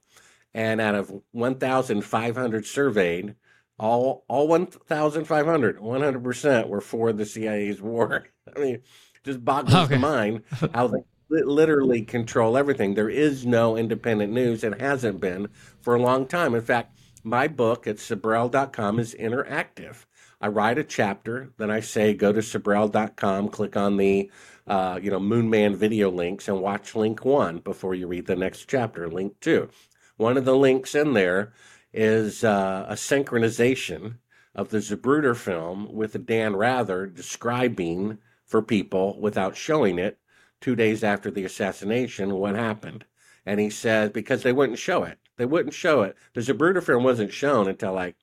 And 0.55 0.81
out 0.81 0.95
of 0.95 1.13
1,500 1.33 2.67
surveyed, 2.67 3.35
all 3.79 4.25
all 4.29 4.47
1,500, 4.47 5.79
100% 5.79 6.69
were 6.69 6.81
for 6.81 7.13
the 7.13 7.27
CIA's 7.27 7.81
war. 7.81 8.29
I 8.57 8.61
mean, 8.61 8.83
just 9.25 9.45
boggles 9.45 9.75
okay. 9.75 9.95
the 9.95 9.99
mind 9.99 10.43
how 10.75 10.89
they 10.89 10.99
literally 11.31 12.03
control 12.03 12.59
everything. 12.59 12.95
There 12.95 13.09
is 13.09 13.47
no 13.47 13.77
independent 13.77 14.33
news 14.33 14.63
and 14.63 14.81
hasn't 14.81 15.21
been 15.21 15.49
for 15.81 15.95
a 15.95 16.03
long 16.03 16.27
time. 16.27 16.55
In 16.55 16.61
fact, 16.61 16.99
my 17.23 17.49
book 17.49 17.87
at 17.87 17.97
Sibrel.com 17.97 18.99
is 18.99 19.15
interactive. 19.15 20.05
I 20.41 20.49
write 20.49 20.79
a 20.79 20.85
chapter, 20.85 21.53
then 21.57 21.71
I 21.71 21.81
say 21.81 22.15
go 22.15 22.33
to 22.33 22.41
Sibrel.com, 22.41 23.49
click 23.49 23.77
on 23.77 23.97
the 23.97 24.31
uh, 24.67 24.99
you 25.01 25.11
know 25.11 25.21
Moonman 25.21 25.77
video 25.77 26.11
links, 26.11 26.49
and 26.49 26.61
watch 26.61 26.95
link 26.95 27.25
one 27.25 27.59
before 27.59 27.95
you 27.95 28.07
read 28.07 28.27
the 28.27 28.37
next 28.37 28.69
chapter. 28.69 29.09
Link 29.09 29.39
two. 29.41 29.69
One 30.17 30.37
of 30.37 30.45
the 30.45 30.57
links 30.57 30.95
in 30.95 31.13
there 31.13 31.53
is 31.93 32.43
uh, 32.45 32.87
a 32.89 32.95
synchronization 32.95 34.17
of 34.55 34.71
the 34.71 34.79
Zapruder 34.79 35.37
film 35.37 35.93
with 35.93 36.27
Dan 36.27 36.57
Rather 36.57 37.07
describing 37.07 38.19
for 38.45 38.63
people 38.63 39.21
without 39.21 39.57
showing 39.57 39.99
it 39.99 40.19
two 40.61 40.77
days 40.77 41.03
after 41.03 41.31
the 41.31 41.45
assassination 41.45 42.35
what 42.35 42.55
happened. 42.55 43.05
And 43.47 43.59
he 43.59 43.71
says 43.71 44.11
because 44.11 44.43
they 44.43 44.53
wouldn't 44.53 44.79
show 44.79 45.05
it. 45.05 45.19
They 45.43 45.47
wouldn't 45.47 45.75
show 45.75 46.03
it. 46.03 46.17
The 46.35 46.41
Zapruder 46.41 46.81
film 46.81 47.03
wasn't 47.03 47.33
shown 47.33 47.67
until 47.67 47.95
like 47.95 48.15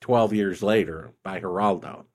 12 0.00 0.32
years 0.32 0.62
later 0.62 1.12
by 1.22 1.38
Geraldo. 1.38 2.06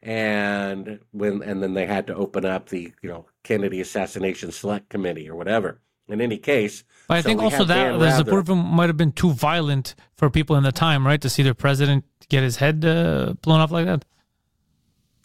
And 0.00 1.00
when 1.10 1.42
and 1.42 1.60
then 1.60 1.74
they 1.74 1.86
had 1.86 2.06
to 2.06 2.14
open 2.14 2.44
up 2.44 2.68
the, 2.68 2.92
you 3.02 3.08
know, 3.08 3.26
Kennedy 3.42 3.80
Assassination 3.80 4.52
Select 4.52 4.90
Committee 4.90 5.28
or 5.28 5.34
whatever. 5.34 5.80
In 6.06 6.20
any 6.20 6.38
case, 6.38 6.84
but 7.08 7.16
I 7.16 7.20
so 7.22 7.28
think 7.30 7.42
also 7.42 7.64
that 7.64 7.98
the 7.98 8.06
Zapruder 8.06 8.46
film 8.46 8.64
might 8.64 8.88
have 8.88 8.96
been 8.96 9.10
too 9.10 9.32
violent 9.32 9.96
for 10.16 10.30
people 10.30 10.54
in 10.54 10.62
the 10.62 10.70
time, 10.70 11.04
right? 11.04 11.20
To 11.20 11.28
see 11.28 11.42
their 11.42 11.54
president 11.54 12.04
get 12.28 12.44
his 12.44 12.58
head 12.58 12.84
uh, 12.84 13.34
blown 13.42 13.58
off 13.58 13.72
like 13.72 13.86
that. 13.86 14.04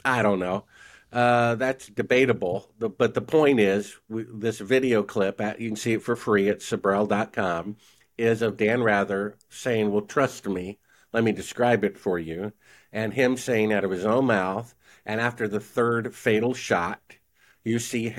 I 0.04 0.24
don't 0.24 0.40
know. 0.40 0.66
Uh, 1.14 1.56
that's 1.56 1.88
debatable. 1.88 2.70
but 2.80 3.14
the 3.14 3.22
point 3.22 3.60
is, 3.60 3.96
we, 4.10 4.26
this 4.28 4.60
video 4.60 5.04
clip, 5.04 5.40
you 5.60 5.70
can 5.70 5.76
see 5.76 5.94
it 5.94 6.02
for 6.02 6.16
free 6.16 6.50
at 6.50 6.60
Sibrel.com, 6.60 7.78
is 8.18 8.42
of 8.42 8.58
Dan 8.58 8.84
Rather 8.84 9.38
saying, 9.50 9.92
Well, 9.92 10.02
trust 10.02 10.48
me, 10.48 10.80
let 11.14 11.24
me 11.24 11.32
describe 11.32 11.84
it 11.84 11.98
for 11.98 12.20
you. 12.20 12.54
And 12.92 13.14
him 13.14 13.38
saying 13.38 13.74
out 13.74 13.84
of 13.84 13.92
his 13.92 14.06
own 14.06 14.26
mouth, 14.26 14.76
and 15.06 15.22
after 15.22 15.48
the 15.48 15.60
third 15.60 16.16
fatal 16.16 16.54
shot, 16.54 17.18
you 17.64 17.80
see 17.80 18.14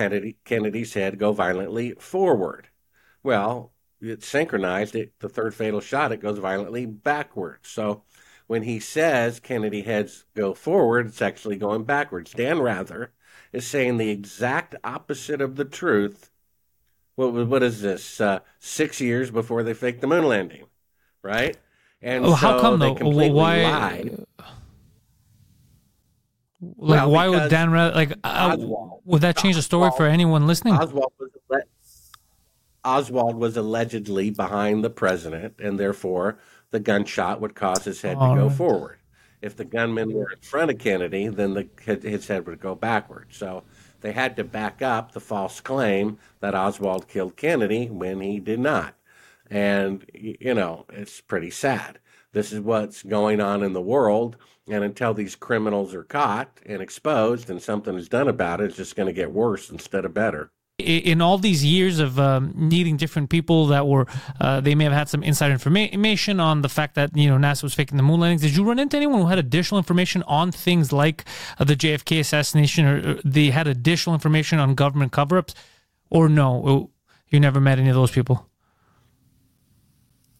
Kennedy's 0.44 0.94
head 0.94 1.18
go 1.18 1.32
violently 1.32 1.92
forward. 1.92 2.68
Well, 3.22 3.72
it's 4.00 4.26
synchronized. 4.26 4.94
It, 4.94 5.12
the 5.20 5.28
third 5.28 5.54
fatal 5.54 5.80
shot, 5.80 6.12
it 6.12 6.20
goes 6.20 6.38
violently 6.38 6.86
backwards. 6.86 7.68
So 7.68 8.02
when 8.46 8.62
he 8.62 8.80
says 8.80 9.40
Kennedy 9.40 9.82
heads 9.82 10.24
go 10.34 10.54
forward, 10.54 11.06
it's 11.06 11.22
actually 11.22 11.56
going 11.56 11.84
backwards. 11.84 12.32
Dan 12.32 12.60
Rather 12.60 13.12
is 13.52 13.66
saying 13.66 13.96
the 13.96 14.10
exact 14.10 14.74
opposite 14.84 15.40
of 15.40 15.56
the 15.56 15.64
truth 15.64 16.30
what 17.16 17.32
what 17.32 17.62
is 17.62 17.82
this? 17.82 18.20
Uh, 18.20 18.40
six 18.58 19.00
years 19.00 19.30
before 19.30 19.62
they 19.62 19.74
faked 19.74 20.00
the 20.00 20.06
moon 20.06 20.24
landing, 20.24 20.66
right? 21.22 21.56
And 22.00 22.24
oh, 22.24 22.30
so 22.30 22.34
how 22.34 22.60
come 22.60 22.78
though? 22.78 22.94
why? 22.94 23.62
Lied. 23.62 24.26
Like, 26.60 27.00
well, 27.00 27.10
why 27.10 27.28
would 27.28 27.50
Dan 27.50 27.70
Rather 27.70 27.94
like? 27.94 28.12
Uh, 28.24 28.56
would 29.04 29.22
that 29.22 29.36
change 29.36 29.56
the 29.56 29.62
story 29.62 29.90
for 29.96 30.06
anyone 30.06 30.46
listening? 30.46 30.74
Oswald 30.74 31.12
was, 31.18 31.30
Oswald 32.84 33.36
was 33.36 33.56
allegedly 33.56 34.30
behind 34.30 34.84
the 34.84 34.90
president, 34.90 35.54
and 35.58 35.78
therefore 35.78 36.38
the 36.70 36.80
gunshot 36.80 37.40
would 37.40 37.54
cause 37.54 37.84
his 37.84 38.00
head 38.00 38.16
All 38.16 38.34
to 38.34 38.40
go 38.40 38.48
right. 38.48 38.56
forward. 38.56 38.98
If 39.42 39.56
the 39.56 39.64
gunman 39.64 40.12
were 40.12 40.30
in 40.32 40.40
front 40.40 40.70
of 40.70 40.78
Kennedy, 40.78 41.28
then 41.28 41.54
the, 41.54 41.68
his 41.84 42.26
head 42.26 42.46
would 42.46 42.60
go 42.60 42.74
backward. 42.74 43.28
So 43.30 43.64
they 44.00 44.12
had 44.12 44.36
to 44.36 44.44
back 44.44 44.82
up 44.82 45.12
the 45.12 45.20
false 45.20 45.60
claim 45.60 46.18
that 46.40 46.54
Oswald 46.54 47.08
killed 47.08 47.36
Kennedy 47.36 47.86
when 47.86 48.20
he 48.20 48.40
did 48.40 48.60
not. 48.60 48.94
And, 49.50 50.04
you 50.14 50.54
know, 50.54 50.86
it's 50.90 51.20
pretty 51.20 51.50
sad. 51.50 51.98
This 52.32 52.52
is 52.52 52.60
what's 52.60 53.02
going 53.02 53.40
on 53.40 53.62
in 53.62 53.72
the 53.72 53.80
world. 53.80 54.36
And 54.68 54.82
until 54.82 55.14
these 55.14 55.36
criminals 55.36 55.94
are 55.94 56.04
caught 56.04 56.60
and 56.66 56.82
exposed 56.82 57.48
and 57.48 57.62
something 57.62 57.96
is 57.96 58.08
done 58.08 58.28
about 58.28 58.60
it, 58.60 58.64
it's 58.64 58.76
just 58.76 58.96
going 58.96 59.06
to 59.06 59.12
get 59.12 59.32
worse 59.32 59.70
instead 59.70 60.04
of 60.04 60.12
better 60.14 60.50
in 60.78 61.22
all 61.22 61.38
these 61.38 61.64
years 61.64 61.98
of 61.98 62.18
um, 62.18 62.52
needing 62.54 62.98
different 62.98 63.30
people 63.30 63.66
that 63.66 63.86
were 63.86 64.06
uh, 64.40 64.60
they 64.60 64.74
may 64.74 64.84
have 64.84 64.92
had 64.92 65.08
some 65.08 65.22
inside 65.22 65.50
information 65.50 66.38
on 66.38 66.60
the 66.60 66.68
fact 66.68 66.94
that 66.96 67.16
you 67.16 67.30
know 67.30 67.38
NASA 67.38 67.62
was 67.62 67.72
faking 67.72 67.96
the 67.96 68.02
moon 68.02 68.20
landings. 68.20 68.42
Did 68.42 68.54
you 68.54 68.64
run 68.64 68.78
into 68.78 68.96
anyone 68.96 69.22
who 69.22 69.26
had 69.26 69.38
additional 69.38 69.78
information 69.78 70.22
on 70.24 70.52
things 70.52 70.92
like 70.92 71.24
uh, 71.58 71.64
the 71.64 71.76
JFK 71.76 72.20
assassination, 72.20 72.84
or, 72.84 73.10
or, 73.10 73.20
they 73.24 73.48
had 73.48 73.66
additional 73.66 74.14
information 74.14 74.58
on 74.58 74.74
government 74.74 75.12
cover-ups, 75.12 75.54
or 76.10 76.28
no? 76.28 76.90
You 77.30 77.40
never 77.40 77.58
met 77.58 77.78
any 77.78 77.88
of 77.88 77.94
those 77.94 78.10
people. 78.10 78.46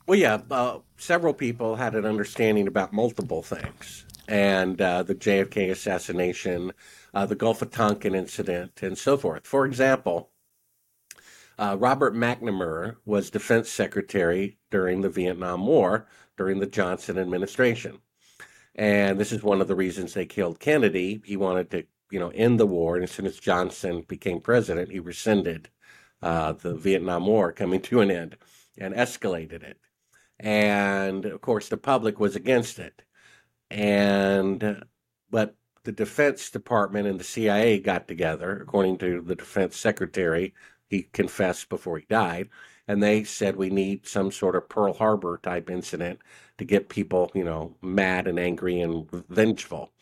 Well, 0.06 0.18
yeah, 0.18 0.42
uh, 0.50 0.78
several 0.98 1.32
people 1.32 1.76
had 1.76 1.94
an 1.94 2.04
understanding 2.04 2.68
about 2.68 2.92
multiple 2.92 3.42
things, 3.42 4.04
and 4.28 4.78
uh, 4.82 5.02
the 5.02 5.14
JFK 5.14 5.70
assassination 5.70 6.72
uh, 7.16 7.26
the 7.26 7.40
Gulf 7.44 7.62
of 7.62 7.70
Tonkin 7.70 8.14
incident, 8.14 8.82
and 8.82 8.96
so 8.98 9.16
forth. 9.16 9.44
For 9.46 9.62
example, 9.70 10.18
Uh, 11.58 11.76
Robert 11.88 12.14
McNamara 12.14 12.96
was 13.06 13.30
defense 13.30 13.68
secretary 13.70 14.58
during 14.70 15.00
the 15.00 15.14
Vietnam 15.20 15.60
War 15.66 16.06
during 16.36 16.60
the 16.60 16.72
Johnson 16.78 17.16
administration. 17.18 17.94
And 18.74 19.18
this 19.18 19.32
is 19.32 19.42
one 19.42 19.62
of 19.62 19.68
the 19.68 19.80
reasons 19.84 20.12
they 20.12 20.26
killed 20.26 20.60
Kennedy. 20.60 21.22
He 21.24 21.36
wanted 21.36 21.70
to, 21.70 21.78
you 22.12 22.20
know, 22.20 22.32
end 22.44 22.60
the 22.60 22.66
war. 22.76 22.90
And 22.96 23.04
as 23.04 23.12
soon 23.12 23.26
as 23.26 23.46
Johnson 23.48 24.04
became 24.06 24.40
president, 24.40 24.92
he 24.92 25.00
rescinded 25.00 25.62
uh, 26.20 26.52
the 26.52 26.74
Vietnam 26.74 27.26
War 27.26 27.52
coming 27.52 27.80
to 27.82 28.02
an 28.02 28.10
end 28.10 28.36
and 28.82 28.94
escalated 28.94 29.62
it. 29.62 29.78
And 30.38 31.24
of 31.24 31.40
course, 31.40 31.68
the 31.70 31.78
public 31.92 32.20
was 32.20 32.36
against 32.36 32.78
it. 32.78 32.96
And, 33.70 34.84
but 35.30 35.56
the 35.86 35.92
Defense 35.92 36.50
Department 36.50 37.06
and 37.06 37.20
the 37.20 37.24
CIA 37.24 37.78
got 37.78 38.08
together, 38.08 38.58
according 38.60 38.98
to 38.98 39.20
the 39.20 39.36
Defense 39.36 39.76
Secretary. 39.76 40.52
He 40.88 41.04
confessed 41.04 41.68
before 41.68 41.98
he 41.98 42.06
died, 42.10 42.48
and 42.88 43.00
they 43.00 43.22
said 43.22 43.54
we 43.54 43.70
need 43.70 44.04
some 44.04 44.32
sort 44.32 44.56
of 44.56 44.68
Pearl 44.68 44.94
Harbor 44.94 45.38
type 45.40 45.70
incident 45.70 46.18
to 46.58 46.64
get 46.64 46.88
people, 46.88 47.30
you 47.34 47.44
know, 47.44 47.76
mad 47.82 48.26
and 48.26 48.36
angry 48.36 48.80
and 48.80 49.08
vengeful. 49.28 49.92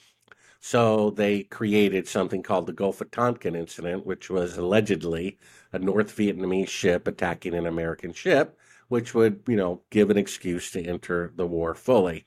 So 0.58 1.10
they 1.10 1.42
created 1.42 2.08
something 2.08 2.42
called 2.42 2.66
the 2.66 2.72
Gulf 2.72 3.02
of 3.02 3.10
Tonkin 3.10 3.54
incident, 3.54 4.06
which 4.06 4.30
was 4.30 4.56
allegedly 4.56 5.36
a 5.70 5.78
North 5.78 6.16
Vietnamese 6.16 6.68
ship 6.68 7.06
attacking 7.06 7.52
an 7.52 7.66
American 7.66 8.14
ship, 8.14 8.58
which 8.88 9.12
would, 9.12 9.42
you 9.46 9.56
know, 9.56 9.82
give 9.90 10.08
an 10.08 10.16
excuse 10.16 10.70
to 10.70 10.82
enter 10.82 11.30
the 11.36 11.46
war 11.46 11.74
fully. 11.74 12.24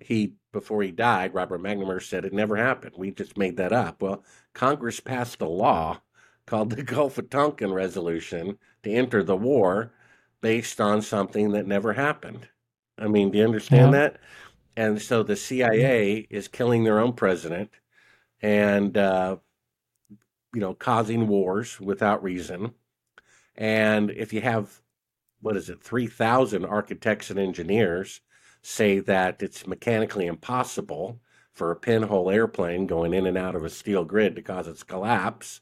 He 0.00 0.34
before 0.52 0.82
he 0.82 0.90
died, 0.90 1.34
Robert 1.34 1.62
McNamara 1.62 2.02
said 2.02 2.24
it 2.24 2.32
never 2.32 2.56
happened. 2.56 2.94
We 2.96 3.12
just 3.12 3.38
made 3.38 3.56
that 3.58 3.72
up. 3.72 4.02
Well, 4.02 4.24
Congress 4.52 4.98
passed 4.98 5.40
a 5.40 5.48
law 5.48 6.00
called 6.46 6.70
the 6.70 6.82
Gulf 6.82 7.18
of 7.18 7.30
Tonkin 7.30 7.72
Resolution 7.72 8.58
to 8.82 8.90
enter 8.90 9.22
the 9.22 9.36
war 9.36 9.92
based 10.40 10.80
on 10.80 11.02
something 11.02 11.52
that 11.52 11.66
never 11.66 11.92
happened. 11.92 12.48
I 12.98 13.06
mean, 13.06 13.30
do 13.30 13.38
you 13.38 13.44
understand 13.44 13.92
yeah. 13.92 14.00
that? 14.00 14.18
And 14.76 15.00
so 15.00 15.22
the 15.22 15.36
CIA 15.36 16.26
is 16.30 16.48
killing 16.48 16.84
their 16.84 17.00
own 17.00 17.12
president 17.12 17.70
and, 18.40 18.96
uh, 18.96 19.36
you 20.54 20.60
know, 20.60 20.74
causing 20.74 21.28
wars 21.28 21.78
without 21.80 22.22
reason. 22.22 22.72
And 23.56 24.10
if 24.10 24.32
you 24.32 24.40
have, 24.40 24.80
what 25.40 25.56
is 25.56 25.68
it, 25.68 25.82
3,000 25.82 26.64
architects 26.64 27.30
and 27.30 27.38
engineers 27.38 28.20
say 28.62 28.98
that 29.00 29.42
it's 29.42 29.66
mechanically 29.66 30.26
impossible 30.26 31.20
for 31.52 31.70
a 31.70 31.76
pinhole 31.76 32.30
airplane 32.30 32.86
going 32.86 33.12
in 33.14 33.26
and 33.26 33.36
out 33.36 33.54
of 33.54 33.64
a 33.64 33.70
steel 33.70 34.04
grid 34.04 34.36
to 34.36 34.42
cause 34.42 34.66
its 34.66 34.82
collapse, 34.82 35.60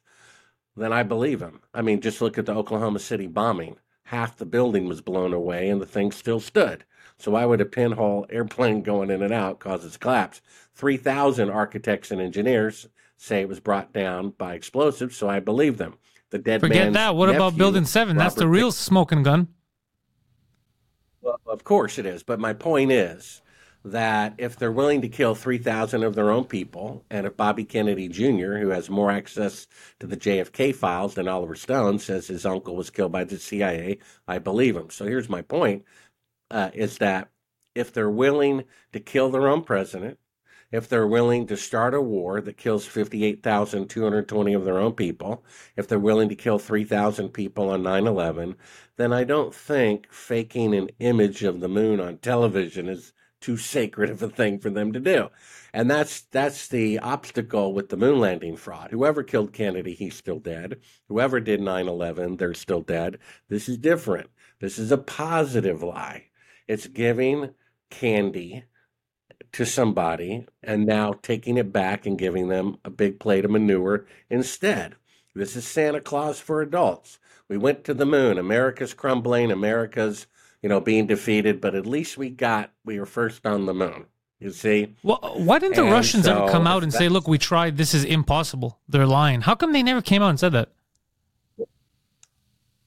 then 0.76 0.92
I 0.92 1.02
believe 1.02 1.40
him. 1.40 1.60
I 1.74 1.82
mean, 1.82 2.00
just 2.00 2.20
look 2.20 2.38
at 2.38 2.46
the 2.46 2.54
Oklahoma 2.54 3.00
City 3.00 3.26
bombing. 3.26 3.76
Half 4.04 4.36
the 4.36 4.46
building 4.46 4.86
was 4.86 5.00
blown 5.00 5.32
away 5.32 5.68
and 5.68 5.80
the 5.80 5.86
thing 5.86 6.12
still 6.12 6.40
stood. 6.40 6.84
So 7.18 7.32
why 7.32 7.44
would 7.44 7.60
a 7.60 7.66
pinhole 7.66 8.26
airplane 8.30 8.82
going 8.82 9.10
in 9.10 9.22
and 9.22 9.32
out 9.32 9.58
cause 9.58 9.84
its 9.84 9.96
collapse? 9.96 10.40
3,000 10.74 11.50
architects 11.50 12.10
and 12.10 12.20
engineers 12.20 12.88
say 13.16 13.40
it 13.40 13.48
was 13.48 13.58
brought 13.58 13.92
down 13.92 14.30
by 14.38 14.54
explosives, 14.54 15.16
so 15.16 15.28
I 15.28 15.40
believe 15.40 15.78
them. 15.78 15.94
The 16.30 16.38
dead 16.38 16.60
Forget 16.60 16.92
that. 16.92 17.16
What 17.16 17.26
nephew, 17.26 17.42
about 17.42 17.58
Building 17.58 17.84
7? 17.84 18.16
That's 18.16 18.34
the 18.34 18.46
real 18.46 18.70
smoking 18.70 19.24
gun. 19.24 19.48
Well, 21.22 21.40
of 21.46 21.64
course 21.64 21.98
it 21.98 22.06
is. 22.06 22.22
But 22.22 22.40
my 22.40 22.52
point 22.52 22.92
is 22.92 23.42
that 23.84 24.34
if 24.38 24.56
they're 24.56 24.72
willing 24.72 25.00
to 25.02 25.08
kill 25.08 25.34
3,000 25.34 26.02
of 26.02 26.14
their 26.14 26.30
own 26.30 26.44
people, 26.44 27.04
and 27.10 27.26
if 27.26 27.36
Bobby 27.36 27.64
Kennedy 27.64 28.08
Jr., 28.08 28.58
who 28.58 28.68
has 28.70 28.90
more 28.90 29.10
access 29.10 29.66
to 30.00 30.06
the 30.06 30.16
JFK 30.16 30.74
files 30.74 31.14
than 31.14 31.28
Oliver 31.28 31.54
Stone, 31.54 32.00
says 32.00 32.26
his 32.26 32.46
uncle 32.46 32.76
was 32.76 32.90
killed 32.90 33.12
by 33.12 33.24
the 33.24 33.38
CIA, 33.38 33.98
I 34.26 34.38
believe 34.38 34.76
him. 34.76 34.90
So 34.90 35.06
here's 35.06 35.28
my 35.28 35.42
point 35.42 35.84
uh, 36.50 36.70
is 36.74 36.98
that 36.98 37.30
if 37.74 37.92
they're 37.92 38.10
willing 38.10 38.64
to 38.92 39.00
kill 39.00 39.30
their 39.30 39.48
own 39.48 39.62
president, 39.62 40.18
if 40.70 40.88
they're 40.88 41.06
willing 41.06 41.46
to 41.46 41.56
start 41.56 41.94
a 41.94 42.00
war 42.00 42.40
that 42.40 42.56
kills 42.56 42.86
58,220 42.86 44.54
of 44.54 44.64
their 44.64 44.78
own 44.78 44.92
people, 44.92 45.44
if 45.76 45.88
they're 45.88 45.98
willing 45.98 46.28
to 46.28 46.34
kill 46.34 46.58
3,000 46.58 47.30
people 47.30 47.70
on 47.70 47.82
9 47.82 48.06
11, 48.06 48.54
then 48.96 49.12
I 49.12 49.24
don't 49.24 49.54
think 49.54 50.12
faking 50.12 50.74
an 50.74 50.90
image 50.98 51.42
of 51.42 51.60
the 51.60 51.68
moon 51.68 52.00
on 52.00 52.18
television 52.18 52.88
is 52.88 53.12
too 53.40 53.56
sacred 53.56 54.10
of 54.10 54.22
a 54.22 54.28
thing 54.28 54.58
for 54.58 54.70
them 54.70 54.92
to 54.92 55.00
do. 55.00 55.28
And 55.72 55.90
that's 55.90 56.22
that's 56.22 56.68
the 56.68 56.98
obstacle 56.98 57.72
with 57.72 57.88
the 57.88 57.96
moon 57.96 58.18
landing 58.18 58.56
fraud. 58.56 58.90
Whoever 58.90 59.22
killed 59.22 59.52
Kennedy, 59.52 59.94
he's 59.94 60.16
still 60.16 60.40
dead. 60.40 60.80
Whoever 61.08 61.40
did 61.40 61.60
9/11, 61.60 62.38
they're 62.38 62.54
still 62.54 62.80
dead. 62.80 63.18
This 63.48 63.68
is 63.68 63.78
different. 63.78 64.30
This 64.60 64.78
is 64.78 64.90
a 64.90 64.98
positive 64.98 65.82
lie. 65.82 66.24
It's 66.66 66.86
giving 66.86 67.54
candy 67.90 68.64
to 69.52 69.64
somebody 69.64 70.46
and 70.62 70.86
now 70.86 71.12
taking 71.22 71.56
it 71.56 71.72
back 71.72 72.06
and 72.06 72.18
giving 72.18 72.48
them 72.48 72.78
a 72.84 72.90
big 72.90 73.18
plate 73.18 73.44
of 73.44 73.50
manure 73.50 74.06
instead. 74.30 74.94
This 75.34 75.56
is 75.56 75.66
Santa 75.66 76.00
Claus 76.00 76.40
for 76.40 76.60
adults. 76.60 77.18
We 77.48 77.56
went 77.56 77.84
to 77.84 77.94
the 77.94 78.06
moon. 78.06 78.38
America's 78.38 78.94
crumbling. 78.94 79.50
America's, 79.50 80.26
you 80.62 80.68
know, 80.68 80.80
being 80.80 81.06
defeated. 81.06 81.60
But 81.60 81.74
at 81.74 81.86
least 81.86 82.18
we 82.18 82.28
got, 82.30 82.72
we 82.84 82.98
were 82.98 83.06
first 83.06 83.46
on 83.46 83.66
the 83.66 83.74
moon. 83.74 84.06
You 84.40 84.50
see? 84.50 84.94
Well, 85.02 85.18
why 85.36 85.58
didn't 85.58 85.76
the 85.76 85.82
and 85.82 85.92
Russians 85.92 86.26
so 86.26 86.44
ever 86.44 86.52
come 86.52 86.66
out 86.66 86.82
and 86.82 86.92
say, 86.92 87.08
look, 87.08 87.26
we 87.26 87.38
tried. 87.38 87.76
This 87.76 87.94
is 87.94 88.04
impossible. 88.04 88.78
They're 88.88 89.06
lying. 89.06 89.40
How 89.40 89.54
come 89.54 89.72
they 89.72 89.82
never 89.82 90.02
came 90.02 90.22
out 90.22 90.30
and 90.30 90.38
said 90.38 90.52
that? 90.52 90.70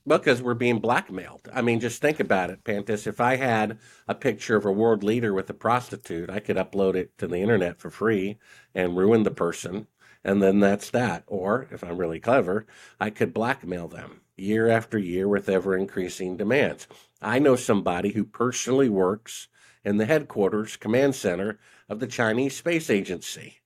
Because 0.06 0.42
we're 0.42 0.56
being 0.56 0.80
blackmailed. 0.80 1.48
I 1.54 1.62
mean, 1.62 1.80
just 1.80 2.02
think 2.02 2.20
about 2.20 2.50
it, 2.50 2.64
Pantelis. 2.64 3.06
If 3.06 3.22
I 3.22 3.36
had 3.36 3.78
a 4.08 4.16
picture 4.16 4.56
of 4.56 4.66
a 4.66 4.72
world 4.72 5.04
leader 5.04 5.34
with 5.34 5.50
a 5.50 5.54
prostitute, 5.54 6.30
I 6.30 6.40
could 6.40 6.58
upload 6.58 6.96
it 6.96 7.16
to 7.20 7.28
the 7.28 7.38
internet 7.38 7.80
for 7.80 7.92
free 7.92 8.38
and 8.74 8.98
ruin 8.98 9.24
the 9.24 9.32
person. 9.32 9.88
And 10.24 10.42
then 10.42 10.60
that's 10.60 10.90
that. 10.90 11.24
Or 11.28 11.68
if 11.72 11.84
I'm 11.84 11.98
really 11.98 12.20
clever, 12.20 12.66
I 13.00 13.12
could 13.12 13.34
blackmail 13.34 13.88
them 13.88 14.22
year 14.38 14.68
after 14.70 14.98
year 14.98 15.28
with 15.28 15.50
ever 15.50 15.78
increasing 15.78 16.36
demands. 16.36 16.88
I 17.22 17.38
know 17.38 17.56
somebody 17.56 18.14
who 18.14 18.26
personally 18.26 18.90
works 18.90 19.48
in 19.84 19.98
the 19.98 20.06
headquarters 20.06 20.78
command 20.78 21.16
center 21.16 21.60
of 21.88 22.00
the 22.00 22.08
Chinese 22.08 22.56
Space 22.56 22.90
Agency. 22.90 23.62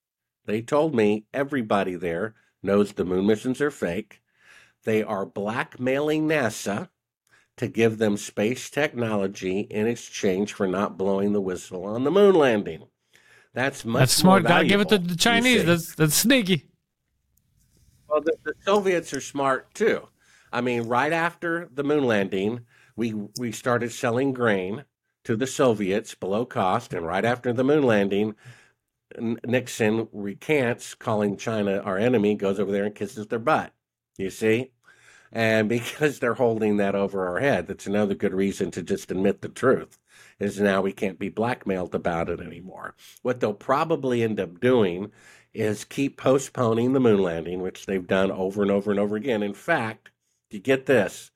They 0.46 0.62
told 0.62 0.94
me 0.94 1.26
everybody 1.34 1.96
there 1.96 2.36
knows 2.62 2.94
the 2.94 3.06
moon 3.06 3.26
missions 3.26 3.62
are 3.62 3.72
fake. 3.72 4.22
They 4.86 5.04
are 5.04 5.26
blackmailing 5.26 6.28
NASA 6.28 6.90
to 7.58 7.68
give 7.68 7.98
them 7.98 8.18
space 8.18 8.70
technology 8.70 9.62
in 9.62 9.88
exchange 9.88 10.54
for 10.54 10.68
not 10.68 10.98
blowing 10.98 11.34
the 11.34 11.42
whistle 11.42 11.86
on 11.86 12.04
the 12.04 12.12
moon 12.12 12.36
landing. 12.36 12.86
That's 13.54 13.86
much 13.86 14.02
That's 14.02 14.14
smart. 14.14 14.44
Gotta 14.44 14.66
give 14.66 14.82
it 14.82 14.90
to 14.90 14.98
the 14.98 15.16
Chinese. 15.16 15.66
That's 15.66 15.96
that's 15.96 16.16
sneaky. 16.16 16.68
Well, 18.10 18.22
the, 18.22 18.36
the 18.44 18.54
Soviets 18.64 19.14
are 19.14 19.22
smart 19.22 19.74
too. 19.74 20.08
I 20.52 20.62
mean, 20.62 20.84
right 20.84 21.12
after 21.12 21.70
the 21.74 21.84
moon 21.84 22.04
landing, 22.04 22.62
we 22.96 23.14
we 23.40 23.52
started 23.52 23.92
selling 23.92 24.34
grain 24.34 24.84
to 25.24 25.36
the 25.36 25.48
Soviets 25.48 26.14
below 26.14 26.46
cost, 26.46 26.94
and 26.94 27.06
right 27.06 27.26
after 27.26 27.54
the 27.54 27.64
moon 27.64 27.84
landing, 27.84 28.36
Nixon 29.18 30.10
recants 30.12 30.94
calling 30.94 31.38
China 31.38 31.80
our 31.80 31.98
enemy, 31.98 32.36
goes 32.36 32.60
over 32.60 32.72
there 32.72 32.86
and 32.86 32.94
kisses 32.94 33.28
their 33.28 33.40
butt. 33.40 33.74
You 34.18 34.30
see? 34.30 34.72
And 35.36 35.68
because 35.70 36.20
they're 36.20 36.34
holding 36.34 36.78
that 36.78 36.96
over 36.96 37.28
our 37.28 37.40
head, 37.40 37.68
that's 37.68 37.86
another 37.86 38.16
good 38.16 38.34
reason 38.34 38.72
to 38.72 38.82
just 38.82 39.12
admit 39.12 39.42
the 39.42 39.50
truth. 39.50 40.00
Is 40.40 40.60
now 40.60 40.82
we 40.82 40.94
can't 40.94 41.20
be 41.20 41.30
blackmailed 41.30 41.94
about 41.94 42.30
it 42.30 42.40
anymore. 42.40 42.96
What 43.22 43.40
they'll 43.40 43.54
probably 43.54 44.24
end 44.24 44.40
up 44.40 44.60
doing 44.60 45.12
is 45.54 45.86
keep 45.86 46.18
postponing 46.18 46.94
the 46.94 47.00
moon 47.00 47.22
landing, 47.22 47.62
which 47.62 47.86
they've 47.86 48.08
done 48.08 48.32
over 48.32 48.62
and 48.62 48.72
over 48.72 48.92
and 48.92 49.00
over 49.00 49.16
again. 49.16 49.44
In 49.44 49.54
fact, 49.54 50.10
you 50.50 50.60
get 50.60 50.86
this 50.86 51.32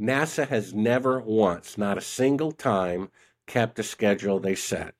NASA 0.00 0.48
has 0.48 0.72
never 0.72 1.20
once, 1.20 1.76
not 1.76 1.98
a 1.98 2.02
single 2.02 2.52
time, 2.52 3.10
kept 3.46 3.78
a 3.78 3.82
schedule 3.82 4.38
they 4.38 4.54
set. 4.54 4.94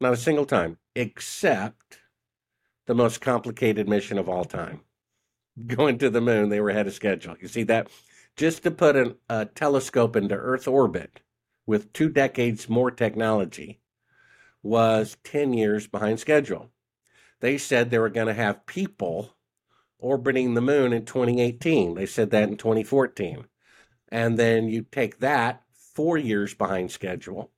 Not 0.00 0.12
a 0.12 0.18
single 0.18 0.44
time, 0.44 0.78
except 0.94 2.00
the 2.86 2.94
most 2.94 3.22
complicated 3.22 3.88
mission 3.88 4.18
of 4.18 4.28
all 4.28 4.44
time. 4.44 4.82
Going 5.66 5.98
to 5.98 6.10
the 6.10 6.20
moon, 6.20 6.48
they 6.48 6.60
were 6.60 6.70
ahead 6.70 6.86
of 6.86 6.94
schedule. 6.94 7.36
You 7.40 7.48
see 7.48 7.62
that? 7.64 7.88
Just 8.36 8.62
to 8.64 8.70
put 8.70 8.96
an, 8.96 9.14
a 9.28 9.46
telescope 9.46 10.16
into 10.16 10.34
Earth 10.34 10.66
orbit 10.66 11.20
with 11.66 11.92
two 11.92 12.08
decades 12.08 12.68
more 12.68 12.90
technology 12.90 13.80
was 14.62 15.16
10 15.24 15.52
years 15.52 15.86
behind 15.86 16.18
schedule. 16.18 16.70
They 17.40 17.58
said 17.58 17.90
they 17.90 17.98
were 17.98 18.08
going 18.08 18.26
to 18.26 18.34
have 18.34 18.66
people 18.66 19.36
orbiting 19.98 20.54
the 20.54 20.60
moon 20.60 20.92
in 20.92 21.04
2018. 21.04 21.94
They 21.94 22.06
said 22.06 22.30
that 22.30 22.48
in 22.48 22.56
2014. 22.56 23.44
And 24.08 24.38
then 24.38 24.68
you 24.68 24.82
take 24.82 25.20
that 25.20 25.62
four 25.72 26.16
years 26.16 26.54
behind 26.54 26.90
schedule. 26.90 27.50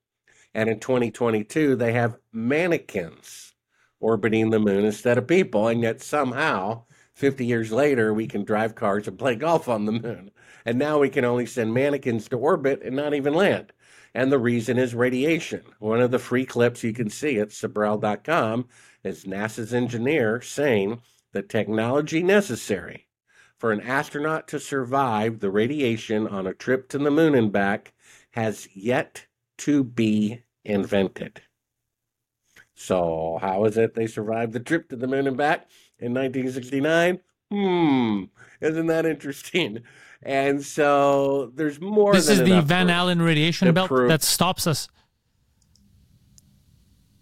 And 0.55 0.69
in 0.69 0.81
2022, 0.81 1.77
they 1.77 1.93
have 1.93 2.19
mannequins 2.33 3.55
orbiting 4.01 4.51
the 4.51 4.59
moon 4.59 4.85
instead 4.85 5.19
of 5.19 5.27
people. 5.27 5.69
And 5.69 5.83
yet 5.83 6.03
somehow 6.03 6.85
50 7.17 7.47
years 7.47 7.73
later, 7.73 8.13
we 8.13 8.27
can 8.27 8.45
drive 8.45 8.75
cars 8.75 9.09
and 9.09 9.19
play 9.19 9.35
golf 9.35 9.71
on 9.71 9.87
the 9.87 9.93
moon. 9.93 10.31
And 10.67 10.79
now 10.79 10.99
we 10.99 11.09
can 11.09 11.25
only 11.25 11.47
send 11.47 11.73
mannequins 11.73 12.29
to 12.29 12.37
orbit 12.37 12.83
and 12.85 12.95
not 12.95 13.15
even 13.15 13.33
land. 13.33 13.73
And 14.15 14.31
the 14.31 14.39
reason 14.39 14.79
is 14.79 14.95
radiation. 14.95 15.63
One 15.79 16.03
of 16.03 16.11
the 16.11 16.19
free 16.19 16.45
clips 16.45 16.85
you 16.85 16.93
can 16.93 17.09
see 17.09 17.39
at 17.39 17.49
Sibrel.com 17.49 18.69
is 19.03 19.25
NASA's 19.25 19.73
engineer 19.73 20.43
saying 20.43 21.01
the 21.33 21.41
technology 21.41 22.23
necessary 22.23 23.09
for 23.59 23.73
an 23.73 23.81
astronaut 23.81 24.47
to 24.49 24.61
survive 24.61 25.41
the 25.41 25.51
radiation 25.51 26.29
on 26.29 26.47
a 26.47 26.53
trip 26.53 26.87
to 26.91 26.99
the 26.99 27.11
moon 27.11 27.35
and 27.35 27.51
back 27.51 27.95
has 28.33 28.69
yet 28.75 29.27
to 29.59 29.83
be 29.83 30.43
invented. 30.67 31.41
So, 32.75 33.39
how 33.41 33.65
is 33.65 33.79
it 33.79 33.95
they 33.95 34.07
survived 34.07 34.53
the 34.53 34.61
trip 34.61 34.91
to 34.91 34.97
the 34.97 35.07
moon 35.07 35.27
and 35.27 35.37
back 35.37 35.67
in 35.99 36.13
1969? 36.15 37.21
Hmm, 37.51 38.25
isn't 38.61 38.87
that 38.87 39.07
interesting? 39.07 39.83
And 40.23 40.65
so 40.65 41.53
there's 41.55 41.81
more. 41.81 42.13
This 42.13 42.29
is 42.29 42.43
the 42.43 42.61
Van 42.63 42.91
Allen 42.91 43.23
radiation 43.23 43.73
belt 43.73 43.89
prove- 43.89 44.09
that 44.09 44.23
stops 44.23 44.67
us. 44.67 44.89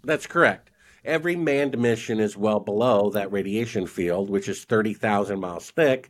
That's 0.03 0.27
correct. 0.27 0.71
Every 1.05 1.37
manned 1.37 1.77
mission 1.79 2.19
is 2.19 2.37
well 2.37 2.61
below 2.61 3.11
that 3.11 3.31
radiation 3.31 3.87
field, 3.87 4.31
which 4.31 4.49
is 4.49 4.65
30,000 4.65 5.39
miles 5.39 5.71
thick, 5.71 6.09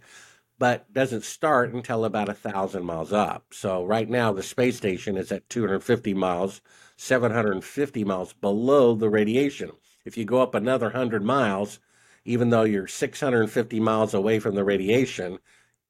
but 0.58 0.92
doesn't 0.92 1.24
start 1.24 1.74
until 1.74 2.04
about 2.04 2.28
1,000 2.28 2.84
miles 2.84 3.12
up. 3.12 3.46
So 3.52 3.84
right 3.84 4.08
now, 4.08 4.32
the 4.32 4.42
space 4.42 4.76
station 4.76 5.16
is 5.16 5.32
at 5.32 5.48
250 5.48 6.14
miles, 6.14 6.60
750 6.96 8.04
miles 8.04 8.32
below 8.34 8.94
the 8.94 9.08
radiation. 9.08 9.72
If 10.04 10.16
you 10.16 10.24
go 10.24 10.40
up 10.40 10.54
another 10.54 10.86
100 10.86 11.24
miles, 11.24 11.80
even 12.24 12.50
though 12.50 12.64
you're 12.64 12.86
650 12.86 13.80
miles 13.80 14.14
away 14.14 14.38
from 14.38 14.54
the 14.54 14.64
radiation, 14.64 15.38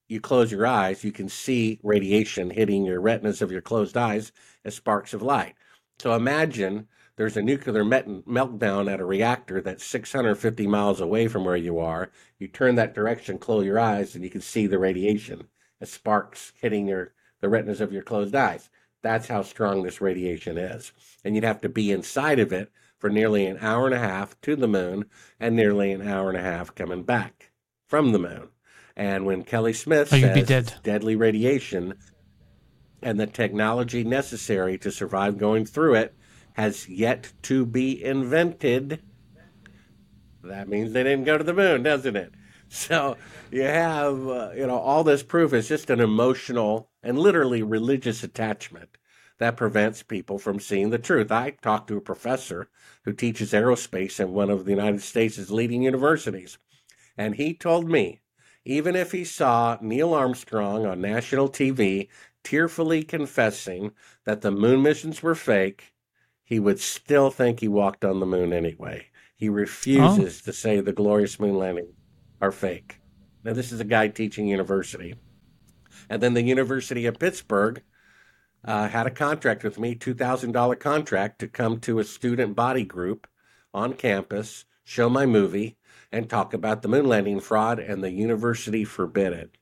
you 0.08 0.20
close 0.20 0.52
your 0.52 0.66
eyes, 0.66 1.04
you 1.04 1.12
can 1.12 1.28
see 1.28 1.80
radiation 1.82 2.50
hitting 2.50 2.84
your 2.84 3.00
retinas 3.00 3.40
of 3.40 3.50
your 3.50 3.62
closed 3.62 3.96
eyes 3.96 4.32
as 4.64 4.74
sparks 4.74 5.14
of 5.14 5.22
light. 5.22 5.54
So 5.98 6.14
imagine 6.14 6.88
there's 7.16 7.36
a 7.36 7.42
nuclear 7.42 7.84
met- 7.84 8.08
meltdown 8.08 8.92
at 8.92 9.00
a 9.00 9.04
reactor 9.04 9.60
that's 9.60 9.84
650 9.84 10.66
miles 10.66 11.00
away 11.00 11.28
from 11.28 11.44
where 11.44 11.56
you 11.56 11.78
are. 11.78 12.10
You 12.38 12.48
turn 12.48 12.74
that 12.74 12.94
direction, 12.94 13.38
close 13.38 13.64
your 13.64 13.78
eyes, 13.78 14.14
and 14.14 14.24
you 14.24 14.30
can 14.30 14.40
see 14.40 14.66
the 14.66 14.78
radiation 14.78 15.48
as 15.80 15.90
sparks 15.90 16.52
hitting 16.60 16.88
your 16.88 17.14
the 17.40 17.48
retinas 17.48 17.80
of 17.80 17.92
your 17.92 18.02
closed 18.02 18.34
eyes. 18.34 18.70
That's 19.02 19.28
how 19.28 19.42
strong 19.42 19.82
this 19.82 20.00
radiation 20.00 20.56
is. 20.56 20.92
And 21.24 21.34
you'd 21.34 21.44
have 21.44 21.60
to 21.60 21.68
be 21.68 21.92
inside 21.92 22.38
of 22.38 22.52
it 22.52 22.72
for 23.04 23.10
nearly 23.10 23.44
an 23.44 23.58
hour 23.60 23.84
and 23.84 23.94
a 23.94 23.98
half 23.98 24.34
to 24.40 24.56
the 24.56 24.66
moon 24.66 25.04
and 25.38 25.54
nearly 25.54 25.92
an 25.92 26.08
hour 26.08 26.30
and 26.30 26.38
a 26.38 26.40
half 26.40 26.74
coming 26.74 27.02
back 27.02 27.50
from 27.86 28.12
the 28.12 28.18
moon. 28.18 28.48
And 28.96 29.26
when 29.26 29.42
Kelly 29.42 29.74
Smith 29.74 30.10
Oh, 30.10 30.18
says 30.18 30.48
dead. 30.48 30.72
deadly 30.82 31.14
radiation 31.14 31.96
and 33.02 33.20
the 33.20 33.26
technology 33.26 34.04
necessary 34.04 34.78
to 34.78 34.90
survive 34.90 35.36
going 35.36 35.66
through 35.66 35.96
it 35.96 36.14
has 36.54 36.88
yet 36.88 37.30
to 37.42 37.66
be 37.66 38.02
invented, 38.02 39.02
that 40.42 40.70
means 40.70 40.94
they 40.94 41.02
didn't 41.02 41.24
go 41.24 41.36
to 41.36 41.44
the 41.44 41.52
moon, 41.52 41.82
doesn't 41.82 42.16
it? 42.16 42.32
So 42.70 43.18
you 43.52 43.62
have, 43.64 44.26
uh, 44.26 44.50
you 44.56 44.66
know, 44.66 44.78
all 44.78 45.04
this 45.04 45.22
proof 45.22 45.52
is 45.52 45.68
just 45.68 45.90
an 45.90 46.00
emotional 46.00 46.88
and 47.02 47.18
literally 47.18 47.62
religious 47.62 48.24
attachment 48.24 48.96
that 49.38 49.56
prevents 49.56 50.02
people 50.02 50.38
from 50.38 50.60
seeing 50.60 50.90
the 50.90 50.98
truth. 50.98 51.32
I 51.32 51.50
talked 51.50 51.88
to 51.88 51.96
a 51.96 52.00
professor 52.00 52.68
who 53.04 53.12
teaches 53.12 53.52
aerospace 53.52 54.20
in 54.20 54.32
one 54.32 54.50
of 54.50 54.64
the 54.64 54.70
United 54.70 55.02
States' 55.02 55.50
leading 55.50 55.82
universities, 55.82 56.58
and 57.16 57.34
he 57.34 57.54
told 57.54 57.90
me 57.90 58.20
even 58.64 58.96
if 58.96 59.12
he 59.12 59.24
saw 59.24 59.76
Neil 59.80 60.14
Armstrong 60.14 60.86
on 60.86 61.00
national 61.00 61.48
TV 61.48 62.08
tearfully 62.42 63.02
confessing 63.02 63.92
that 64.24 64.40
the 64.40 64.50
moon 64.50 64.82
missions 64.82 65.22
were 65.22 65.34
fake, 65.34 65.92
he 66.44 66.58
would 66.58 66.80
still 66.80 67.30
think 67.30 67.60
he 67.60 67.68
walked 67.68 68.04
on 68.04 68.20
the 68.20 68.26
moon 68.26 68.52
anyway. 68.52 69.06
He 69.36 69.48
oh. 69.48 69.52
refuses 69.52 70.42
to 70.42 70.52
say 70.52 70.80
the 70.80 70.92
glorious 70.92 71.38
moon 71.40 71.56
landing 71.56 71.92
are 72.40 72.52
fake. 72.52 73.00
Now, 73.42 73.52
this 73.52 73.72
is 73.72 73.80
a 73.80 73.84
guy 73.84 74.08
teaching 74.08 74.46
university. 74.46 75.14
And 76.08 76.22
then 76.22 76.34
the 76.34 76.42
University 76.42 77.06
of 77.06 77.18
Pittsburgh 77.18 77.82
uh, 78.64 78.88
had 78.88 79.06
a 79.06 79.10
contract 79.10 79.62
with 79.64 79.78
me, 79.78 79.94
$2,000 79.94 80.78
contract, 80.80 81.38
to 81.40 81.48
come 81.48 81.78
to 81.80 81.98
a 81.98 82.04
student 82.04 82.56
body 82.56 82.84
group 82.84 83.26
on 83.72 83.92
campus, 83.94 84.64
show 84.84 85.08
my 85.08 85.26
movie, 85.26 85.76
and 86.10 86.30
talk 86.30 86.54
about 86.54 86.82
the 86.82 86.88
moon 86.88 87.06
landing 87.06 87.40
fraud 87.40 87.78
and 87.78 88.02
the 88.02 88.10
university 88.10 88.84
forbid 88.84 89.32
it. 89.32 89.58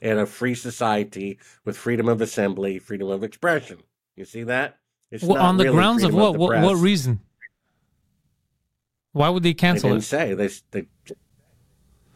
In 0.00 0.18
a 0.18 0.26
free 0.26 0.54
society 0.54 1.38
with 1.64 1.76
freedom 1.76 2.08
of 2.08 2.20
assembly, 2.20 2.78
freedom 2.78 3.08
of 3.08 3.22
expression. 3.22 3.78
You 4.16 4.24
see 4.24 4.42
that? 4.44 4.78
It's 5.10 5.22
Well, 5.22 5.40
on 5.42 5.56
the 5.56 5.64
really 5.64 5.76
grounds 5.76 6.02
of 6.02 6.12
what? 6.14 6.32
the 6.32 6.38
what? 6.38 6.60
What 6.60 6.76
reason? 6.76 7.20
Why 9.12 9.28
would 9.28 9.42
they 9.42 9.50
They 9.50 9.54
cancel 9.54 9.90
didn't 9.90 10.02
it? 10.02 10.06
say 10.06 10.34
they, 10.34 10.48
they. 10.72 10.86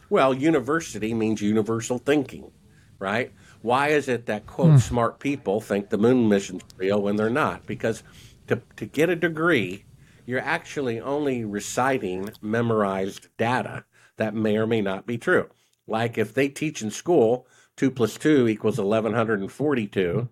Well, 0.09 0.35
university 0.35 1.15
means 1.15 1.41
universal 1.43 1.99
thinking, 1.99 2.51
right? 2.99 3.33
Why 3.63 3.89
is 3.89 4.09
it 4.09 4.27
that 4.27 4.47
quote 4.47 4.73
Hmm. 4.73 4.77
smart 4.79 5.19
people 5.19 5.61
think 5.61 5.91
the 5.91 5.99
moon 5.99 6.29
mission's 6.29 6.63
real 6.77 7.03
when 7.03 7.17
they're 7.17 7.31
not? 7.31 7.67
Because 7.67 8.03
to 8.49 8.63
to 8.77 8.87
get 8.87 9.11
a 9.11 9.17
degree, 9.17 9.85
you're 10.25 10.41
actually 10.41 11.01
only 11.01 11.45
reciting 11.45 12.31
memorized 12.41 13.29
data 13.37 13.85
that 14.17 14.35
may 14.35 14.57
or 14.57 14.67
may 14.67 14.81
not 14.81 15.07
be 15.07 15.19
true. 15.19 15.49
Like 15.87 16.19
if 16.19 16.35
they 16.35 16.49
teach 16.49 16.83
in 16.83 16.91
school 16.91 17.47
two 17.77 17.91
plus 17.91 18.17
two 18.17 18.49
equals 18.49 18.79
eleven 18.79 19.13
hundred 19.15 19.41
and 19.41 19.53
forty-two, 19.53 20.29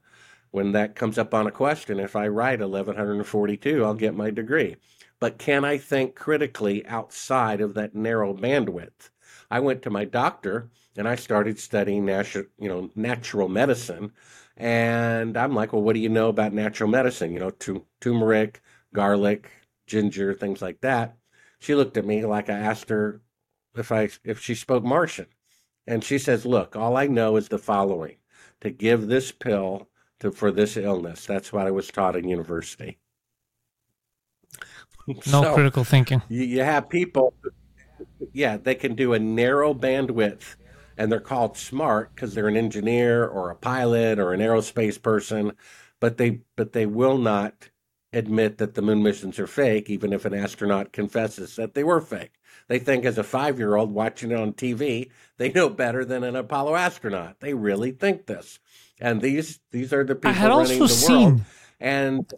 when 0.51 0.73
that 0.73 0.95
comes 0.95 1.19
up 1.19 1.35
on 1.35 1.47
a 1.47 1.51
question, 1.51 2.01
if 2.01 2.17
I 2.17 2.29
write 2.29 2.61
eleven 2.61 2.97
hundred 2.97 3.15
and 3.17 3.27
forty-two, 3.27 3.85
I'll 3.85 3.95
get 3.95 4.15
my 4.15 4.31
degree 4.31 4.77
but 5.21 5.39
can 5.39 5.65
I 5.65 5.79
think 5.79 6.15
critically 6.15 6.85
outside 6.87 7.61
of 7.61 7.75
that 7.75 7.95
narrow 7.95 8.35
bandwidth? 8.35 9.11
I 9.51 9.61
went 9.61 9.83
to 9.83 9.91
my 9.91 10.05
doctor 10.05 10.71
and 10.97 11.09
I 11.09 11.15
started 11.17 11.59
studying 11.59 12.05
natural, 12.05 12.45
you 12.59 12.69
know, 12.69 12.91
natural 12.95 13.49
medicine, 13.49 14.13
and 14.57 15.37
I'm 15.37 15.55
like, 15.55 15.73
well, 15.73 15.83
what 15.83 15.95
do 15.95 16.01
you 16.01 16.09
know 16.09 16.29
about 16.29 16.53
natural 16.53 16.89
medicine? 16.89 17.33
You 17.33 17.41
know, 17.41 17.51
tu- 17.51 17.87
turmeric, 18.01 18.61
garlic, 18.95 19.51
ginger, 19.87 20.35
things 20.35 20.63
like 20.63 20.81
that. 20.83 21.17
She 21.59 21.75
looked 21.75 21.97
at 21.97 22.05
me 22.07 22.25
like 22.25 22.49
I 22.51 22.59
asked 22.59 22.89
her 22.91 23.21
if 23.77 23.91
I 23.91 24.09
if 24.25 24.41
she 24.41 24.55
spoke 24.55 24.85
Martian, 24.85 25.27
and 25.87 26.05
she 26.05 26.19
says, 26.19 26.47
"Look, 26.47 26.77
all 26.77 26.97
I 26.97 27.07
know 27.07 27.37
is 27.37 27.49
the 27.49 27.59
following: 27.59 28.17
to 28.61 28.71
give 28.71 29.07
this 29.09 29.33
pill 29.33 29.89
to 30.21 30.31
for 30.31 30.53
this 30.53 30.77
illness. 30.77 31.27
That's 31.27 31.53
what 31.53 31.67
I 31.67 31.71
was 31.71 31.89
taught 31.89 32.17
in 32.17 32.29
university." 32.29 32.99
No 35.07 35.21
So- 35.43 35.55
critical 35.55 35.85
thinking. 35.85 36.23
you, 36.31 36.45
you 36.45 36.61
have 36.63 36.89
people, 36.89 37.35
yeah, 38.33 38.57
they 38.57 38.75
can 38.75 38.95
do 38.95 39.13
a 39.13 39.19
narrow 39.19 39.75
bandwidth, 39.75 40.57
and 40.97 41.11
they're 41.11 41.21
called 41.21 41.57
smart 41.57 42.15
because 42.15 42.35
they're 42.35 42.49
an 42.49 42.57
engineer 42.57 43.27
or 43.27 43.51
a 43.51 43.57
pilot 43.57 44.19
or 44.19 44.33
an 44.33 44.41
aerospace 44.41 45.01
person, 45.01 45.53
but 46.01 46.17
they 46.17 46.41
but 46.57 46.73
they 46.73 46.87
will 46.87 47.19
not 47.19 47.71
admit 48.13 48.59
that 48.59 48.75
the 48.75 48.83
moon 48.83 49.03
missions 49.03 49.39
are 49.39 49.47
fake, 49.47 49.91
even 49.91 50.13
if 50.13 50.25
an 50.25 50.35
astronaut 50.35 50.93
confesses 50.93 51.57
that 51.57 51.75
they 51.75 51.83
were 51.83 52.01
fake. 52.01 52.33
They 52.69 52.79
think 52.79 53.05
as 53.05 53.19
a 53.19 53.25
five 53.25 53.59
year 53.59 53.75
old 53.75 53.93
watching 53.93 54.31
it 54.31 54.39
on 54.39 54.53
TV, 54.53 55.11
they 55.37 55.53
know 55.53 55.69
better 55.69 56.05
than 56.05 56.25
an 56.25 56.37
Apollo 56.37 56.77
astronaut. 56.77 57.41
They 57.41 57.55
really 57.55 57.91
think 57.91 58.27
this, 58.27 58.59
and 59.01 59.21
these 59.21 59.61
these 59.71 59.93
are 59.93 60.05
the 60.05 60.15
people 60.15 60.31
I 60.31 60.35
had 60.35 60.51
running 60.51 60.81
also 60.81 61.07
the 61.07 61.13
world. 61.13 61.39
seen. 61.39 61.45
And 61.81 62.33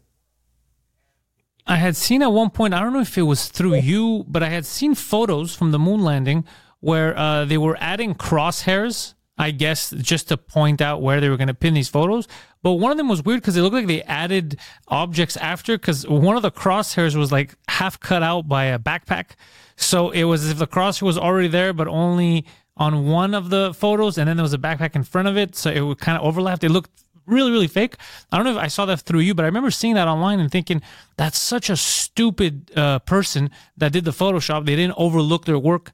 I 1.66 1.76
had 1.76 1.96
seen 1.96 2.22
at 2.22 2.32
one 2.32 2.50
point. 2.50 2.74
I 2.74 2.80
don't 2.80 2.92
know 2.92 3.00
if 3.00 3.18
it 3.18 3.22
was 3.22 3.48
through 3.48 3.76
you, 3.76 4.24
but 4.28 4.42
I 4.42 4.48
had 4.48 4.64
seen 4.64 4.94
photos 4.94 5.54
from 5.54 5.72
the 5.72 5.78
moon 5.78 6.00
landing 6.00 6.44
where 6.86 7.18
uh, 7.18 7.44
they 7.44 7.58
were 7.58 7.76
adding 7.80 8.14
crosshairs. 8.14 9.14
I 9.38 9.50
guess 9.50 9.90
just 9.90 10.28
to 10.28 10.38
point 10.38 10.80
out 10.80 11.02
where 11.02 11.20
they 11.20 11.28
were 11.28 11.36
going 11.36 11.48
to 11.48 11.54
pin 11.54 11.74
these 11.74 11.90
photos. 11.90 12.26
But 12.62 12.74
one 12.74 12.90
of 12.90 12.96
them 12.96 13.08
was 13.08 13.22
weird 13.22 13.42
because 13.42 13.54
it 13.54 13.60
looked 13.60 13.74
like 13.74 13.86
they 13.86 14.02
added 14.04 14.58
objects 14.88 15.36
after. 15.36 15.76
Because 15.76 16.08
one 16.08 16.36
of 16.36 16.42
the 16.42 16.50
crosshairs 16.50 17.14
was 17.16 17.30
like 17.30 17.54
half 17.68 18.00
cut 18.00 18.22
out 18.22 18.48
by 18.48 18.64
a 18.66 18.78
backpack, 18.78 19.32
so 19.76 20.10
it 20.10 20.24
was 20.24 20.44
as 20.44 20.52
if 20.52 20.58
the 20.58 20.66
crosshair 20.66 21.02
was 21.02 21.18
already 21.18 21.48
there, 21.48 21.74
but 21.74 21.86
only 21.86 22.46
on 22.78 23.06
one 23.06 23.34
of 23.34 23.50
the 23.50 23.74
photos, 23.74 24.16
and 24.16 24.26
then 24.26 24.36
there 24.38 24.44
was 24.44 24.54
a 24.54 24.58
backpack 24.58 24.94
in 24.94 25.02
front 25.02 25.28
of 25.28 25.36
it, 25.36 25.54
so 25.54 25.70
it 25.70 25.80
would 25.80 25.98
kind 25.98 26.16
of 26.16 26.24
overlap. 26.24 26.64
It 26.64 26.70
looked 26.70 26.90
really 27.26 27.50
really 27.50 27.66
fake 27.66 27.96
i 28.30 28.36
don't 28.36 28.46
know 28.46 28.52
if 28.52 28.56
i 28.56 28.68
saw 28.68 28.86
that 28.86 29.00
through 29.00 29.18
you 29.18 29.34
but 29.34 29.42
i 29.42 29.46
remember 29.46 29.68
seeing 29.68 29.94
that 29.94 30.06
online 30.06 30.38
and 30.38 30.48
thinking 30.52 30.80
that's 31.16 31.36
such 31.36 31.68
a 31.68 31.76
stupid 31.76 32.70
uh, 32.76 33.00
person 33.00 33.50
that 33.76 33.92
did 33.92 34.04
the 34.04 34.12
photoshop 34.12 34.64
they 34.64 34.76
didn't 34.76 34.94
overlook 34.96 35.44
their 35.44 35.58
work 35.58 35.92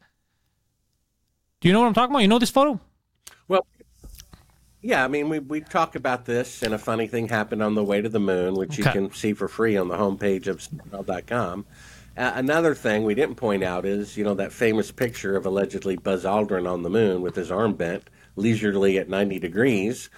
do 1.63 1.69
you 1.69 1.73
know 1.73 1.81
what 1.81 1.87
i'm 1.87 1.95
talking 1.95 2.13
about 2.13 2.21
you 2.21 2.29
know 2.29 2.39
this 2.39 2.51
photo 2.51 2.79
Well, 3.49 3.67
yeah, 4.85 5.05
I 5.05 5.09
mean, 5.09 5.29
we, 5.29 5.39
we 5.39 5.61
talk 5.61 5.95
about 5.95 6.25
this, 6.25 6.61
and 6.63 6.75
a 6.75 6.79
funny 6.79 7.07
thing 7.07 7.29
happened 7.29 7.63
on 7.63 7.77
the 7.77 7.85
way 7.85 8.01
to 8.01 8.09
the 8.09 8.19
moon, 8.19 8.55
which 8.55 8.77
you 8.77 8.83
can 8.83 9.13
see 9.13 9.33
for 9.33 9.47
free 9.47 9.77
on 9.77 9.87
the 9.87 9.97
homepage 9.97 10.49
of 10.49 10.59
Sibrel.com. 10.59 11.67
Uh, 12.17 12.33
another 12.35 12.75
thing 12.75 13.05
we 13.05 13.15
didn't 13.15 13.37
point 13.37 13.63
out 13.63 13.87
is, 13.87 14.17
you 14.17 14.25
know, 14.25 14.35
that 14.35 14.53
famous 14.53 14.91
picture 14.91 15.37
of 15.37 15.47
allegedly 15.47 15.97
Buzz 15.97 16.25
Aldrin 16.25 16.69
on 16.69 16.83
the 16.83 16.91
moon 16.91 17.23
with 17.23 17.37
his 17.37 17.51
arm 17.51 17.75
bent, 17.75 18.11
leisurely 18.35 18.99
at 18.99 19.09
90 19.09 19.39
degrees. 19.39 20.11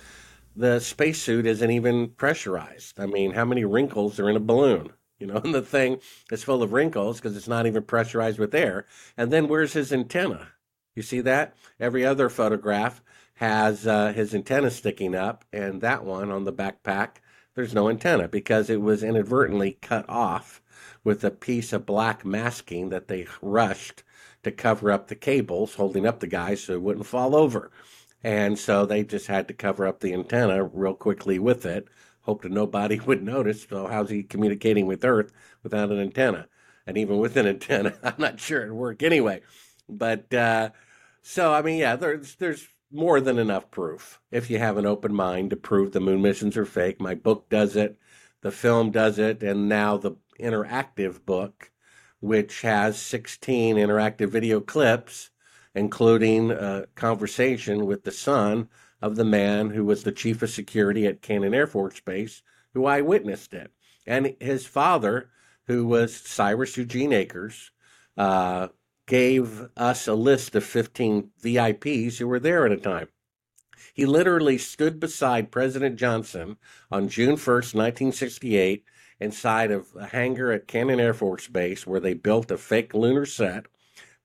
The 0.57 0.81
spacesuit 0.81 1.45
isn't 1.45 1.71
even 1.71 2.09
pressurized. 2.09 2.99
I 2.99 3.05
mean, 3.05 3.33
how 3.33 3.45
many 3.45 3.67
wrinkles 3.67 4.19
are 4.19 4.31
in 4.31 4.37
a 4.37 4.41
balloon? 4.41 4.93
You 5.19 5.27
know, 5.27 5.37
and 5.45 5.55
the 5.55 5.61
thing 5.61 6.01
is 6.33 6.43
full 6.43 6.63
of 6.63 6.73
wrinkles 6.73 7.19
because 7.21 7.37
it's 7.37 7.49
not 7.49 7.67
even 7.67 7.83
pressurized 7.83 8.39
with 8.39 8.55
air. 8.55 8.87
And 9.19 9.31
then 9.31 9.47
where's 9.47 9.75
his 9.75 9.93
antenna? 9.93 10.49
You 10.95 11.03
see 11.03 11.21
that? 11.23 11.57
Every 11.81 12.05
other 12.05 12.29
photograph 12.29 13.03
has 13.35 13.87
uh, 13.87 14.13
his 14.13 14.35
antenna 14.35 14.71
sticking 14.71 15.15
up, 15.15 15.45
and 15.53 15.81
that 15.81 16.05
one 16.05 16.31
on 16.31 16.45
the 16.45 16.53
backpack, 16.53 17.17
there's 17.55 17.75
no 17.75 17.89
antenna 17.89 18.29
because 18.29 18.71
it 18.71 18.81
was 18.81 19.03
inadvertently 19.03 19.79
cut 19.81 20.09
off 20.09 20.63
with 21.03 21.25
a 21.25 21.31
piece 21.31 21.73
of 21.73 21.87
black 21.87 22.25
masking 22.25 22.91
that 22.91 23.09
they 23.09 23.27
rushed 23.43 24.03
to 24.43 24.51
cover 24.51 24.91
up 24.93 25.09
the 25.09 25.15
cables 25.15 25.75
holding 25.75 26.07
up 26.07 26.21
the 26.21 26.27
guy 26.27 26.55
so 26.55 26.75
it 26.75 26.83
wouldn't 26.83 27.07
fall 27.07 27.35
over. 27.35 27.71
And 28.23 28.59
so 28.59 28.87
they 28.87 29.05
just 29.05 29.27
had 29.27 29.49
to 29.49 29.55
cover 29.55 29.87
up 29.87 30.01
the 30.01 30.15
antenna 30.15 30.65
real 30.65 30.95
quickly 30.95 31.39
with 31.39 31.67
it. 31.67 31.89
Hoped 32.23 32.45
nobody 32.47 33.01
would 33.07 33.23
notice. 33.23 33.67
So 33.69 33.87
how's 33.87 34.11
he 34.11 34.23
communicating 34.23 34.87
with 34.87 35.05
Earth 35.05 35.33
without 35.63 35.91
an 35.91 36.01
antenna? 36.01 36.47
And 36.87 36.97
even 36.97 37.19
with 37.19 37.37
an 37.37 37.47
antenna, 37.49 37.95
I'm 38.03 38.15
not 38.19 38.41
sure 38.41 38.63
it'd 38.63 38.73
work 38.73 39.03
anyway. 39.03 39.43
But 39.89 40.33
uh, 40.33 40.71
so 41.27 41.55
I 41.55 41.63
mean, 41.63 41.79
yeah, 41.79 41.97
there's 41.97 42.37
there's 42.37 42.69
more 42.93 43.19
than 43.19 43.39
enough 43.39 43.71
proof 43.71 44.21
if 44.31 44.51
you 44.51 44.59
have 44.59 44.77
an 44.77 44.85
open 44.85 45.15
mind 45.15 45.51
to 45.51 45.57
prove 45.57 45.93
the 45.93 46.01
moon 46.01 46.21
missions 46.21 46.55
are 46.57 46.67
fake. 46.67 47.01
My 47.01 47.15
book 47.15 47.49
does 47.49 47.77
it, 47.77 47.99
the 48.43 48.53
film 48.53 48.91
does 48.91 49.19
it, 49.19 49.43
and 49.43 49.67
now 49.67 49.97
the 49.97 50.13
interactive 50.39 51.25
book, 51.25 51.71
which 52.21 52.61
has 52.61 52.99
16 52.99 53.77
interactive 53.77 54.29
video 54.29 54.61
clips, 54.61 55.31
including 55.75 56.51
a 56.51 56.87
conversation 56.95 57.87
with 57.87 58.05
the 58.05 58.13
son 58.13 58.69
of 59.01 59.17
the 59.17 59.25
man 59.25 59.71
who 59.71 59.87
was 59.87 60.03
the 60.03 60.13
chief 60.13 60.43
of 60.43 60.51
security 60.51 61.07
at 61.07 61.23
Cannon 61.23 61.55
Air 61.55 61.67
Force 61.67 62.01
Base, 62.01 62.43
who 62.75 62.85
eyewitnessed 62.85 63.55
it. 63.55 63.73
And 64.07 64.37
his 64.41 64.67
father, 64.67 65.31
who 65.69 65.87
was 65.87 66.15
Cyrus 66.15 66.77
Eugene 66.77 67.15
Akers, 67.15 67.71
uh, 68.19 68.69
gave 69.07 69.69
us 69.77 70.09
a 70.09 70.15
list 70.15 70.55
of 70.55 70.65
15 70.65 71.31
VIPs 71.43 72.19
who 72.19 72.27
were 72.27 72.41
there 72.41 72.65
at 72.65 72.73
a 72.73 72.77
time. 72.77 73.09
He 73.93 74.07
literally 74.07 74.59
stood 74.59 74.99
beside 74.99 75.53
President 75.53 75.97
Johnson 75.97 76.57
on 76.91 77.09
June 77.09 77.37
1st, 77.37 77.75
1968, 77.75 78.85
inside 79.21 79.71
of 79.71 79.95
a 79.95 80.07
hangar 80.07 80.51
at 80.51 80.67
Cannon 80.67 80.99
Air 80.99 81.15
Force 81.15 81.49
Base 81.49 81.87
where 81.87 82.01
they 82.01 82.15
built 82.15 82.51
a 82.51 82.59
fake 82.59 82.95
lunar 82.95 83.27
set. 83.27 83.67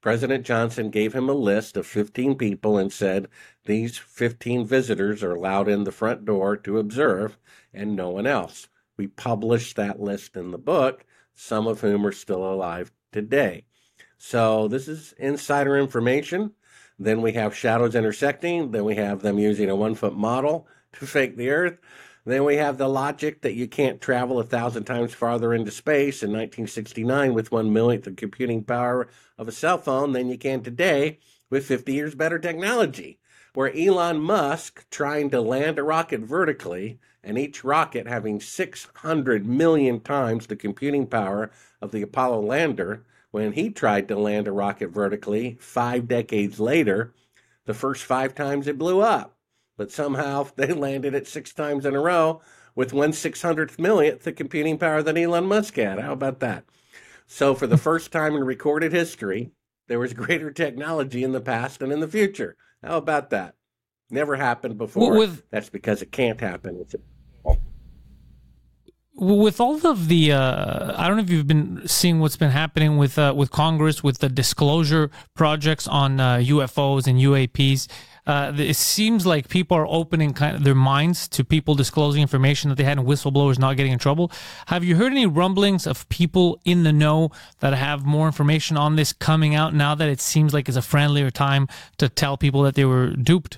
President 0.01 0.45
Johnson 0.45 0.89
gave 0.89 1.13
him 1.13 1.29
a 1.29 1.33
list 1.33 1.75
of 1.75 1.85
15 1.85 2.35
people 2.35 2.77
and 2.77 2.91
said, 2.91 3.27
These 3.65 3.97
15 3.97 4.65
visitors 4.65 5.21
are 5.23 5.33
allowed 5.33 5.67
in 5.67 5.83
the 5.83 5.91
front 5.91 6.25
door 6.25 6.55
to 6.57 6.79
observe, 6.79 7.37
and 7.73 7.95
no 7.95 8.09
one 8.09 8.25
else. 8.25 8.69
We 8.97 9.07
published 9.07 9.75
that 9.75 9.99
list 9.99 10.35
in 10.35 10.51
the 10.51 10.57
book, 10.57 11.05
some 11.33 11.67
of 11.67 11.81
whom 11.81 12.05
are 12.05 12.11
still 12.11 12.43
alive 12.43 12.91
today. 13.11 13.65
So 14.21 14.67
this 14.67 14.89
is 14.89 15.13
insider 15.17 15.77
information. 15.77 16.51
Then 16.99 17.21
we 17.21 17.31
have 17.33 17.55
shadows 17.55 17.95
intersecting. 17.95 18.71
Then 18.71 18.83
we 18.83 18.95
have 18.95 19.21
them 19.21 19.39
using 19.39 19.69
a 19.69 19.75
one 19.75 19.95
foot 19.95 20.15
model 20.15 20.67
to 20.93 21.07
fake 21.07 21.37
the 21.37 21.49
Earth. 21.49 21.79
Then 22.25 22.43
we 22.43 22.57
have 22.57 22.77
the 22.77 22.89
logic 22.89 23.41
that 23.41 23.55
you 23.55 23.67
can't 23.67 24.01
travel 24.01 24.37
a 24.37 24.43
thousand 24.43 24.83
times 24.83 25.13
farther 25.13 25.53
into 25.53 25.71
space 25.71 26.21
in 26.21 26.31
1969 26.31 27.33
with 27.33 27.51
one 27.51 27.71
millionth 27.71 28.03
the 28.03 28.11
computing 28.11 28.61
power 28.63 29.07
of 29.37 29.47
a 29.47 29.53
cell 29.53 29.77
phone 29.77 30.11
than 30.11 30.27
you 30.27 30.37
can 30.37 30.61
today 30.61 31.19
with 31.49 31.65
50 31.65 31.93
years 31.93 32.13
better 32.13 32.37
technology. 32.37 33.19
Where 33.53 33.75
Elon 33.75 34.19
Musk 34.19 34.85
trying 34.91 35.29
to 35.29 35.39
land 35.39 35.79
a 35.79 35.83
rocket 35.83 36.19
vertically 36.19 36.99
and 37.23 37.37
each 37.37 37.63
rocket 37.63 38.05
having 38.05 38.41
600 38.41 39.45
million 39.45 40.01
times 40.01 40.47
the 40.47 40.57
computing 40.57 41.07
power 41.07 41.51
of 41.81 41.91
the 41.91 42.01
Apollo 42.01 42.41
lander, 42.41 43.05
when 43.31 43.53
he 43.53 43.69
tried 43.69 44.07
to 44.07 44.15
land 44.15 44.47
a 44.47 44.51
rocket 44.51 44.89
vertically 44.89 45.57
five 45.59 46.07
decades 46.07 46.59
later, 46.59 47.13
the 47.65 47.73
first 47.73 48.03
five 48.03 48.33
times 48.35 48.67
it 48.67 48.77
blew 48.77 49.01
up 49.01 49.39
but 49.79 49.91
somehow 49.91 50.45
they 50.57 50.71
landed 50.73 51.15
it 51.15 51.27
six 51.27 51.51
times 51.51 51.87
in 51.87 51.95
a 51.95 51.99
row 51.99 52.41
with 52.75 52.93
one 52.93 53.13
six 53.13 53.41
hundredth 53.41 53.79
millionth 53.79 54.23
the 54.23 54.31
computing 54.31 54.77
power 54.77 55.01
that 55.01 55.17
Elon 55.17 55.45
Musk 55.45 55.77
had. 55.77 55.97
How 55.97 56.13
about 56.13 56.39
that? 56.41 56.65
So, 57.25 57.55
for 57.55 57.65
the 57.65 57.77
first 57.77 58.11
time 58.11 58.35
in 58.35 58.43
recorded 58.43 58.91
history, 58.91 59.51
there 59.87 59.99
was 59.99 60.13
greater 60.13 60.51
technology 60.51 61.23
in 61.23 61.31
the 61.31 61.41
past 61.41 61.81
and 61.81 61.91
in 61.91 61.99
the 62.01 62.07
future. 62.07 62.55
How 62.83 62.97
about 62.97 63.31
that? 63.31 63.55
Never 64.11 64.35
happened 64.35 64.77
before. 64.77 65.17
With, 65.17 65.43
That's 65.51 65.69
because 65.69 66.01
it 66.01 66.11
can't 66.11 66.41
happen. 66.41 66.77
It's 66.81 66.95
with 69.19 69.59
all 69.59 69.85
of 69.85 70.07
the 70.07 70.31
uh, 70.31 70.93
I 70.97 71.07
don't 71.07 71.17
know 71.17 71.23
if 71.23 71.29
you've 71.29 71.47
been 71.47 71.87
seeing 71.87 72.19
what's 72.19 72.37
been 72.37 72.51
happening 72.51 72.97
with 72.97 73.17
uh, 73.17 73.33
with 73.35 73.51
Congress 73.51 74.03
with 74.03 74.19
the 74.19 74.29
disclosure 74.29 75.11
projects 75.35 75.87
on 75.87 76.19
uh, 76.19 76.37
UFOs 76.37 77.07
and 77.07 77.19
UAPs. 77.19 77.87
Uh, 78.25 78.53
it 78.57 78.75
seems 78.75 79.25
like 79.25 79.49
people 79.49 79.75
are 79.75 79.87
opening 79.87 80.33
kind 80.33 80.55
of 80.55 80.63
their 80.63 80.75
minds 80.75 81.27
to 81.27 81.43
people 81.43 81.73
disclosing 81.73 82.21
information 82.21 82.69
that 82.69 82.75
they 82.75 82.83
had 82.83 82.99
and 82.99 83.07
whistleblowers 83.07 83.57
not 83.57 83.75
getting 83.75 83.91
in 83.91 83.97
trouble. 83.97 84.31
Have 84.67 84.83
you 84.83 84.95
heard 84.95 85.11
any 85.11 85.25
rumblings 85.25 85.87
of 85.87 86.07
people 86.09 86.59
in 86.63 86.83
the 86.83 86.93
know 86.93 87.31
that 87.59 87.73
have 87.73 88.05
more 88.05 88.27
information 88.27 88.77
on 88.77 88.97
this 88.97 89.13
coming 89.13 89.55
out 89.55 89.73
now 89.73 89.95
that 89.95 90.07
it 90.07 90.21
seems 90.21 90.53
like 90.53 90.67
it's 90.67 90.77
a 90.77 90.81
friendlier 90.81 91.31
time 91.31 91.67
to 91.97 92.07
tell 92.07 92.37
people 92.37 92.61
that 92.63 92.75
they 92.75 92.85
were 92.85 93.15
duped? 93.15 93.57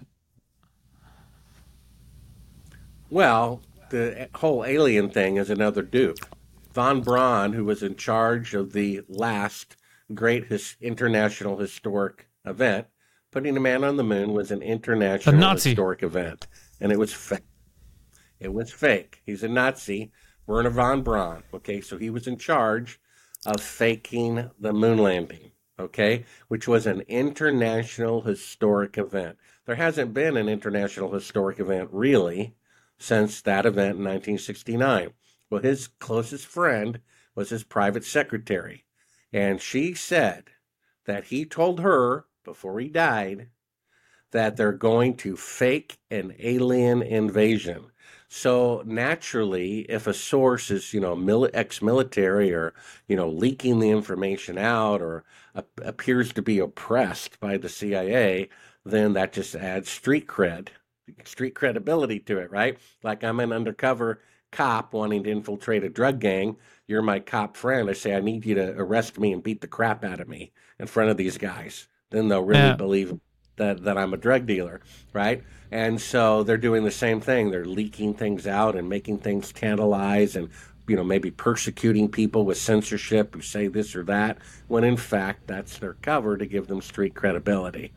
Well, 3.10 3.62
the 3.92 4.30
whole 4.36 4.66
alien 4.66 5.10
thing 5.10 5.36
is 5.36 5.50
another 5.50 5.82
dupe. 5.82 6.26
Von 6.74 7.02
Braun, 7.02 7.54
who 7.54 7.66
was 7.66 7.84
in 7.84 7.96
charge 7.96 8.54
of 8.54 8.74
the 8.74 9.02
last 9.08 9.76
great 10.14 10.46
his, 10.46 10.76
international 10.82 11.58
historic 11.58 12.30
event, 12.46 12.88
putting 13.32 13.56
a 13.56 13.60
man 13.60 13.84
on 13.84 13.98
the 13.98 14.04
moon 14.04 14.34
was 14.34 14.52
an 14.52 14.62
international 14.62 15.52
historic 15.52 16.02
event, 16.02 16.48
and 16.80 16.92
it 16.92 17.00
was 17.00 17.14
fake. 17.14 17.44
It 18.40 18.54
was 18.54 18.72
fake. 18.72 19.22
He's 19.26 19.44
a 19.44 19.48
Nazi, 19.48 20.12
Werner 20.48 20.70
von 20.70 21.04
Braun. 21.04 21.44
Okay, 21.54 21.82
so 21.82 21.98
he 21.98 22.10
was 22.10 22.28
in 22.28 22.38
charge 22.38 23.00
of 23.46 23.62
faking 23.62 24.50
the 24.60 24.74
moon 24.74 24.98
landing. 24.98 25.52
Okay, 25.80 26.26
which 26.48 26.68
was 26.68 26.86
an 26.86 27.02
international 27.02 28.22
historic 28.22 28.98
event. 28.98 29.38
There 29.66 29.76
hasn't 29.76 30.14
been 30.14 30.38
an 30.38 30.48
international 30.48 31.12
historic 31.12 31.60
event 31.60 31.90
really 31.92 32.56
since 33.02 33.42
that 33.42 33.66
event 33.66 33.98
in 33.98 34.04
1969. 34.06 35.12
Well, 35.50 35.62
his 35.62 35.88
closest 35.88 36.46
friend 36.46 37.00
was 37.36 37.50
his 37.50 37.64
private 37.64 38.06
secretary, 38.06 38.86
and 39.34 39.60
she 39.60 39.94
said 39.94 40.46
that 41.06 41.26
he 41.26 41.46
told 41.46 41.80
her 41.80 42.26
before 42.44 42.80
he 42.80 42.88
died 42.88 43.50
that 44.32 44.56
they're 44.56 44.72
going 44.72 45.16
to 45.16 45.36
fake 45.36 45.98
an 46.10 46.34
alien 46.40 47.02
invasion. 47.02 47.88
So 48.30 48.82
naturally, 48.86 49.82
if 49.90 50.08
a 50.08 50.14
source 50.14 50.72
is, 50.72 50.94
you 50.94 51.02
know, 51.02 51.46
ex-military 51.54 52.54
or, 52.54 52.74
you 53.08 53.18
know, 53.18 53.30
leaking 53.30 53.80
the 53.80 53.90
information 53.90 54.58
out 54.58 55.02
or 55.02 55.26
a- 55.54 55.66
appears 55.82 56.32
to 56.34 56.42
be 56.42 56.60
oppressed 56.60 57.42
by 57.42 57.58
the 57.58 57.68
CIA, 57.68 58.48
then 58.86 59.14
that 59.14 59.34
just 59.34 59.54
adds 59.54 59.90
street 59.90 60.28
cred, 60.28 60.70
street 61.24 61.56
credibility 61.56 62.20
to 62.20 62.40
it, 62.40 62.52
right? 62.52 62.78
Like 63.04 63.24
I'm 63.24 63.40
an 63.40 63.54
undercover 63.54 64.22
cop 64.52 64.94
wanting 64.94 65.24
to 65.24 65.32
infiltrate 65.32 65.84
a 65.84 65.90
drug 65.90 66.20
gang. 66.20 66.58
You're 66.88 67.02
my 67.02 67.20
cop 67.20 67.56
friend. 67.56 67.90
I 67.90 67.94
say, 67.94 68.16
I 68.16 68.20
need 68.20 68.46
you 68.46 68.56
to 68.56 68.72
arrest 68.78 69.20
me 69.20 69.32
and 69.32 69.42
beat 69.42 69.62
the 69.62 69.68
crap 69.68 70.04
out 70.04 70.20
of 70.20 70.28
me 70.28 70.52
in 70.80 70.88
front 70.88 71.10
of 71.10 71.18
these 71.18 71.38
guys 71.38 71.88
then 72.12 72.28
they'll 72.28 72.44
really 72.44 72.62
yeah. 72.62 72.76
believe 72.76 73.20
that 73.56 73.84
that 73.84 73.98
I'm 73.98 74.14
a 74.14 74.18
drug 74.18 74.46
dealer, 74.46 74.82
right? 75.14 75.44
And 75.72 76.00
so 76.00 76.44
they're 76.44 76.58
doing 76.58 76.84
the 76.84 76.92
same 76.92 77.20
thing. 77.20 77.50
They're 77.50 77.66
leaking 77.66 78.14
things 78.14 78.46
out 78.46 78.76
and 78.76 78.88
making 78.88 79.20
things 79.20 79.52
tantalize 79.52 80.36
and 80.36 80.50
you 80.88 80.96
know 80.96 81.04
maybe 81.04 81.32
persecuting 81.32 82.10
people 82.10 82.46
with 82.46 82.58
censorship 82.58 83.34
who 83.34 83.42
say 83.42 83.68
this 83.68 83.96
or 83.96 84.04
that 84.04 84.40
when 84.68 84.84
in 84.84 84.98
fact 84.98 85.48
that's 85.48 85.80
their 85.80 85.94
cover 85.96 86.38
to 86.38 86.46
give 86.46 86.68
them 86.68 86.82
street 86.82 87.16
credibility. 87.16 87.94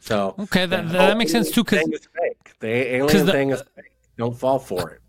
So 0.00 0.34
okay, 0.38 0.66
that, 0.66 0.90
that 0.90 1.16
makes 1.16 1.32
sense 1.32 1.50
too. 1.50 1.64
Because 1.64 1.84
the 2.60 2.68
alien 2.68 3.26
the, 3.26 3.32
thing 3.32 3.50
is 3.50 3.62
fake. 3.74 3.92
Don't 4.16 4.36
fall 4.36 4.58
for 4.58 4.90
it. 4.90 5.00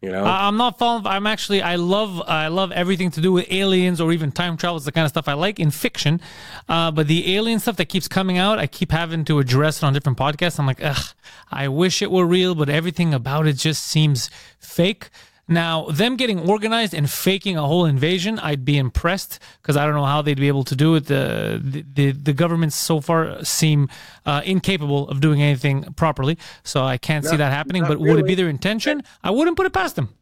You 0.00 0.10
know, 0.10 0.24
I'm 0.24 0.58
not 0.58 0.78
falling. 0.78 1.06
I'm 1.06 1.26
actually. 1.26 1.62
I 1.62 1.76
love. 1.76 2.20
I 2.26 2.48
love 2.48 2.72
everything 2.72 3.10
to 3.12 3.22
do 3.22 3.32
with 3.32 3.46
aliens 3.50 4.02
or 4.02 4.12
even 4.12 4.32
time 4.32 4.58
travel. 4.58 4.76
Is 4.76 4.84
the 4.84 4.92
kind 4.92 5.06
of 5.06 5.10
stuff 5.10 5.28
I 5.28 5.32
like 5.32 5.58
in 5.58 5.70
fiction. 5.70 6.20
Uh, 6.68 6.90
but 6.90 7.08
the 7.08 7.34
alien 7.34 7.58
stuff 7.58 7.76
that 7.76 7.86
keeps 7.86 8.06
coming 8.06 8.36
out, 8.36 8.58
I 8.58 8.66
keep 8.66 8.90
having 8.90 9.24
to 9.26 9.38
address 9.38 9.78
it 9.78 9.84
on 9.84 9.94
different 9.94 10.18
podcasts. 10.18 10.58
I'm 10.58 10.66
like, 10.66 10.84
ugh. 10.84 11.14
I 11.50 11.68
wish 11.68 12.02
it 12.02 12.10
were 12.10 12.26
real, 12.26 12.54
but 12.54 12.68
everything 12.68 13.14
about 13.14 13.46
it 13.46 13.54
just 13.54 13.86
seems 13.86 14.28
fake. 14.58 15.08
Now, 15.46 15.86
them 15.86 16.16
getting 16.16 16.48
organized 16.48 16.94
and 16.94 17.08
faking 17.10 17.56
a 17.58 17.66
whole 17.66 17.84
invasion, 17.84 18.38
I'd 18.38 18.64
be 18.64 18.78
impressed 18.78 19.38
because 19.60 19.76
I 19.76 19.84
don't 19.84 19.94
know 19.94 20.04
how 20.04 20.22
they'd 20.22 20.40
be 20.40 20.48
able 20.48 20.64
to 20.64 20.76
do 20.76 20.94
it. 20.94 21.06
The 21.06 21.60
the 21.94 22.12
the 22.12 22.32
governments 22.32 22.76
so 22.76 23.00
far 23.00 23.44
seem 23.44 23.88
uh, 24.24 24.40
incapable 24.44 25.08
of 25.08 25.20
doing 25.20 25.42
anything 25.42 25.82
properly, 25.94 26.38
so 26.62 26.82
I 26.82 26.96
can't 26.96 27.24
see 27.24 27.36
that 27.36 27.52
happening. 27.52 27.84
But 27.86 28.00
would 28.00 28.18
it 28.18 28.26
be 28.26 28.34
their 28.34 28.48
intention? 28.48 29.02
I 29.22 29.30
wouldn't 29.30 29.56
put 29.56 29.66
it 29.66 29.72
past 29.72 29.96
them. 29.96 30.14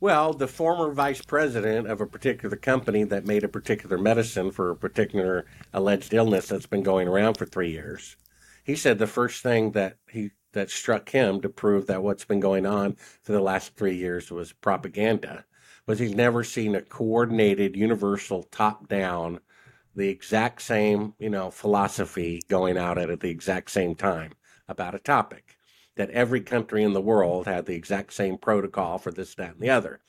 Well, 0.00 0.34
the 0.34 0.48
former 0.48 0.92
vice 0.92 1.22
president 1.22 1.86
of 1.86 2.02
a 2.02 2.06
particular 2.06 2.56
company 2.56 3.04
that 3.04 3.24
made 3.24 3.42
a 3.42 3.48
particular 3.48 3.96
medicine 3.96 4.50
for 4.50 4.70
a 4.70 4.76
particular 4.76 5.46
alleged 5.72 6.12
illness 6.12 6.48
that's 6.48 6.66
been 6.66 6.82
going 6.82 7.08
around 7.08 7.38
for 7.38 7.46
three 7.46 7.70
years, 7.70 8.16
he 8.64 8.76
said 8.76 8.98
the 8.98 9.06
first 9.06 9.42
thing 9.42 9.70
that 9.70 9.96
he 10.10 10.32
that 10.54 10.70
struck 10.70 11.10
him 11.10 11.40
to 11.40 11.48
prove 11.48 11.86
that 11.86 12.02
what's 12.02 12.24
been 12.24 12.40
going 12.40 12.66
on 12.66 12.96
for 13.22 13.32
the 13.32 13.40
last 13.40 13.76
three 13.76 13.96
years 13.96 14.30
was 14.30 14.52
propaganda 14.52 15.44
was 15.86 15.98
he's 15.98 16.14
never 16.14 16.42
seen 16.42 16.74
a 16.74 16.80
coordinated, 16.80 17.76
universal, 17.76 18.42
top 18.44 18.88
down, 18.88 19.38
the 19.94 20.08
exact 20.08 20.62
same 20.62 21.14
you 21.18 21.30
know 21.30 21.50
philosophy 21.50 22.42
going 22.48 22.76
out 22.76 22.98
at 22.98 23.20
the 23.20 23.30
exact 23.30 23.70
same 23.70 23.94
time 23.94 24.32
about 24.68 24.94
a 24.94 24.98
topic 24.98 25.56
that 25.96 26.10
every 26.10 26.40
country 26.40 26.82
in 26.82 26.92
the 26.92 27.00
world 27.00 27.46
had 27.46 27.66
the 27.66 27.74
exact 27.74 28.12
same 28.12 28.36
protocol 28.36 28.98
for 28.98 29.12
this, 29.12 29.34
that, 29.36 29.52
and 29.52 29.60
the 29.60 29.70
other. 29.70 30.00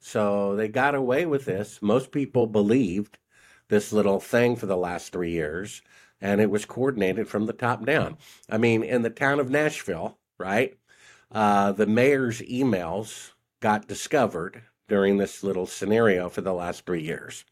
So 0.00 0.56
they 0.56 0.68
got 0.68 0.94
away 0.94 1.26
with 1.26 1.44
this. 1.44 1.80
Most 1.82 2.10
people 2.12 2.46
believed 2.46 3.18
this 3.68 3.92
little 3.92 4.20
thing 4.20 4.56
for 4.56 4.66
the 4.66 4.76
last 4.76 5.12
three 5.12 5.30
years, 5.30 5.82
and 6.20 6.40
it 6.40 6.50
was 6.50 6.64
coordinated 6.64 7.28
from 7.28 7.46
the 7.46 7.52
top 7.52 7.84
down. 7.84 8.16
I 8.48 8.58
mean, 8.58 8.82
in 8.82 9.02
the 9.02 9.10
town 9.10 9.40
of 9.40 9.50
Nashville, 9.50 10.18
right? 10.38 10.76
Uh, 11.30 11.72
the 11.72 11.86
mayor's 11.86 12.40
emails 12.40 13.32
got 13.60 13.88
discovered 13.88 14.62
during 14.88 15.18
this 15.18 15.42
little 15.42 15.66
scenario 15.66 16.28
for 16.28 16.40
the 16.40 16.54
last 16.54 16.86
three 16.86 17.02
years. 17.02 17.44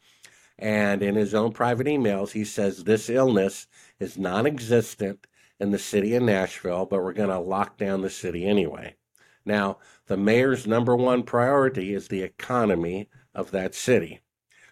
And 0.59 1.03
in 1.03 1.14
his 1.14 1.35
own 1.35 1.53
private 1.53 1.87
emails, 1.87 2.33
he 2.33 2.45
says 2.45 2.85
this 2.85 3.11
illness 3.11 3.67
is 4.01 4.17
non 4.17 4.47
existent 4.47 5.27
in 5.61 5.71
the 5.71 5.79
city 5.79 6.14
of 6.14 6.23
Nashville, 6.23 6.87
but 6.87 7.03
we're 7.03 7.12
going 7.12 7.29
to 7.29 7.39
lock 7.39 7.77
down 7.77 8.01
the 8.01 8.11
city 8.11 8.47
anyway. 8.47 8.97
Now, 9.45 9.79
the 10.07 10.17
mayor's 10.17 10.67
number 10.67 10.97
one 10.97 11.23
priority 11.23 11.95
is 11.95 12.09
the 12.09 12.23
economy 12.23 13.09
of 13.35 13.51
that 13.51 13.75
city. 13.75 14.21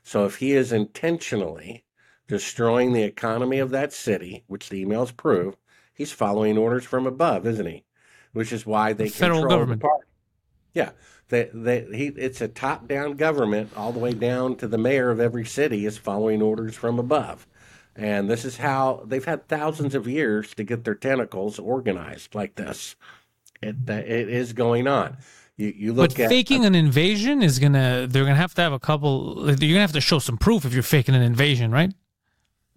So 0.03 0.25
if 0.25 0.37
he 0.37 0.53
is 0.53 0.73
intentionally 0.73 1.85
destroying 2.27 2.93
the 2.93 3.03
economy 3.03 3.59
of 3.59 3.71
that 3.71 3.93
city, 3.93 4.45
which 4.47 4.69
the 4.69 4.85
emails 4.85 5.17
prove, 5.17 5.57
he's 5.93 6.13
following 6.13 6.59
orders 6.59 6.85
from 6.85 7.07
above, 7.07 7.47
isn't 7.47 7.67
he? 7.67 7.85
Which 8.33 8.53
is 8.53 8.67
why 8.67 8.93
they 8.93 9.09
Federal 9.09 9.41
control 9.41 9.59
government. 9.59 9.83
The 9.83 9.89
party. 9.89 10.07
Yeah, 10.73 10.91
they, 11.29 11.51
they, 11.55 11.87
he, 11.93 12.07
it's 12.09 12.41
a 12.41 12.49
top-down 12.49 13.13
government, 13.13 13.71
all 13.77 13.93
the 13.93 14.01
way 14.01 14.13
down 14.13 14.57
to 14.57 14.67
the 14.67 14.79
mayor 14.79 15.11
of 15.11 15.21
every 15.21 15.45
city 15.45 15.87
is 15.87 15.99
following 15.99 16.43
orders 16.43 16.75
from 16.75 16.99
above. 16.99 17.47
And 17.97 18.29
this 18.29 18.45
is 18.45 18.57
how 18.57 19.05
they've 19.07 19.25
had 19.25 19.47
thousands 19.47 19.95
of 19.95 20.09
years 20.09 20.53
to 20.55 20.65
get 20.65 20.83
their 20.83 20.97
tentacles 20.97 21.61
organized 21.61 22.35
like 22.35 22.57
this. 22.57 22.97
It, 23.63 23.89
it 23.89 24.29
is 24.29 24.53
going 24.53 24.89
on. 24.89 25.17
You, 25.57 25.73
you 25.77 25.93
look 25.93 26.11
But 26.11 26.21
at 26.21 26.29
faking 26.29 26.65
an 26.65 26.75
invasion 26.75 27.41
is 27.41 27.61
gonna. 27.61 28.09
They're 28.09 28.25
gonna 28.25 28.35
have 28.35 28.55
to 28.55 28.63
have 28.63 28.73
a 28.73 28.81
couple. 28.81 29.47
You're 29.47 29.55
gonna 29.57 29.81
have 29.81 29.93
to 29.93 30.01
show 30.01 30.19
some 30.19 30.37
proof 30.37 30.65
if 30.65 30.75
you're 30.75 30.83
faking 30.83 31.15
an 31.15 31.23
invasion, 31.23 31.71
right? 31.71 31.95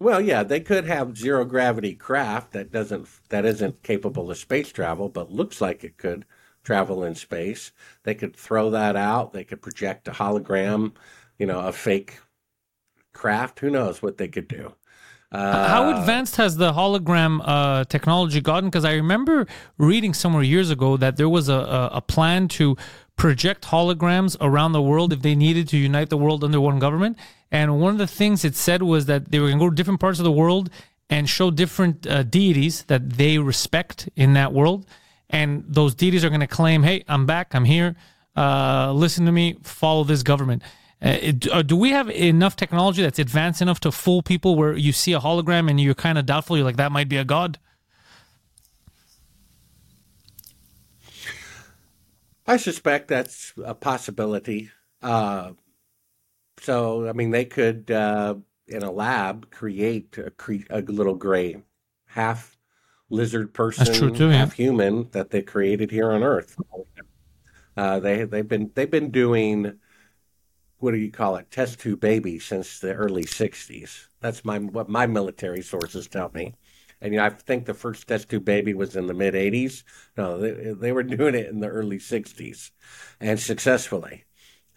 Well, 0.00 0.20
yeah, 0.20 0.44
they 0.44 0.60
could 0.60 0.84
have 0.84 1.18
zero 1.18 1.44
gravity 1.44 1.94
craft 1.94 2.52
that 2.52 2.70
doesn't 2.70 3.08
that 3.30 3.44
isn't 3.44 3.82
capable 3.82 4.30
of 4.30 4.38
space 4.38 4.70
travel, 4.70 5.08
but 5.08 5.32
looks 5.32 5.60
like 5.60 5.82
it 5.82 5.96
could 5.96 6.24
travel 6.62 7.02
in 7.02 7.14
space. 7.14 7.72
They 8.04 8.14
could 8.14 8.36
throw 8.36 8.70
that 8.70 8.94
out. 8.94 9.32
They 9.32 9.44
could 9.44 9.60
project 9.60 10.06
a 10.06 10.12
hologram, 10.12 10.92
you 11.38 11.46
know, 11.46 11.60
a 11.60 11.72
fake 11.72 12.20
craft. 13.12 13.58
Who 13.60 13.70
knows 13.70 14.00
what 14.00 14.18
they 14.18 14.28
could 14.28 14.48
do? 14.48 14.74
Uh, 15.30 15.68
How 15.68 15.98
advanced 15.98 16.36
has 16.36 16.56
the 16.56 16.72
hologram 16.72 17.40
uh, 17.44 17.84
technology 17.84 18.40
gotten? 18.40 18.70
Because 18.70 18.84
I 18.84 18.94
remember 18.94 19.46
reading 19.76 20.14
somewhere 20.14 20.42
years 20.42 20.70
ago 20.70 20.96
that 20.96 21.16
there 21.16 21.28
was 21.28 21.48
a, 21.48 21.54
a, 21.54 21.90
a 21.94 22.00
plan 22.00 22.48
to 22.48 22.76
project 23.16 23.66
holograms 23.66 24.36
around 24.40 24.72
the 24.72 24.80
world 24.80 25.12
if 25.12 25.20
they 25.20 25.34
needed 25.34 25.68
to 25.68 25.76
unite 25.76 26.08
the 26.08 26.16
world 26.16 26.44
under 26.44 26.60
one 26.60 26.78
government. 26.78 27.18
And 27.50 27.80
one 27.80 27.92
of 27.92 27.98
the 27.98 28.06
things 28.06 28.44
it 28.44 28.54
said 28.54 28.82
was 28.82 29.06
that 29.06 29.30
they 29.30 29.38
were 29.38 29.46
going 29.46 29.58
to 29.58 29.64
go 29.64 29.70
to 29.70 29.76
different 29.76 30.00
parts 30.00 30.18
of 30.18 30.24
the 30.24 30.32
world 30.32 30.70
and 31.10 31.28
show 31.28 31.50
different 31.50 32.06
uh, 32.06 32.22
deities 32.22 32.82
that 32.84 33.10
they 33.10 33.38
respect 33.38 34.08
in 34.16 34.34
that 34.34 34.52
world. 34.52 34.86
And 35.30 35.64
those 35.66 35.94
deities 35.94 36.24
are 36.24 36.28
going 36.28 36.40
to 36.40 36.46
claim, 36.46 36.82
hey, 36.82 37.04
I'm 37.08 37.26
back, 37.26 37.54
I'm 37.54 37.64
here, 37.64 37.96
uh, 38.36 38.92
listen 38.92 39.26
to 39.26 39.32
me, 39.32 39.56
follow 39.62 40.04
this 40.04 40.22
government. 40.22 40.62
Uh, 41.00 41.32
uh, 41.52 41.62
do 41.62 41.76
we 41.76 41.90
have 41.90 42.10
enough 42.10 42.56
technology 42.56 43.02
that's 43.02 43.18
advanced 43.18 43.62
enough 43.62 43.80
to 43.80 43.92
fool 43.92 44.22
people 44.22 44.56
where 44.56 44.74
you 44.74 44.92
see 44.92 45.12
a 45.12 45.20
hologram 45.20 45.70
and 45.70 45.80
you're 45.80 45.94
kind 45.94 46.18
of 46.18 46.26
doubtful, 46.26 46.56
you're 46.56 46.64
like, 46.64 46.76
that 46.76 46.92
might 46.92 47.08
be 47.08 47.16
a 47.16 47.24
god? 47.24 47.58
I 52.46 52.56
suspect 52.56 53.08
that's 53.08 53.52
a 53.62 53.74
possibility. 53.74 54.70
Uh, 55.02 55.52
so, 56.60 57.08
I 57.08 57.12
mean, 57.12 57.30
they 57.30 57.44
could, 57.44 57.90
uh, 57.90 58.34
in 58.66 58.82
a 58.82 58.90
lab, 58.90 59.50
create 59.50 60.18
a, 60.18 60.30
cre- 60.30 60.68
a 60.70 60.80
little 60.82 61.14
gray 61.14 61.62
half 62.06 62.56
lizard 63.10 63.54
person, 63.54 63.92
true 63.94 64.10
too, 64.10 64.28
yeah. 64.28 64.38
half 64.38 64.52
human 64.52 65.08
that 65.12 65.30
they 65.30 65.42
created 65.42 65.90
here 65.90 66.10
on 66.10 66.22
Earth. 66.22 66.56
Uh, 67.76 68.00
they 68.00 68.24
they've 68.24 68.48
been 68.48 68.70
they've 68.74 68.90
been 68.90 69.10
doing 69.10 69.78
what 70.78 70.92
do 70.92 70.98
you 70.98 71.10
call 71.10 71.36
it 71.36 71.50
test 71.50 71.80
tube 71.80 72.00
babies 72.00 72.44
since 72.44 72.80
the 72.80 72.92
early 72.92 73.24
'60s. 73.24 74.06
That's 74.20 74.44
my 74.44 74.58
what 74.58 74.88
my 74.88 75.06
military 75.06 75.62
sources 75.62 76.08
tell 76.08 76.30
me. 76.34 76.54
And 77.00 77.12
you 77.12 77.20
know, 77.20 77.26
I 77.26 77.30
think 77.30 77.64
the 77.64 77.74
first 77.74 78.08
test 78.08 78.28
tube 78.28 78.44
baby 78.44 78.74
was 78.74 78.96
in 78.96 79.06
the 79.06 79.14
mid 79.14 79.34
'80s. 79.34 79.84
No, 80.16 80.38
they, 80.38 80.72
they 80.72 80.92
were 80.92 81.04
doing 81.04 81.34
it 81.34 81.46
in 81.46 81.60
the 81.60 81.68
early 81.68 81.98
'60s, 81.98 82.70
and 83.20 83.38
successfully. 83.38 84.24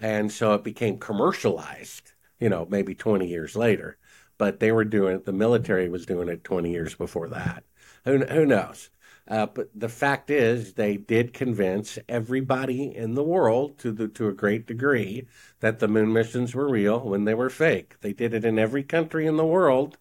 And 0.02 0.32
so 0.32 0.54
it 0.54 0.64
became 0.66 0.98
commercialized. 1.00 2.12
You 2.40 2.50
know, 2.50 2.66
maybe 2.70 2.94
20 2.96 3.28
years 3.28 3.56
later. 3.56 3.98
But 4.38 4.60
they 4.60 4.72
were 4.74 4.84
doing 4.86 5.16
it. 5.18 5.26
The 5.26 5.32
military 5.34 5.88
was 5.88 6.06
doing 6.06 6.28
it 6.28 6.44
20 6.44 6.72
years 6.72 6.96
before 6.96 7.30
that. 7.30 7.64
Who 8.06 8.26
who 8.26 8.46
knows? 8.46 8.90
Uh, 9.28 9.46
but 9.46 9.70
the 9.74 9.88
fact 9.90 10.30
is, 10.30 10.74
they 10.74 10.98
did 10.98 11.34
convince 11.34 11.98
everybody 12.10 12.94
in 12.96 13.14
the 13.14 13.24
world, 13.24 13.78
to 13.80 13.92
the 13.92 14.08
to 14.10 14.28
a 14.28 14.34
great 14.34 14.66
degree, 14.68 15.28
that 15.62 15.80
the 15.80 15.88
moon 15.88 16.12
missions 16.12 16.54
were 16.56 16.68
real 16.70 17.00
when 17.08 17.24
they 17.26 17.34
were 17.36 17.50
fake. 17.50 17.96
They 18.02 18.14
did 18.14 18.34
it 18.34 18.44
in 18.44 18.60
every 18.60 18.84
country 18.84 19.26
in 19.28 19.38
the 19.38 19.46
world 19.46 19.98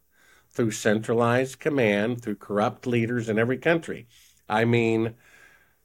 through 0.51 0.70
centralized 0.72 1.59
command, 1.61 2.22
through 2.22 2.36
corrupt 2.36 2.86
leaders 2.86 3.28
in 3.28 3.38
every 3.38 3.59
country. 3.59 4.07
I 4.48 4.64
mean, 4.64 5.14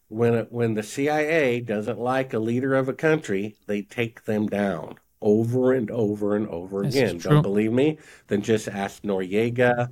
when 0.08 0.46
when 0.50 0.74
the 0.74 0.84
CIA 0.84 1.60
doesn't 1.60 2.00
like 2.00 2.34
a 2.34 2.40
leader 2.40 2.76
of 2.76 2.90
a 2.90 2.94
country, 2.94 3.56
they 3.68 3.82
take 3.82 4.26
them 4.26 4.48
down 4.48 4.96
over 5.22 5.74
and 5.74 5.90
over 5.90 6.36
and 6.36 6.48
over 6.48 6.84
This 6.84 6.96
again. 6.96 7.18
Don't 7.18 7.42
believe 7.42 7.74
me? 7.74 7.98
Then 8.28 8.42
just 8.42 8.68
ask 8.68 9.02
Noriega 9.04 9.92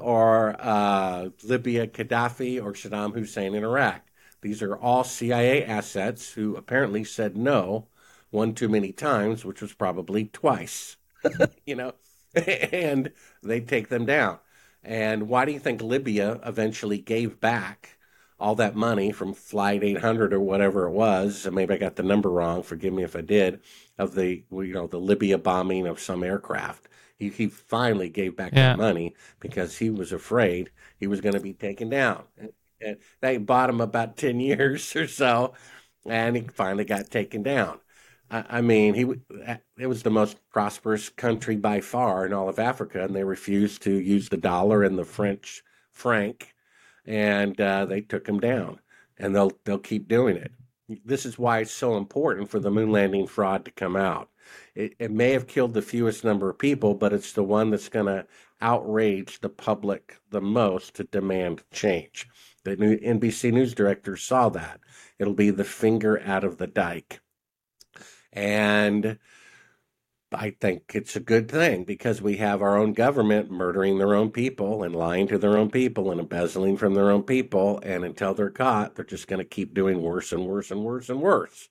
or 0.00 0.56
uh, 0.58 1.28
Libya 1.44 1.86
Gaddafi 1.86 2.62
or 2.62 2.72
Saddam 2.72 3.14
Hussein 3.14 3.54
in 3.54 3.62
Iraq. 3.62 4.02
These 4.42 4.62
are 4.62 4.76
all 4.76 5.04
CIA 5.04 5.64
assets 5.64 6.32
who 6.32 6.56
apparently 6.56 7.04
said 7.04 7.36
no 7.36 7.88
one 8.30 8.54
too 8.54 8.68
many 8.68 8.92
times, 8.92 9.44
which 9.44 9.62
was 9.62 9.72
probably 9.72 10.26
twice. 10.26 10.96
you 11.66 11.74
know, 11.74 11.94
and 12.34 13.12
they 13.42 13.60
take 13.60 13.88
them 13.88 14.04
down. 14.04 14.38
And 14.82 15.28
why 15.28 15.44
do 15.44 15.52
you 15.52 15.58
think 15.58 15.82
Libya 15.82 16.40
eventually 16.44 16.98
gave 16.98 17.40
back 17.40 17.95
all 18.38 18.54
that 18.56 18.76
money 18.76 19.12
from 19.12 19.34
Flight 19.34 19.82
800 19.84 20.32
or 20.34 20.40
whatever 20.40 20.86
it 20.86 20.92
was. 20.92 21.46
Maybe 21.50 21.74
I 21.74 21.78
got 21.78 21.96
the 21.96 22.02
number 22.02 22.30
wrong. 22.30 22.62
Forgive 22.62 22.92
me 22.92 23.02
if 23.04 23.16
I 23.16 23.20
did. 23.22 23.60
Of 23.98 24.14
the 24.14 24.44
you 24.50 24.72
know 24.74 24.86
the 24.86 25.00
Libya 25.00 25.38
bombing 25.38 25.86
of 25.86 26.00
some 26.00 26.22
aircraft, 26.22 26.88
he 27.18 27.28
he 27.30 27.48
finally 27.48 28.08
gave 28.10 28.36
back 28.36 28.52
Yeah. 28.52 28.74
that 28.74 28.76
money 28.76 29.14
because 29.40 29.78
he 29.78 29.90
was 29.90 30.12
afraid 30.12 30.70
he 30.98 31.06
was 31.06 31.20
going 31.20 31.34
to 31.34 31.40
be 31.40 31.54
taken 31.54 31.88
down. 31.90 32.24
And, 32.38 32.98
they 33.20 33.38
bought 33.38 33.70
him 33.70 33.80
about 33.80 34.16
10 34.18 34.38
years 34.40 34.94
or 34.96 35.06
so, 35.08 35.54
and 36.06 36.36
he 36.36 36.42
finally 36.42 36.84
got 36.84 37.10
taken 37.10 37.42
down. 37.42 37.80
I 38.30 38.44
I 38.58 38.60
mean, 38.60 38.94
he 38.94 39.04
it 39.78 39.86
was 39.86 40.02
the 40.02 40.10
most 40.10 40.38
prosperous 40.50 41.08
country 41.08 41.56
by 41.56 41.80
far 41.80 42.26
in 42.26 42.32
all 42.32 42.48
of 42.48 42.58
Africa, 42.58 43.04
and 43.04 43.14
they 43.14 43.24
refused 43.24 43.82
to 43.82 43.92
use 43.92 44.28
the 44.28 44.36
dollar 44.36 44.82
and 44.82 44.98
the 44.98 45.04
French 45.04 45.62
franc, 45.92 46.54
and 47.06 47.60
uh, 47.60 47.84
they 47.86 48.00
took 48.00 48.28
him 48.28 48.40
down, 48.40 48.80
and 49.18 49.34
they'll 49.34 49.52
they'll 49.64 49.78
keep 49.78 50.08
doing 50.08 50.36
it. 50.36 50.52
This 51.04 51.26
is 51.26 51.38
why 51.38 51.60
it's 51.60 51.72
so 51.72 51.96
important 51.96 52.48
for 52.50 52.60
the 52.60 52.70
moon 52.70 52.92
landing 52.92 53.26
fraud 53.26 53.64
to 53.64 53.70
come 53.70 53.96
out. 53.96 54.30
It, 54.74 54.94
it 54.98 55.10
may 55.10 55.32
have 55.32 55.48
killed 55.48 55.74
the 55.74 55.82
fewest 55.82 56.22
number 56.22 56.48
of 56.48 56.58
people, 56.58 56.94
but 56.94 57.12
it's 57.12 57.32
the 57.32 57.42
one 57.42 57.70
that's 57.70 57.88
going 57.88 58.06
to 58.06 58.26
outrage 58.60 59.40
the 59.40 59.48
public 59.48 60.16
the 60.30 60.40
most 60.40 60.94
to 60.94 61.04
demand 61.04 61.62
change. 61.72 62.28
The 62.64 62.76
new 62.76 62.96
NBC 62.98 63.52
news 63.52 63.74
director 63.74 64.16
saw 64.16 64.48
that. 64.50 64.80
It'll 65.18 65.34
be 65.34 65.50
the 65.50 65.64
finger 65.64 66.20
out 66.24 66.44
of 66.44 66.58
the 66.58 66.66
dike. 66.66 67.20
And 68.32 69.18
I 70.38 70.50
think 70.60 70.92
it's 70.94 71.16
a 71.16 71.20
good 71.20 71.50
thing 71.50 71.84
because 71.84 72.20
we 72.20 72.36
have 72.36 72.60
our 72.60 72.76
own 72.76 72.92
government 72.92 73.50
murdering 73.50 73.96
their 73.98 74.14
own 74.14 74.30
people 74.30 74.82
and 74.82 74.94
lying 74.94 75.26
to 75.28 75.38
their 75.38 75.56
own 75.56 75.70
people 75.70 76.10
and 76.10 76.20
embezzling 76.20 76.76
from 76.76 76.94
their 76.94 77.10
own 77.10 77.22
people. 77.22 77.80
And 77.82 78.04
until 78.04 78.34
they're 78.34 78.50
caught, 78.50 78.94
they're 78.94 79.04
just 79.04 79.28
going 79.28 79.38
to 79.38 79.44
keep 79.48 79.72
doing 79.72 80.02
worse 80.02 80.32
and 80.32 80.46
worse 80.46 80.70
and 80.70 80.84
worse 80.84 81.08
and 81.08 81.20
worse. 81.20 81.68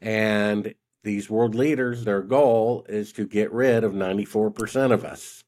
And 0.00 0.74
these 1.02 1.28
world 1.28 1.54
leaders, 1.54 2.04
their 2.04 2.22
goal 2.22 2.86
is 2.88 3.12
to 3.14 3.26
get 3.26 3.52
rid 3.52 3.82
of 3.84 3.92
94% 3.92 4.92
of 4.92 5.04
us, 5.04 5.42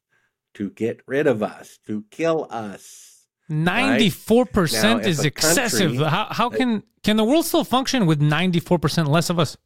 to 0.55 0.71
get 0.71 1.01
rid 1.07 1.27
of 1.27 1.43
us, 1.43 1.79
to 1.87 2.05
kill 2.11 2.49
us. 2.51 3.07
Ninety-four 3.49 4.45
Now, 4.45 4.51
percent 4.53 5.01
if 5.01 5.07
is 5.09 5.25
excessive. 5.25 5.91
country- 5.91 6.05
how 6.05 6.27
how 6.31 6.47
uh, 6.47 6.51
can 6.51 6.85
can 7.03 7.17
the 7.17 7.25
world 7.25 7.45
still 7.45 7.65
function 7.65 8.07
with 8.07 8.21
ninety-four 8.21 8.79
percent 8.79 9.09
less 9.09 9.29
of 9.29 9.41
us? 9.41 9.57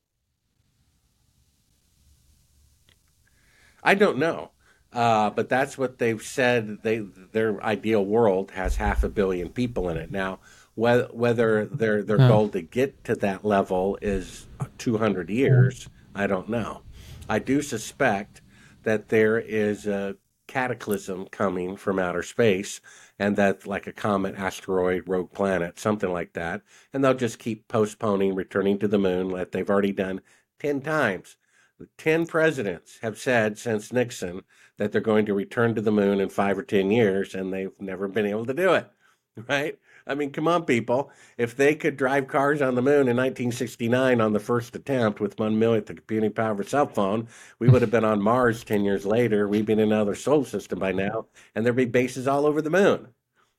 I 3.85 3.95
don't 3.95 4.19
know. 4.19 4.51
Uh, 4.93 5.31
but 5.31 5.49
that's 5.49 5.77
what 5.77 5.99
they've 5.99 6.23
said. 6.23 6.79
They 6.83 6.99
their 6.99 7.63
ideal 7.65 8.05
world 8.05 8.53
has 8.53 8.77
half 8.77 9.03
a 9.05 9.09
billion 9.09 9.49
people 9.49 9.89
in 9.89 9.97
it. 9.97 10.11
Now, 10.13 10.39
whether 10.75 11.07
whether 11.13 11.67
their 11.67 12.03
their 12.03 12.21
Yeah. 12.21 12.29
goal 12.29 12.49
to 12.51 12.63
get 12.63 13.03
to 13.05 13.15
that 13.17 13.45
level 13.45 13.99
is 14.01 14.47
200 14.79 15.31
years, 15.31 15.89
I 16.15 16.27
don't 16.29 16.49
know. 16.49 16.83
I 17.29 17.39
do 17.41 17.61
suspect 17.63 18.41
that 18.85 19.09
there 19.09 19.39
is 19.39 19.87
a 19.87 20.17
cataclysm 20.47 21.27
coming 21.31 21.77
from 21.77 21.99
outer 21.99 22.23
space, 22.23 22.81
and 23.19 23.35
that 23.37 23.67
like 23.67 23.87
a 23.87 23.93
comet, 23.93 24.35
asteroid, 24.37 25.03
rogue 25.09 25.33
planet, 25.33 25.79
something 25.79 26.13
like 26.13 26.35
that, 26.35 26.63
and 26.93 27.03
they'll 27.03 27.15
just 27.15 27.39
keep 27.39 27.67
postponing 27.67 28.35
returning 28.35 28.79
to 28.79 28.87
the 28.89 28.99
moon, 28.99 29.29
like 29.31 29.51
they've 29.53 29.71
already 29.71 29.93
done 29.93 30.21
10 30.61 30.81
times. 30.83 31.37
10 31.99 32.27
presidents 32.27 32.99
have 33.03 33.19
said 33.19 33.59
since 33.59 33.93
Nixon 33.93 34.43
that 34.79 34.93
they're 34.93 35.01
going 35.01 35.27
to 35.27 35.35
return 35.35 35.75
to 35.75 35.81
the 35.81 35.93
moon 35.93 36.21
in 36.21 36.29
five 36.29 36.59
or 36.59 36.63
10 36.63 36.91
years, 36.91 37.35
and 37.35 37.53
they've 37.53 37.73
never 37.79 38.09
been 38.09 38.27
able 38.27 38.47
to 38.47 38.55
do 38.55 38.75
it, 38.75 38.89
right? 39.49 39.79
I 40.07 40.15
mean, 40.15 40.31
come 40.33 40.49
on, 40.49 40.65
people. 40.65 41.11
If 41.39 41.57
they 41.57 41.75
could 41.75 41.97
drive 41.97 42.29
cars 42.29 42.61
on 42.61 42.75
the 42.75 42.83
moon 42.83 43.09
in 43.09 43.17
1969 43.17 44.21
on 44.21 44.33
the 44.33 44.41
first 44.41 44.77
attempt 44.77 45.19
with 45.19 45.39
one 45.39 45.59
millionth 45.59 45.87
the 45.87 45.95
computing 45.95 46.33
power 46.33 46.53
of 46.53 46.61
a 46.61 46.65
cell 46.65 46.87
phone, 46.87 47.29
we 47.59 47.69
would 47.69 47.81
have 47.83 47.91
been 47.91 48.05
on 48.05 48.21
Mars 48.21 48.65
10 48.65 48.85
years 48.85 49.07
later. 49.07 49.49
We'd 49.49 49.67
been 49.67 49.79
in 49.79 49.93
another 49.93 50.15
solar 50.15 50.45
system 50.45 50.79
by 50.79 50.93
now, 50.93 51.27
and 51.55 51.65
there'd 51.65 51.77
be 51.77 51.87
bases 51.87 52.29
all 52.29 52.47
over 52.47 52.61
the 52.61 52.71
moon. 52.71 53.09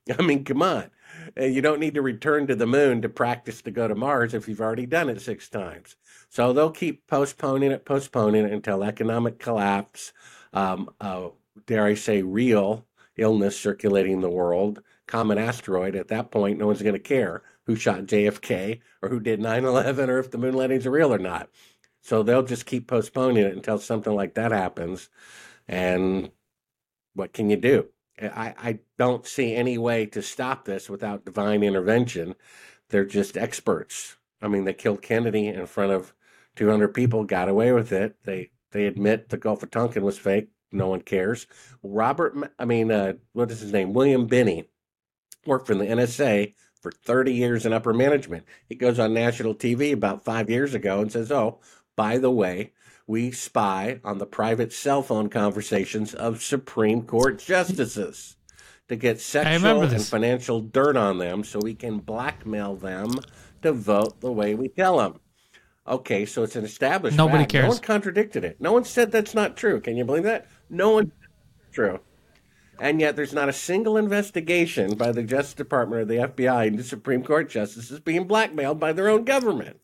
I 0.20 0.22
mean, 0.22 0.44
come 0.44 0.62
on. 0.62 0.92
You 1.38 1.62
don't 1.62 1.80
need 1.80 1.96
to 1.96 2.02
return 2.02 2.48
to 2.48 2.56
the 2.56 2.68
moon 2.68 3.02
to 3.02 3.10
practice 3.10 3.62
to 3.64 3.72
go 3.72 3.88
to 3.88 3.96
Mars 3.96 4.34
if 4.34 4.48
you've 4.48 4.62
already 4.62 4.86
done 4.86 5.10
it 5.10 5.22
six 5.22 5.50
times. 5.50 5.96
So 6.30 6.54
they'll 6.54 6.72
keep 6.72 7.08
postponing 7.08 7.72
it, 7.72 7.86
postponing 7.86 8.46
it 8.46 8.52
until 8.52 8.84
economic 8.84 9.40
collapse, 9.40 10.14
um, 10.54 10.90
uh, 11.00 11.30
dare 11.66 11.86
I 11.86 11.94
say, 11.94 12.22
real 12.22 12.86
illness 13.18 13.60
circulating 13.60 14.22
the 14.22 14.30
world, 14.30 14.82
common 15.08 15.38
asteroid. 15.38 15.96
At 15.96 16.10
that 16.10 16.32
point, 16.32 16.60
no 16.60 16.68
one's 16.68 16.82
going 16.82 16.94
to 16.94 17.00
care 17.00 17.44
who 17.66 17.76
shot 17.76 18.02
JFK 18.02 18.82
or 19.02 19.10
who 19.10 19.20
did 19.20 19.40
9 19.40 19.66
11 19.66 20.10
or 20.10 20.20
if 20.20 20.32
the 20.32 20.38
moon 20.38 20.56
landings 20.56 20.86
are 20.86 20.92
real 20.92 21.14
or 21.14 21.20
not. 21.20 21.50
So 22.02 22.22
they'll 22.22 22.44
just 22.44 22.66
keep 22.66 22.88
postponing 22.88 23.44
it 23.46 23.56
until 23.56 23.80
something 23.80 24.14
like 24.14 24.36
that 24.36 24.52
happens. 24.52 25.10
And 25.68 26.32
what 27.14 27.34
can 27.34 27.50
you 27.50 27.58
do? 27.58 27.88
I, 28.22 28.54
I 28.58 28.80
don't 28.98 29.26
see 29.26 29.56
any 29.56 29.78
way 29.78 30.06
to 30.08 30.22
stop 30.22 30.66
this 30.66 30.90
without 30.90 31.26
divine 31.26 31.64
intervention. 31.64 32.36
They're 32.90 33.06
just 33.06 33.38
experts. 33.38 34.18
I 34.42 34.48
mean, 34.48 34.66
they 34.66 34.74
killed 34.74 35.02
Kennedy 35.02 35.48
in 35.48 35.66
front 35.66 35.92
of 35.92 36.14
200 36.56 36.90
people, 36.90 37.24
got 37.24 37.50
away 37.50 37.72
with 37.72 37.92
it. 37.92 38.16
They 38.24 38.52
they 38.72 38.86
admit 38.88 39.30
the 39.30 39.38
Gulf 39.38 39.64
of 39.64 39.72
Tonkin 39.72 40.04
was 40.04 40.18
fake. 40.18 40.50
No 40.72 40.90
one 40.90 41.02
cares. 41.02 41.48
Robert, 41.82 42.36
I 42.60 42.66
mean, 42.66 42.92
uh, 42.92 43.14
what 43.32 43.50
is 43.52 43.62
his 43.62 43.72
name? 43.72 43.94
William 43.94 44.28
Binney 44.28 44.66
worked 45.46 45.68
for 45.68 45.76
the 45.76 45.86
NSA 45.86 46.54
for 46.82 46.92
30 46.92 47.34
years 47.34 47.66
in 47.66 47.72
upper 47.72 47.94
management. 47.94 48.46
He 48.68 48.76
goes 48.76 49.00
on 49.00 49.14
national 49.14 49.56
TV 49.56 49.94
about 49.94 50.26
five 50.26 50.50
years 50.50 50.74
ago 50.74 51.00
and 51.00 51.12
says, 51.12 51.32
"Oh, 51.32 51.60
by 51.96 52.18
the 52.18 52.32
way, 52.32 52.74
we 53.08 53.32
spy 53.32 54.00
on 54.04 54.18
the 54.18 54.26
private 54.26 54.74
cell 54.74 55.02
phone 55.04 55.30
conversations 55.30 56.14
of 56.14 56.42
Supreme 56.42 57.04
Court 57.04 57.40
justices 57.40 58.38
to 58.88 58.96
get 58.96 59.20
sexual 59.20 59.82
and 59.82 60.06
financial 60.06 60.62
dirt 60.62 60.98
on 60.98 61.18
them 61.18 61.44
so 61.44 61.60
we 61.62 61.76
can 61.76 62.00
blackmail 62.00 62.76
them 62.76 63.12
to 63.62 63.72
vote 63.72 64.22
the 64.22 64.32
way 64.32 64.56
we 64.56 64.68
tell 64.68 64.98
them. 64.98 65.20
Okay, 65.88 66.26
so 66.26 66.42
it's 66.44 66.56
an 66.56 66.66
established 66.66 67.16
Nobody 67.16 67.44
fact. 67.44 67.54
No 67.54 67.68
one 67.68 67.78
contradicted 67.78 68.44
it. 68.44 68.60
No 68.60 68.74
one 68.74 68.86
said 68.86 69.12
that's 69.12 69.36
not 69.36 69.56
true. 69.56 69.80
Can 69.80 69.96
you 69.98 70.04
believe 70.04 70.24
that? 70.24 70.48
No 70.70 70.92
one 70.92 71.12
true. 71.72 72.00
And 72.80 73.00
yet 73.00 73.16
there's 73.16 73.34
not 73.34 73.50
a 73.50 73.54
single 73.54 73.96
investigation 73.96 74.96
by 74.96 75.12
the 75.12 75.24
Justice 75.24 75.54
Department 75.54 76.02
or 76.02 76.06
the 76.06 76.16
FBI 76.16 76.68
into 76.68 76.84
Supreme 76.84 77.24
Court 77.24 77.50
justices 77.50 78.00
being 78.00 78.26
blackmailed 78.26 78.80
by 78.80 78.94
their 78.94 79.10
own 79.10 79.24
government. 79.24 79.80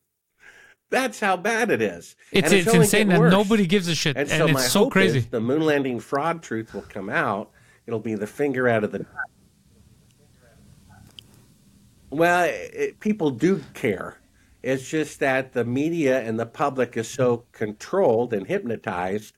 That's 0.91 1.21
how 1.21 1.37
bad 1.37 1.71
it 1.71 1.81
is. 1.81 2.15
It's 2.31 2.51
And 2.51 2.59
it's, 2.59 2.73
insane 2.73 3.07
that 3.07 3.19
nobody 3.19 3.65
gives 3.65 3.87
a 3.87 3.95
shit, 3.95 4.17
And 4.17 4.29
and, 4.29 4.37
so 4.37 4.47
my 4.49 4.59
it's 4.59 4.71
so 4.71 4.83
hope 4.83 4.91
crazy. 4.91 5.19
is 5.19 5.27
the 5.27 5.39
moon 5.39 5.61
landing 5.61 5.99
fraud 5.99 6.43
truth 6.43 6.73
will 6.73 6.81
come 6.81 7.09
out. 7.09 7.49
It'll 7.87 7.99
be 7.99 8.13
the 8.13 8.27
finger 8.27 8.67
out 8.67 8.83
of 8.83 8.91
the. 8.91 9.05
Well, 12.09 12.43
it, 12.45 12.99
people 12.99 13.31
do 13.31 13.63
care. 13.73 14.17
It's 14.61 14.87
just 14.87 15.21
that 15.21 15.53
the 15.53 15.63
media 15.63 16.21
and 16.21 16.37
the 16.37 16.45
public 16.45 16.97
is 16.97 17.07
so 17.07 17.45
controlled 17.53 18.33
and 18.33 18.45
hypnotized, 18.45 19.37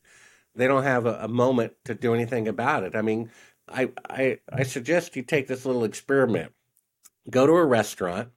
they 0.56 0.68
don't 0.68 0.84
have 0.84 1.06
a, 1.06 1.20
a 1.22 1.28
moment 1.28 1.74
to 1.86 1.94
do 1.94 2.16
anything 2.16 2.48
about 2.48 2.84
it. 2.84 2.96
I 2.96 3.04
mean, 3.04 3.30
I, 3.70 3.92
I 4.10 4.40
I 4.52 4.64
suggest 4.64 5.16
you 5.16 5.22
take 5.22 5.48
this 5.48 5.66
little 5.66 5.84
experiment. 5.84 6.52
Go 7.30 7.46
to 7.46 7.54
a 7.54 7.66
restaurant, 7.66 8.30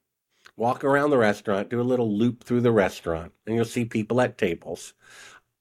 walk 0.57 0.84
around 0.84 1.11
the 1.11 1.18
restaurant, 1.18 1.70
do 1.70 1.80
a 1.80 1.82
little 1.82 2.12
loop 2.16 2.44
through 2.44 2.62
the 2.62 2.72
restaurant, 2.72 3.32
and 3.46 3.57
you'll 3.57 3.64
see 3.64 3.84
people 3.84 4.20
at 4.20 4.38
tables. 4.38 4.94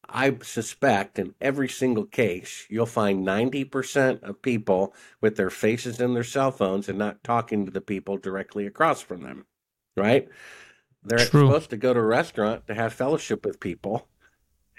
I 0.08 0.38
suspect 0.44 1.20
in 1.20 1.36
every 1.42 1.70
single 1.70 2.06
case, 2.06 2.66
you'll 2.70 2.86
find 2.88 3.26
90% 3.26 4.24
of 4.24 4.42
people 4.42 4.94
with 5.22 5.36
their 5.38 5.50
faces 5.50 6.00
in 6.00 6.14
their 6.14 6.24
cell 6.24 6.52
phones 6.52 6.90
and 6.90 6.98
not 7.00 7.24
talking 7.24 7.66
to 7.66 7.72
the 7.72 7.82
people 7.82 8.18
directly 8.18 8.66
across 8.68 9.02
from 9.02 9.22
them, 9.24 9.46
right? 9.98 10.30
They're 11.04 11.32
True. 11.32 11.32
supposed 11.32 11.70
to 11.72 11.78
go 11.78 11.94
to 11.94 12.00
a 12.00 12.04
restaurant 12.04 12.68
to 12.68 12.74
have 12.76 12.94
fellowship 12.94 13.46
with 13.46 13.60
people. 13.60 14.08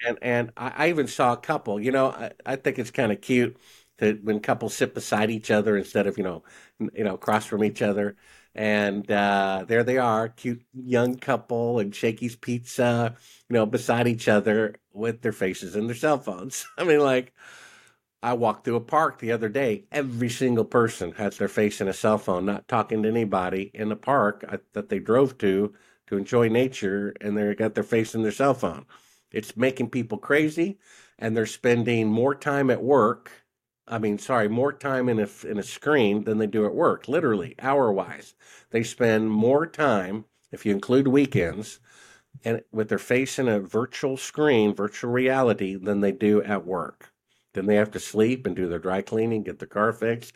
And 0.07 0.19
and 0.23 0.53
I, 0.57 0.87
I 0.87 0.89
even 0.91 1.07
saw 1.09 1.33
a 1.33 1.37
couple, 1.39 1.81
you 1.81 1.93
know, 1.93 2.09
I, 2.11 2.33
I 2.47 2.57
think 2.57 2.79
it's 2.79 2.91
kind 2.91 3.13
of 3.13 3.21
cute 3.21 3.57
that 3.99 4.23
when 4.25 4.41
couples 4.41 4.75
sit 4.75 4.95
beside 4.95 5.31
each 5.31 5.51
other 5.51 5.77
instead 5.77 6.07
of, 6.07 6.19
you 6.19 6.25
know, 6.25 6.45
you 6.95 7.05
know, 7.05 7.15
across 7.15 7.47
from 7.47 7.65
each 7.65 7.83
other. 7.83 8.17
And 8.57 9.11
uh, 9.13 9.67
there 9.69 9.85
they 9.85 9.99
are, 9.99 10.31
cute 10.31 10.63
young 10.75 11.17
couple 11.17 11.79
and 11.79 11.95
Shakey's 11.95 12.37
Pizza, 12.37 13.15
you 13.51 13.55
know, 13.55 13.67
beside 13.67 14.09
each 14.09 14.29
other 14.29 14.77
with 14.95 15.23
their 15.23 15.33
faces 15.33 15.77
in 15.77 15.87
their 15.87 15.97
cell 15.97 16.19
phones. 16.19 16.67
I 16.79 16.85
mean, 16.85 17.01
like, 17.01 17.35
I 18.23 18.35
walked 18.35 18.65
through 18.65 18.77
a 18.77 18.81
park 18.81 19.19
the 19.19 19.33
other 19.33 19.49
day. 19.49 19.85
Every 19.93 20.29
single 20.31 20.65
person 20.65 21.13
has 21.13 21.39
their 21.39 21.49
face 21.49 21.81
in 21.81 21.89
a 21.89 21.93
cell 21.95 22.19
phone, 22.19 22.47
not 22.47 22.69
talking 22.69 23.03
to 23.03 23.09
anybody 23.09 23.71
in 23.75 23.89
the 23.89 23.97
park 23.97 24.45
uh, 24.49 24.59
that 24.75 24.89
they 24.89 24.99
drove 24.99 25.39
to 25.39 25.75
to 26.09 26.17
enjoy 26.17 26.49
nature, 26.49 27.15
and 27.21 27.37
they 27.37 27.55
got 27.55 27.75
their 27.75 27.85
face 27.85 28.15
in 28.15 28.23
their 28.23 28.33
cell 28.33 28.55
phone. 28.55 28.87
It's 29.33 29.57
making 29.57 29.91
people 29.91 30.19
crazy, 30.19 30.79
and 31.19 31.37
they're 31.37 31.47
spending 31.47 32.09
more 32.09 32.35
time 32.35 32.71
at 32.71 32.83
work. 32.83 33.31
I 33.89 33.99
mean, 33.99 34.19
sorry, 34.19 34.49
more 34.49 34.73
time 34.73 35.09
in 35.09 35.21
a 35.21 35.29
in 35.47 35.59
a 35.59 35.63
screen 35.63 36.25
than 36.25 36.39
they 36.39 36.47
do 36.47 36.67
at 36.67 36.75
work. 36.75 37.09
Literally, 37.09 37.55
hour 37.61 37.93
wise, 37.93 38.35
they 38.71 38.83
spend 38.83 39.31
more 39.31 39.67
time 39.67 40.25
if 40.51 40.67
you 40.67 40.73
include 40.73 41.09
weekends 41.09 41.79
and 42.45 42.63
with 42.73 42.89
their 42.89 42.99
face 42.99 43.39
in 43.39 43.49
a 43.49 43.61
virtual 43.61 44.17
screen, 44.17 44.75
virtual 44.75 45.11
reality, 45.11 45.77
than 45.77 46.01
they 46.01 46.13
do 46.13 46.43
at 46.43 46.67
work. 46.67 47.13
Then 47.55 47.67
they 47.67 47.77
have 47.77 47.91
to 47.93 48.01
sleep 48.01 48.47
and 48.47 48.55
do 48.55 48.69
their 48.69 48.79
dry 48.79 49.03
cleaning, 49.03 49.43
get 49.43 49.59
their 49.59 49.69
car 49.69 49.93
fixed. 49.93 50.35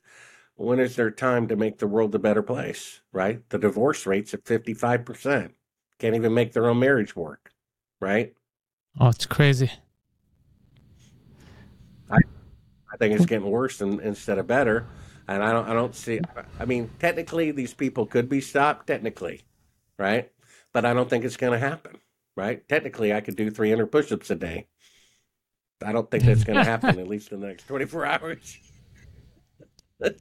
When 0.54 0.78
is 0.78 0.96
their 0.96 1.10
time 1.10 1.48
to 1.48 1.56
make 1.56 1.78
the 1.78 1.86
world 1.86 2.14
a 2.14 2.18
better 2.18 2.42
place, 2.42 3.00
right? 3.12 3.46
The 3.50 3.58
divorce 3.58 4.06
rate's 4.06 4.34
at 4.34 4.44
55%. 4.44 5.52
Can't 5.98 6.16
even 6.16 6.34
make 6.34 6.52
their 6.52 6.66
own 6.66 6.78
marriage 6.78 7.16
work, 7.16 7.50
right? 8.00 8.34
Oh, 8.98 9.08
it's 9.08 9.26
crazy. 9.26 9.70
I 12.92 12.96
think 12.96 13.14
it's 13.14 13.26
getting 13.26 13.50
worse 13.50 13.80
in, 13.80 14.00
instead 14.00 14.38
of 14.38 14.46
better. 14.46 14.86
And 15.28 15.42
I 15.44 15.52
don't, 15.52 15.68
I 15.68 15.74
don't 15.74 15.94
see, 15.94 16.20
I 16.58 16.64
mean, 16.64 16.90
technically, 16.98 17.52
these 17.52 17.72
people 17.72 18.04
could 18.06 18.28
be 18.28 18.40
stopped, 18.40 18.86
technically, 18.88 19.42
right? 19.98 20.30
But 20.72 20.84
I 20.84 20.92
don't 20.92 21.08
think 21.08 21.24
it's 21.24 21.36
going 21.36 21.52
to 21.52 21.58
happen, 21.58 21.98
right? 22.36 22.66
Technically, 22.68 23.12
I 23.12 23.20
could 23.20 23.36
do 23.36 23.50
300 23.50 23.86
push 23.86 24.10
ups 24.10 24.30
a 24.30 24.34
day. 24.34 24.66
I 25.84 25.92
don't 25.92 26.10
think 26.10 26.24
that's 26.24 26.44
going 26.44 26.58
to 26.58 26.64
happen, 26.64 26.98
at 26.98 27.06
least 27.06 27.32
in 27.32 27.40
the 27.40 27.46
next 27.46 27.66
24 27.68 28.06
hours. 28.06 28.58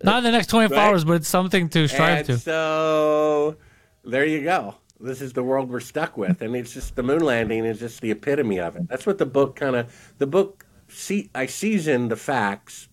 Not 0.04 0.20
in 0.20 0.24
the 0.26 0.32
next 0.32 0.48
24 0.48 0.76
Right. 0.78 0.84
hours, 0.88 1.04
but 1.06 1.14
it's 1.14 1.28
something 1.28 1.70
to 1.70 1.88
strive 1.88 2.18
and 2.20 2.26
to. 2.28 2.38
so 2.38 3.56
there 4.04 4.26
you 4.26 4.44
go. 4.44 4.76
This 5.00 5.22
is 5.22 5.32
the 5.34 5.44
world 5.44 5.70
we're 5.70 5.80
stuck 5.80 6.18
with, 6.18 6.42
and 6.42 6.56
it's 6.56 6.74
just 6.74 6.96
the 6.96 7.04
moon 7.04 7.22
landing 7.22 7.64
is 7.66 7.80
just 7.80 8.02
the 8.02 8.12
epitome 8.12 8.60
of 8.60 8.76
it. 8.76 8.88
That's 8.90 9.06
what 9.06 9.18
the 9.18 9.26
book 9.26 9.56
kind 9.56 9.76
of 9.78 10.14
the 10.18 10.28
book. 10.28 10.66
See, 10.90 11.30
I 11.36 11.46
season 11.46 12.10
the 12.10 12.16
facts 12.16 12.90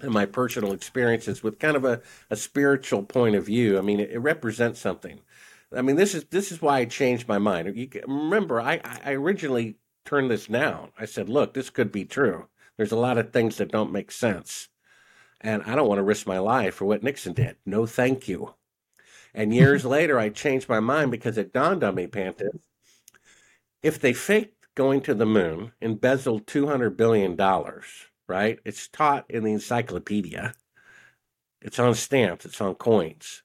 and 0.00 0.12
my 0.12 0.26
personal 0.26 0.72
experiences 0.72 1.42
with 1.42 1.58
kind 1.58 1.76
of 1.76 1.84
a, 1.84 2.00
a 2.30 2.36
spiritual 2.36 3.02
point 3.02 3.34
of 3.34 3.46
view. 3.46 3.78
I 3.78 3.80
mean, 3.80 4.00
it, 4.00 4.10
it 4.10 4.18
represents 4.18 4.80
something. 4.80 5.20
I 5.74 5.82
mean, 5.82 5.96
this 5.96 6.14
is 6.14 6.24
this 6.24 6.50
is 6.50 6.60
why 6.60 6.78
I 6.78 6.84
changed 6.84 7.28
my 7.28 7.38
mind. 7.38 7.76
You 7.76 7.88
remember, 8.06 8.60
I, 8.60 8.80
I 9.04 9.12
originally 9.12 9.76
turned 10.04 10.30
this 10.30 10.46
down. 10.46 10.90
I 10.98 11.04
said, 11.04 11.28
"Look, 11.28 11.54
this 11.54 11.70
could 11.70 11.92
be 11.92 12.04
true. 12.04 12.48
There's 12.76 12.92
a 12.92 12.96
lot 12.96 13.18
of 13.18 13.32
things 13.32 13.56
that 13.58 13.70
don't 13.70 13.92
make 13.92 14.10
sense, 14.10 14.68
and 15.40 15.62
I 15.62 15.76
don't 15.76 15.88
want 15.88 15.98
to 15.98 16.04
risk 16.04 16.26
my 16.26 16.38
life 16.38 16.74
for 16.74 16.86
what 16.86 17.02
Nixon 17.02 17.34
did. 17.34 17.56
No, 17.64 17.86
thank 17.86 18.26
you." 18.26 18.54
And 19.32 19.54
years 19.54 19.84
later, 19.96 20.18
I 20.18 20.30
changed 20.30 20.68
my 20.68 20.80
mind 20.80 21.12
because 21.12 21.38
it 21.38 21.52
dawned 21.52 21.84
on 21.84 21.94
me, 21.94 22.08
Pantelis, 22.08 22.66
if 23.82 24.00
they 24.00 24.12
faked 24.12 24.59
going 24.74 25.00
to 25.02 25.14
the 25.14 25.26
moon, 25.26 25.72
embezzled 25.80 26.46
$200 26.46 26.96
billion, 26.96 27.36
right? 28.28 28.58
It's 28.64 28.88
taught 28.88 29.30
in 29.30 29.44
the 29.44 29.52
encyclopedia. 29.52 30.54
It's 31.60 31.78
on 31.78 31.94
stamps, 31.94 32.44
it's 32.44 32.60
on 32.60 32.74
coins. 32.76 33.42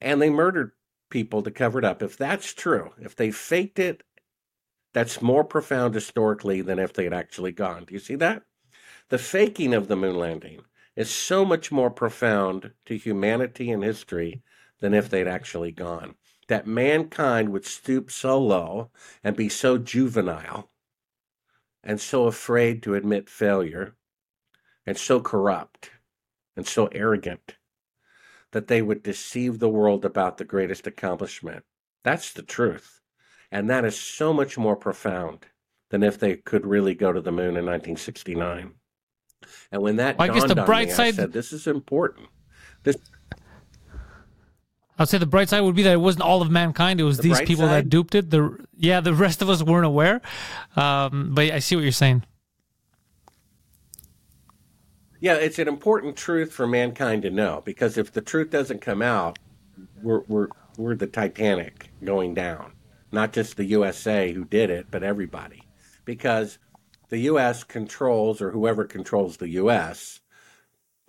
And 0.00 0.20
they 0.20 0.30
murdered 0.30 0.72
people 1.10 1.42
to 1.42 1.50
cover 1.50 1.78
it 1.78 1.84
up. 1.84 2.02
If 2.02 2.16
that's 2.16 2.52
true, 2.52 2.90
if 3.00 3.16
they 3.16 3.30
faked 3.30 3.78
it, 3.78 4.02
that's 4.92 5.22
more 5.22 5.44
profound 5.44 5.94
historically 5.94 6.62
than 6.62 6.78
if 6.78 6.92
they 6.92 7.04
had 7.04 7.14
actually 7.14 7.52
gone. 7.52 7.84
Do 7.84 7.94
you 7.94 8.00
see 8.00 8.16
that? 8.16 8.42
The 9.08 9.18
faking 9.18 9.74
of 9.74 9.88
the 9.88 9.96
moon 9.96 10.16
landing 10.16 10.60
is 10.96 11.10
so 11.10 11.44
much 11.44 11.72
more 11.72 11.90
profound 11.90 12.72
to 12.86 12.96
humanity 12.96 13.70
and 13.70 13.82
history 13.82 14.42
than 14.80 14.94
if 14.94 15.08
they'd 15.08 15.28
actually 15.28 15.72
gone. 15.72 16.14
That 16.50 16.66
mankind 16.66 17.50
would 17.50 17.64
stoop 17.64 18.10
so 18.10 18.36
low 18.36 18.90
and 19.22 19.36
be 19.36 19.48
so 19.48 19.78
juvenile 19.78 20.68
and 21.84 22.00
so 22.00 22.26
afraid 22.26 22.82
to 22.82 22.96
admit 22.96 23.28
failure 23.28 23.94
and 24.84 24.98
so 24.98 25.20
corrupt 25.20 25.92
and 26.56 26.66
so 26.66 26.86
arrogant 26.88 27.54
that 28.50 28.66
they 28.66 28.82
would 28.82 29.04
deceive 29.04 29.60
the 29.60 29.68
world 29.68 30.04
about 30.04 30.38
the 30.38 30.44
greatest 30.44 30.88
accomplishment. 30.88 31.64
That's 32.02 32.32
the 32.32 32.42
truth. 32.42 33.00
And 33.52 33.70
that 33.70 33.84
is 33.84 33.96
so 33.96 34.32
much 34.32 34.58
more 34.58 34.74
profound 34.74 35.46
than 35.90 36.02
if 36.02 36.18
they 36.18 36.34
could 36.34 36.66
really 36.66 36.96
go 36.96 37.12
to 37.12 37.20
the 37.20 37.30
moon 37.30 37.56
in 37.56 37.64
1969. 37.64 38.72
And 39.70 39.82
when 39.82 39.94
that 39.96 40.18
well, 40.18 40.28
I 40.28 40.34
guess 40.34 40.48
the 40.48 40.64
bright 40.64 40.88
me, 40.88 40.94
side... 40.94 41.14
I 41.14 41.16
said, 41.16 41.32
"This 41.32 41.52
is 41.52 41.68
important." 41.68 42.26
This 42.82 42.96
I'd 45.00 45.08
say 45.08 45.16
the 45.16 45.24
bright 45.24 45.48
side 45.48 45.62
would 45.62 45.74
be 45.74 45.82
that 45.84 45.94
it 45.94 46.00
wasn't 46.00 46.24
all 46.24 46.42
of 46.42 46.50
mankind; 46.50 47.00
it 47.00 47.04
was 47.04 47.16
the 47.16 47.22
these 47.22 47.40
people 47.40 47.64
side? 47.66 47.84
that 47.84 47.88
duped 47.88 48.14
it. 48.14 48.28
The 48.28 48.54
yeah, 48.76 49.00
the 49.00 49.14
rest 49.14 49.40
of 49.40 49.48
us 49.48 49.62
weren't 49.62 49.86
aware. 49.86 50.20
Um, 50.76 51.30
but 51.34 51.50
I 51.50 51.58
see 51.60 51.74
what 51.74 51.82
you're 51.82 51.90
saying. 51.90 52.22
Yeah, 55.18 55.36
it's 55.36 55.58
an 55.58 55.68
important 55.68 56.16
truth 56.16 56.52
for 56.52 56.66
mankind 56.66 57.22
to 57.22 57.30
know 57.30 57.62
because 57.64 57.96
if 57.96 58.12
the 58.12 58.20
truth 58.20 58.50
doesn't 58.50 58.82
come 58.82 59.00
out, 59.00 59.38
we're 60.02 60.20
we're 60.28 60.48
we're 60.76 60.96
the 60.96 61.06
Titanic 61.06 61.90
going 62.04 62.34
down. 62.34 62.74
Not 63.10 63.32
just 63.32 63.56
the 63.56 63.64
USA 63.64 64.34
who 64.34 64.44
did 64.44 64.68
it, 64.68 64.88
but 64.90 65.02
everybody, 65.02 65.62
because 66.04 66.58
the 67.08 67.20
U.S. 67.20 67.64
controls 67.64 68.42
or 68.42 68.50
whoever 68.50 68.84
controls 68.84 69.38
the 69.38 69.48
U.S 69.48 70.19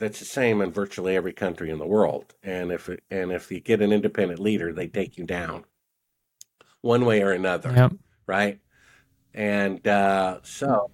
that's 0.01 0.17
the 0.17 0.25
same 0.25 0.61
in 0.61 0.71
virtually 0.71 1.15
every 1.15 1.31
country 1.31 1.69
in 1.69 1.77
the 1.77 1.85
world. 1.85 2.33
And 2.41 2.71
if 2.71 2.89
it, 2.89 3.03
and 3.11 3.31
if 3.31 3.51
you 3.51 3.59
get 3.59 3.83
an 3.83 3.91
independent 3.91 4.39
leader, 4.39 4.73
they 4.73 4.87
take 4.87 5.15
you 5.15 5.25
down 5.25 5.63
one 6.81 7.05
way 7.05 7.21
or 7.21 7.31
another, 7.31 7.71
yep. 7.71 7.93
right? 8.25 8.59
And 9.35 9.87
uh, 9.87 10.39
so, 10.41 10.89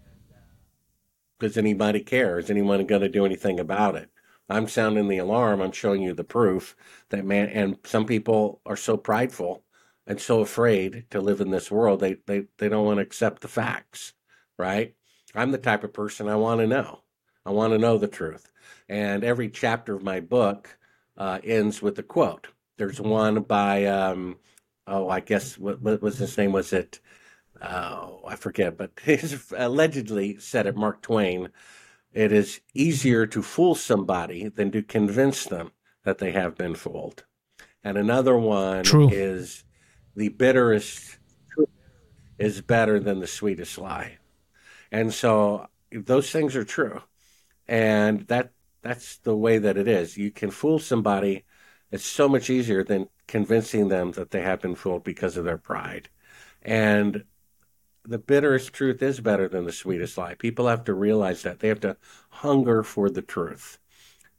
does 1.40 1.58
anybody 1.58 2.02
care? 2.02 2.38
Is 2.38 2.50
anyone 2.50 2.86
going 2.86 3.02
to 3.02 3.08
do 3.08 3.26
anything 3.26 3.62
about 3.62 3.96
it? 3.96 4.10
I'm 4.50 4.68
sounding 4.68 5.08
the 5.08 5.20
alarm. 5.20 5.62
I'm 5.62 5.72
showing 5.72 6.02
you 6.02 6.14
the 6.14 6.26
proof 6.26 6.76
that 7.08 7.24
man. 7.24 7.48
And 7.48 7.78
some 7.86 8.06
people 8.06 8.60
are 8.66 8.76
so 8.76 8.98
prideful 8.98 9.64
and 10.06 10.20
so 10.20 10.42
afraid 10.42 11.06
to 11.12 11.22
live 11.22 11.40
in 11.40 11.52
this 11.52 11.72
world. 11.72 12.02
They 12.02 12.18
they 12.26 12.48
they 12.58 12.68
don't 12.68 12.86
want 12.86 12.98
to 12.98 13.04
accept 13.04 13.42
the 13.42 13.48
facts, 13.48 14.12
right? 14.58 14.96
I'm 15.34 15.52
the 15.52 15.58
type 15.58 15.86
of 15.86 15.94
person 15.94 16.28
I 16.28 16.36
want 16.36 16.60
to 16.60 16.68
know. 16.68 17.04
I 17.48 17.52
want 17.52 17.72
to 17.72 17.80
know 17.80 17.98
the 17.98 18.10
truth. 18.10 18.52
And 18.90 19.24
every 19.24 19.48
chapter 19.48 19.96
of 19.96 20.04
my 20.04 20.20
book 20.20 20.78
uh, 21.16 21.40
ends 21.46 21.82
with 21.82 21.98
a 21.98 22.04
quote. 22.04 22.48
There's 22.78 23.00
one 23.00 23.42
by, 23.44 23.86
um, 23.86 24.38
oh, 24.86 25.10
I 25.10 25.22
guess, 25.22 25.58
what, 25.58 25.82
what, 25.82 26.02
was 26.02 26.18
his 26.18 26.38
name? 26.38 26.52
Was 26.52 26.74
it, 26.74 27.00
oh, 27.62 28.20
I 28.28 28.36
forget, 28.36 28.78
but 28.78 28.92
he 29.04 29.18
allegedly 29.56 30.38
said 30.40 30.68
it, 30.68 30.76
Mark 30.76 31.02
Twain. 31.02 31.48
It 32.12 32.34
is 32.34 32.60
easier 32.74 33.26
to 33.28 33.42
fool 33.42 33.76
somebody 33.76 34.50
than 34.50 34.70
to 34.72 34.84
convince 34.84 35.46
them 35.46 35.72
that 36.04 36.18
they 36.18 36.34
have 36.34 36.58
been 36.58 36.76
fooled. 36.76 37.24
And 37.82 37.98
another 37.98 38.38
one 38.38 38.84
True. 38.84 39.10
is 39.10 39.64
the 40.18 40.30
bitterest 40.30 41.18
truth 41.54 41.70
is 42.38 42.60
better 42.60 43.00
than 43.00 43.22
the 43.22 43.28
sweetest 43.28 43.78
lie. 43.78 44.18
And 44.92 45.14
so 45.14 45.68
those 45.92 46.30
things 46.30 46.54
are 46.58 46.66
true. 46.66 47.02
And 47.68 48.28
that 48.28 48.52
that's 48.82 49.18
the 49.18 49.36
way 49.36 49.58
that 49.58 49.78
it 49.78 49.88
is. 49.88 50.18
You 50.18 50.32
can 50.32 50.52
fool 50.52 50.80
somebody. 50.80 51.46
It's 51.92 52.06
so 52.06 52.30
much 52.30 52.50
easier 52.50 52.84
than 52.84 53.10
convincing 53.28 53.90
them 53.90 54.12
that 54.14 54.32
they 54.32 54.42
have 54.42 54.62
been 54.62 54.76
fooled 54.76 55.04
because 55.04 55.38
of 55.38 55.46
their 55.46 55.58
pride. 55.58 56.10
And 56.62 57.24
the 58.06 58.18
bitterest 58.18 58.74
truth 58.74 59.02
is 59.02 59.20
better 59.20 59.50
than 59.50 59.66
the 59.66 59.72
sweetest 59.72 60.18
lie. 60.18 60.36
People 60.36 60.68
have 60.68 60.86
to 60.86 60.94
realize 60.94 61.44
that. 61.44 61.60
They 61.60 61.68
have 61.68 61.82
to 61.82 61.98
hunger 62.30 62.84
for 62.84 63.10
the 63.10 63.22
truth. 63.22 63.80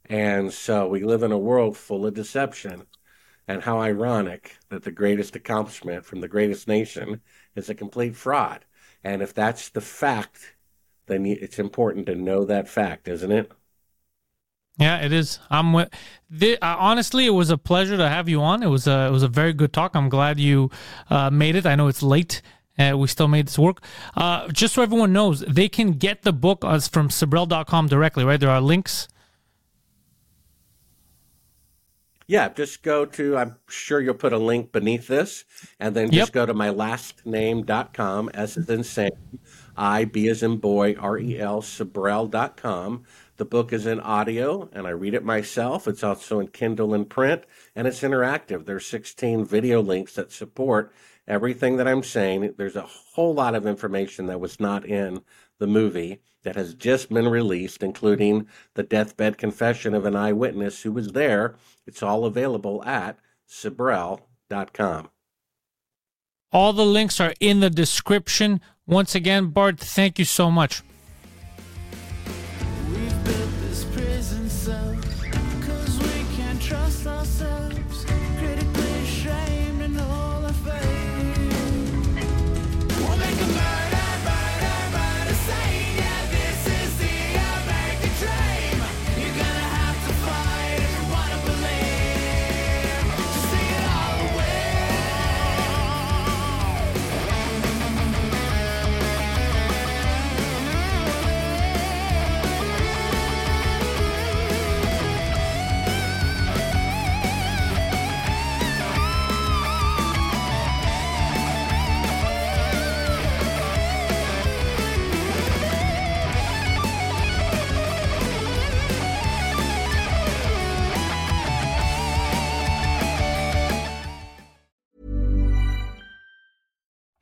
And 0.05 0.51
so 0.51 0.87
we 0.87 1.03
live 1.03 1.21
in 1.21 1.31
a 1.31 1.37
world 1.37 1.77
full 1.77 2.05
of 2.05 2.15
deception. 2.15 2.87
And 3.47 3.63
how 3.63 3.79
ironic 3.79 4.57
that 4.69 4.83
the 4.83 4.91
greatest 4.91 5.35
accomplishment 5.35 6.05
from 6.05 6.21
the 6.21 6.27
greatest 6.27 6.67
nation 6.67 7.21
is 7.55 7.67
a 7.67 7.75
complete 7.75 8.15
fraud. 8.15 8.65
And 9.03 9.23
if 9.23 9.33
that's 9.33 9.69
the 9.69 9.81
fact, 9.81 10.55
then 11.09 11.25
it's 11.25 11.59
important 11.59 12.05
to 12.05 12.15
know 12.15 12.45
that 12.45 12.69
fact, 12.69 13.07
isn't 13.07 13.31
it? 13.31 13.51
Yeah, 14.79 14.99
it 14.99 15.11
is. 15.11 15.39
I'm 15.49 15.73
with. 15.73 15.89
The, 16.29 16.57
uh, 16.61 16.77
honestly, 16.79 17.25
it 17.25 17.31
was 17.31 17.49
a 17.49 17.57
pleasure 17.57 17.97
to 17.97 18.07
have 18.07 18.29
you 18.29 18.41
on. 18.41 18.63
It 18.63 18.67
was 18.67 18.87
a 18.87 19.07
it 19.07 19.11
was 19.11 19.23
a 19.23 19.27
very 19.27 19.51
good 19.51 19.73
talk. 19.73 19.93
I'm 19.93 20.07
glad 20.07 20.39
you 20.39 20.71
uh, 21.09 21.29
made 21.29 21.57
it. 21.57 21.65
I 21.65 21.75
know 21.75 21.89
it's 21.89 22.01
late. 22.01 22.41
Uh, 22.79 22.97
we 22.97 23.07
still 23.07 23.27
made 23.27 23.47
this 23.47 23.59
work. 23.59 23.81
Uh, 24.15 24.47
just 24.47 24.73
so 24.73 24.81
everyone 24.81 25.11
knows, 25.11 25.41
they 25.41 25.67
can 25.67 25.91
get 25.91 26.21
the 26.21 26.31
book 26.31 26.63
as 26.63 26.87
from 26.87 27.09
Sibrel.com 27.09 27.87
directly, 27.87 28.23
right? 28.23 28.39
There 28.39 28.49
are 28.49 28.61
links. 28.61 29.09
Yeah, 32.25 32.47
just 32.47 32.83
go 32.83 33.05
to, 33.05 33.37
I'm 33.37 33.55
sure 33.67 33.99
you'll 33.99 34.13
put 34.13 34.33
a 34.33 34.37
link 34.37 34.71
beneath 34.71 35.07
this, 35.07 35.45
and 35.79 35.95
then 35.95 36.11
just 36.11 36.29
yep. 36.29 36.31
go 36.31 36.45
to 36.45 36.53
my 36.53 36.69
last 36.69 37.25
name.com, 37.25 38.29
S 38.35 38.55
as 38.55 38.69
in 38.69 38.83
Sam, 38.83 39.09
I, 39.79 40.03
B 40.03 40.27
as 40.27 40.43
in 40.43 40.57
boy, 40.57 40.95
R 40.99 41.17
E 41.17 41.39
L, 41.39 41.61
Sibrel.com. 41.61 43.03
The 43.37 43.45
book 43.45 43.71
is 43.71 43.85
in 43.85 44.01
audio, 44.01 44.69
and 44.73 44.85
I 44.85 44.89
read 44.89 45.13
it 45.13 45.23
myself. 45.23 45.87
It's 45.87 46.03
also 46.03 46.41
in 46.41 46.49
Kindle 46.49 46.93
and 46.93 47.09
print, 47.09 47.45
and 47.77 47.87
it's 47.87 48.01
interactive. 48.01 48.65
There's 48.65 48.85
16 48.85 49.45
video 49.45 49.81
links 49.81 50.15
that 50.15 50.33
support 50.33 50.91
everything 51.25 51.77
that 51.77 51.87
I'm 51.87 52.03
saying. 52.03 52.55
There's 52.57 52.75
a 52.75 52.81
whole 52.81 53.33
lot 53.33 53.55
of 53.55 53.65
information 53.65 54.25
that 54.25 54.41
was 54.41 54.59
not 54.59 54.85
in 54.85 55.21
the 55.59 55.67
movie 55.67 56.19
that 56.43 56.57
has 56.57 56.73
just 56.73 57.07
been 57.07 57.29
released, 57.29 57.81
including 57.81 58.47
the 58.73 58.83
deathbed 58.83 59.37
confession 59.37 59.93
of 59.93 60.05
an 60.05 60.15
eyewitness 60.15 60.81
who 60.81 60.91
was 60.91 61.13
there. 61.13 61.55
It's 61.87 62.03
all 62.03 62.25
available 62.25 62.83
at 62.83 63.17
Sibrel.com. 63.49 65.09
All 66.51 66.73
the 66.73 66.85
links 66.85 67.19
are 67.19 67.33
in 67.39 67.59
the 67.59 67.69
description. 67.69 68.59
Once 68.89 69.13
again, 69.13 69.49
Bart, 69.49 69.79
thank 69.79 70.17
you 70.17 70.25
so 70.25 70.49
much. 70.49 70.81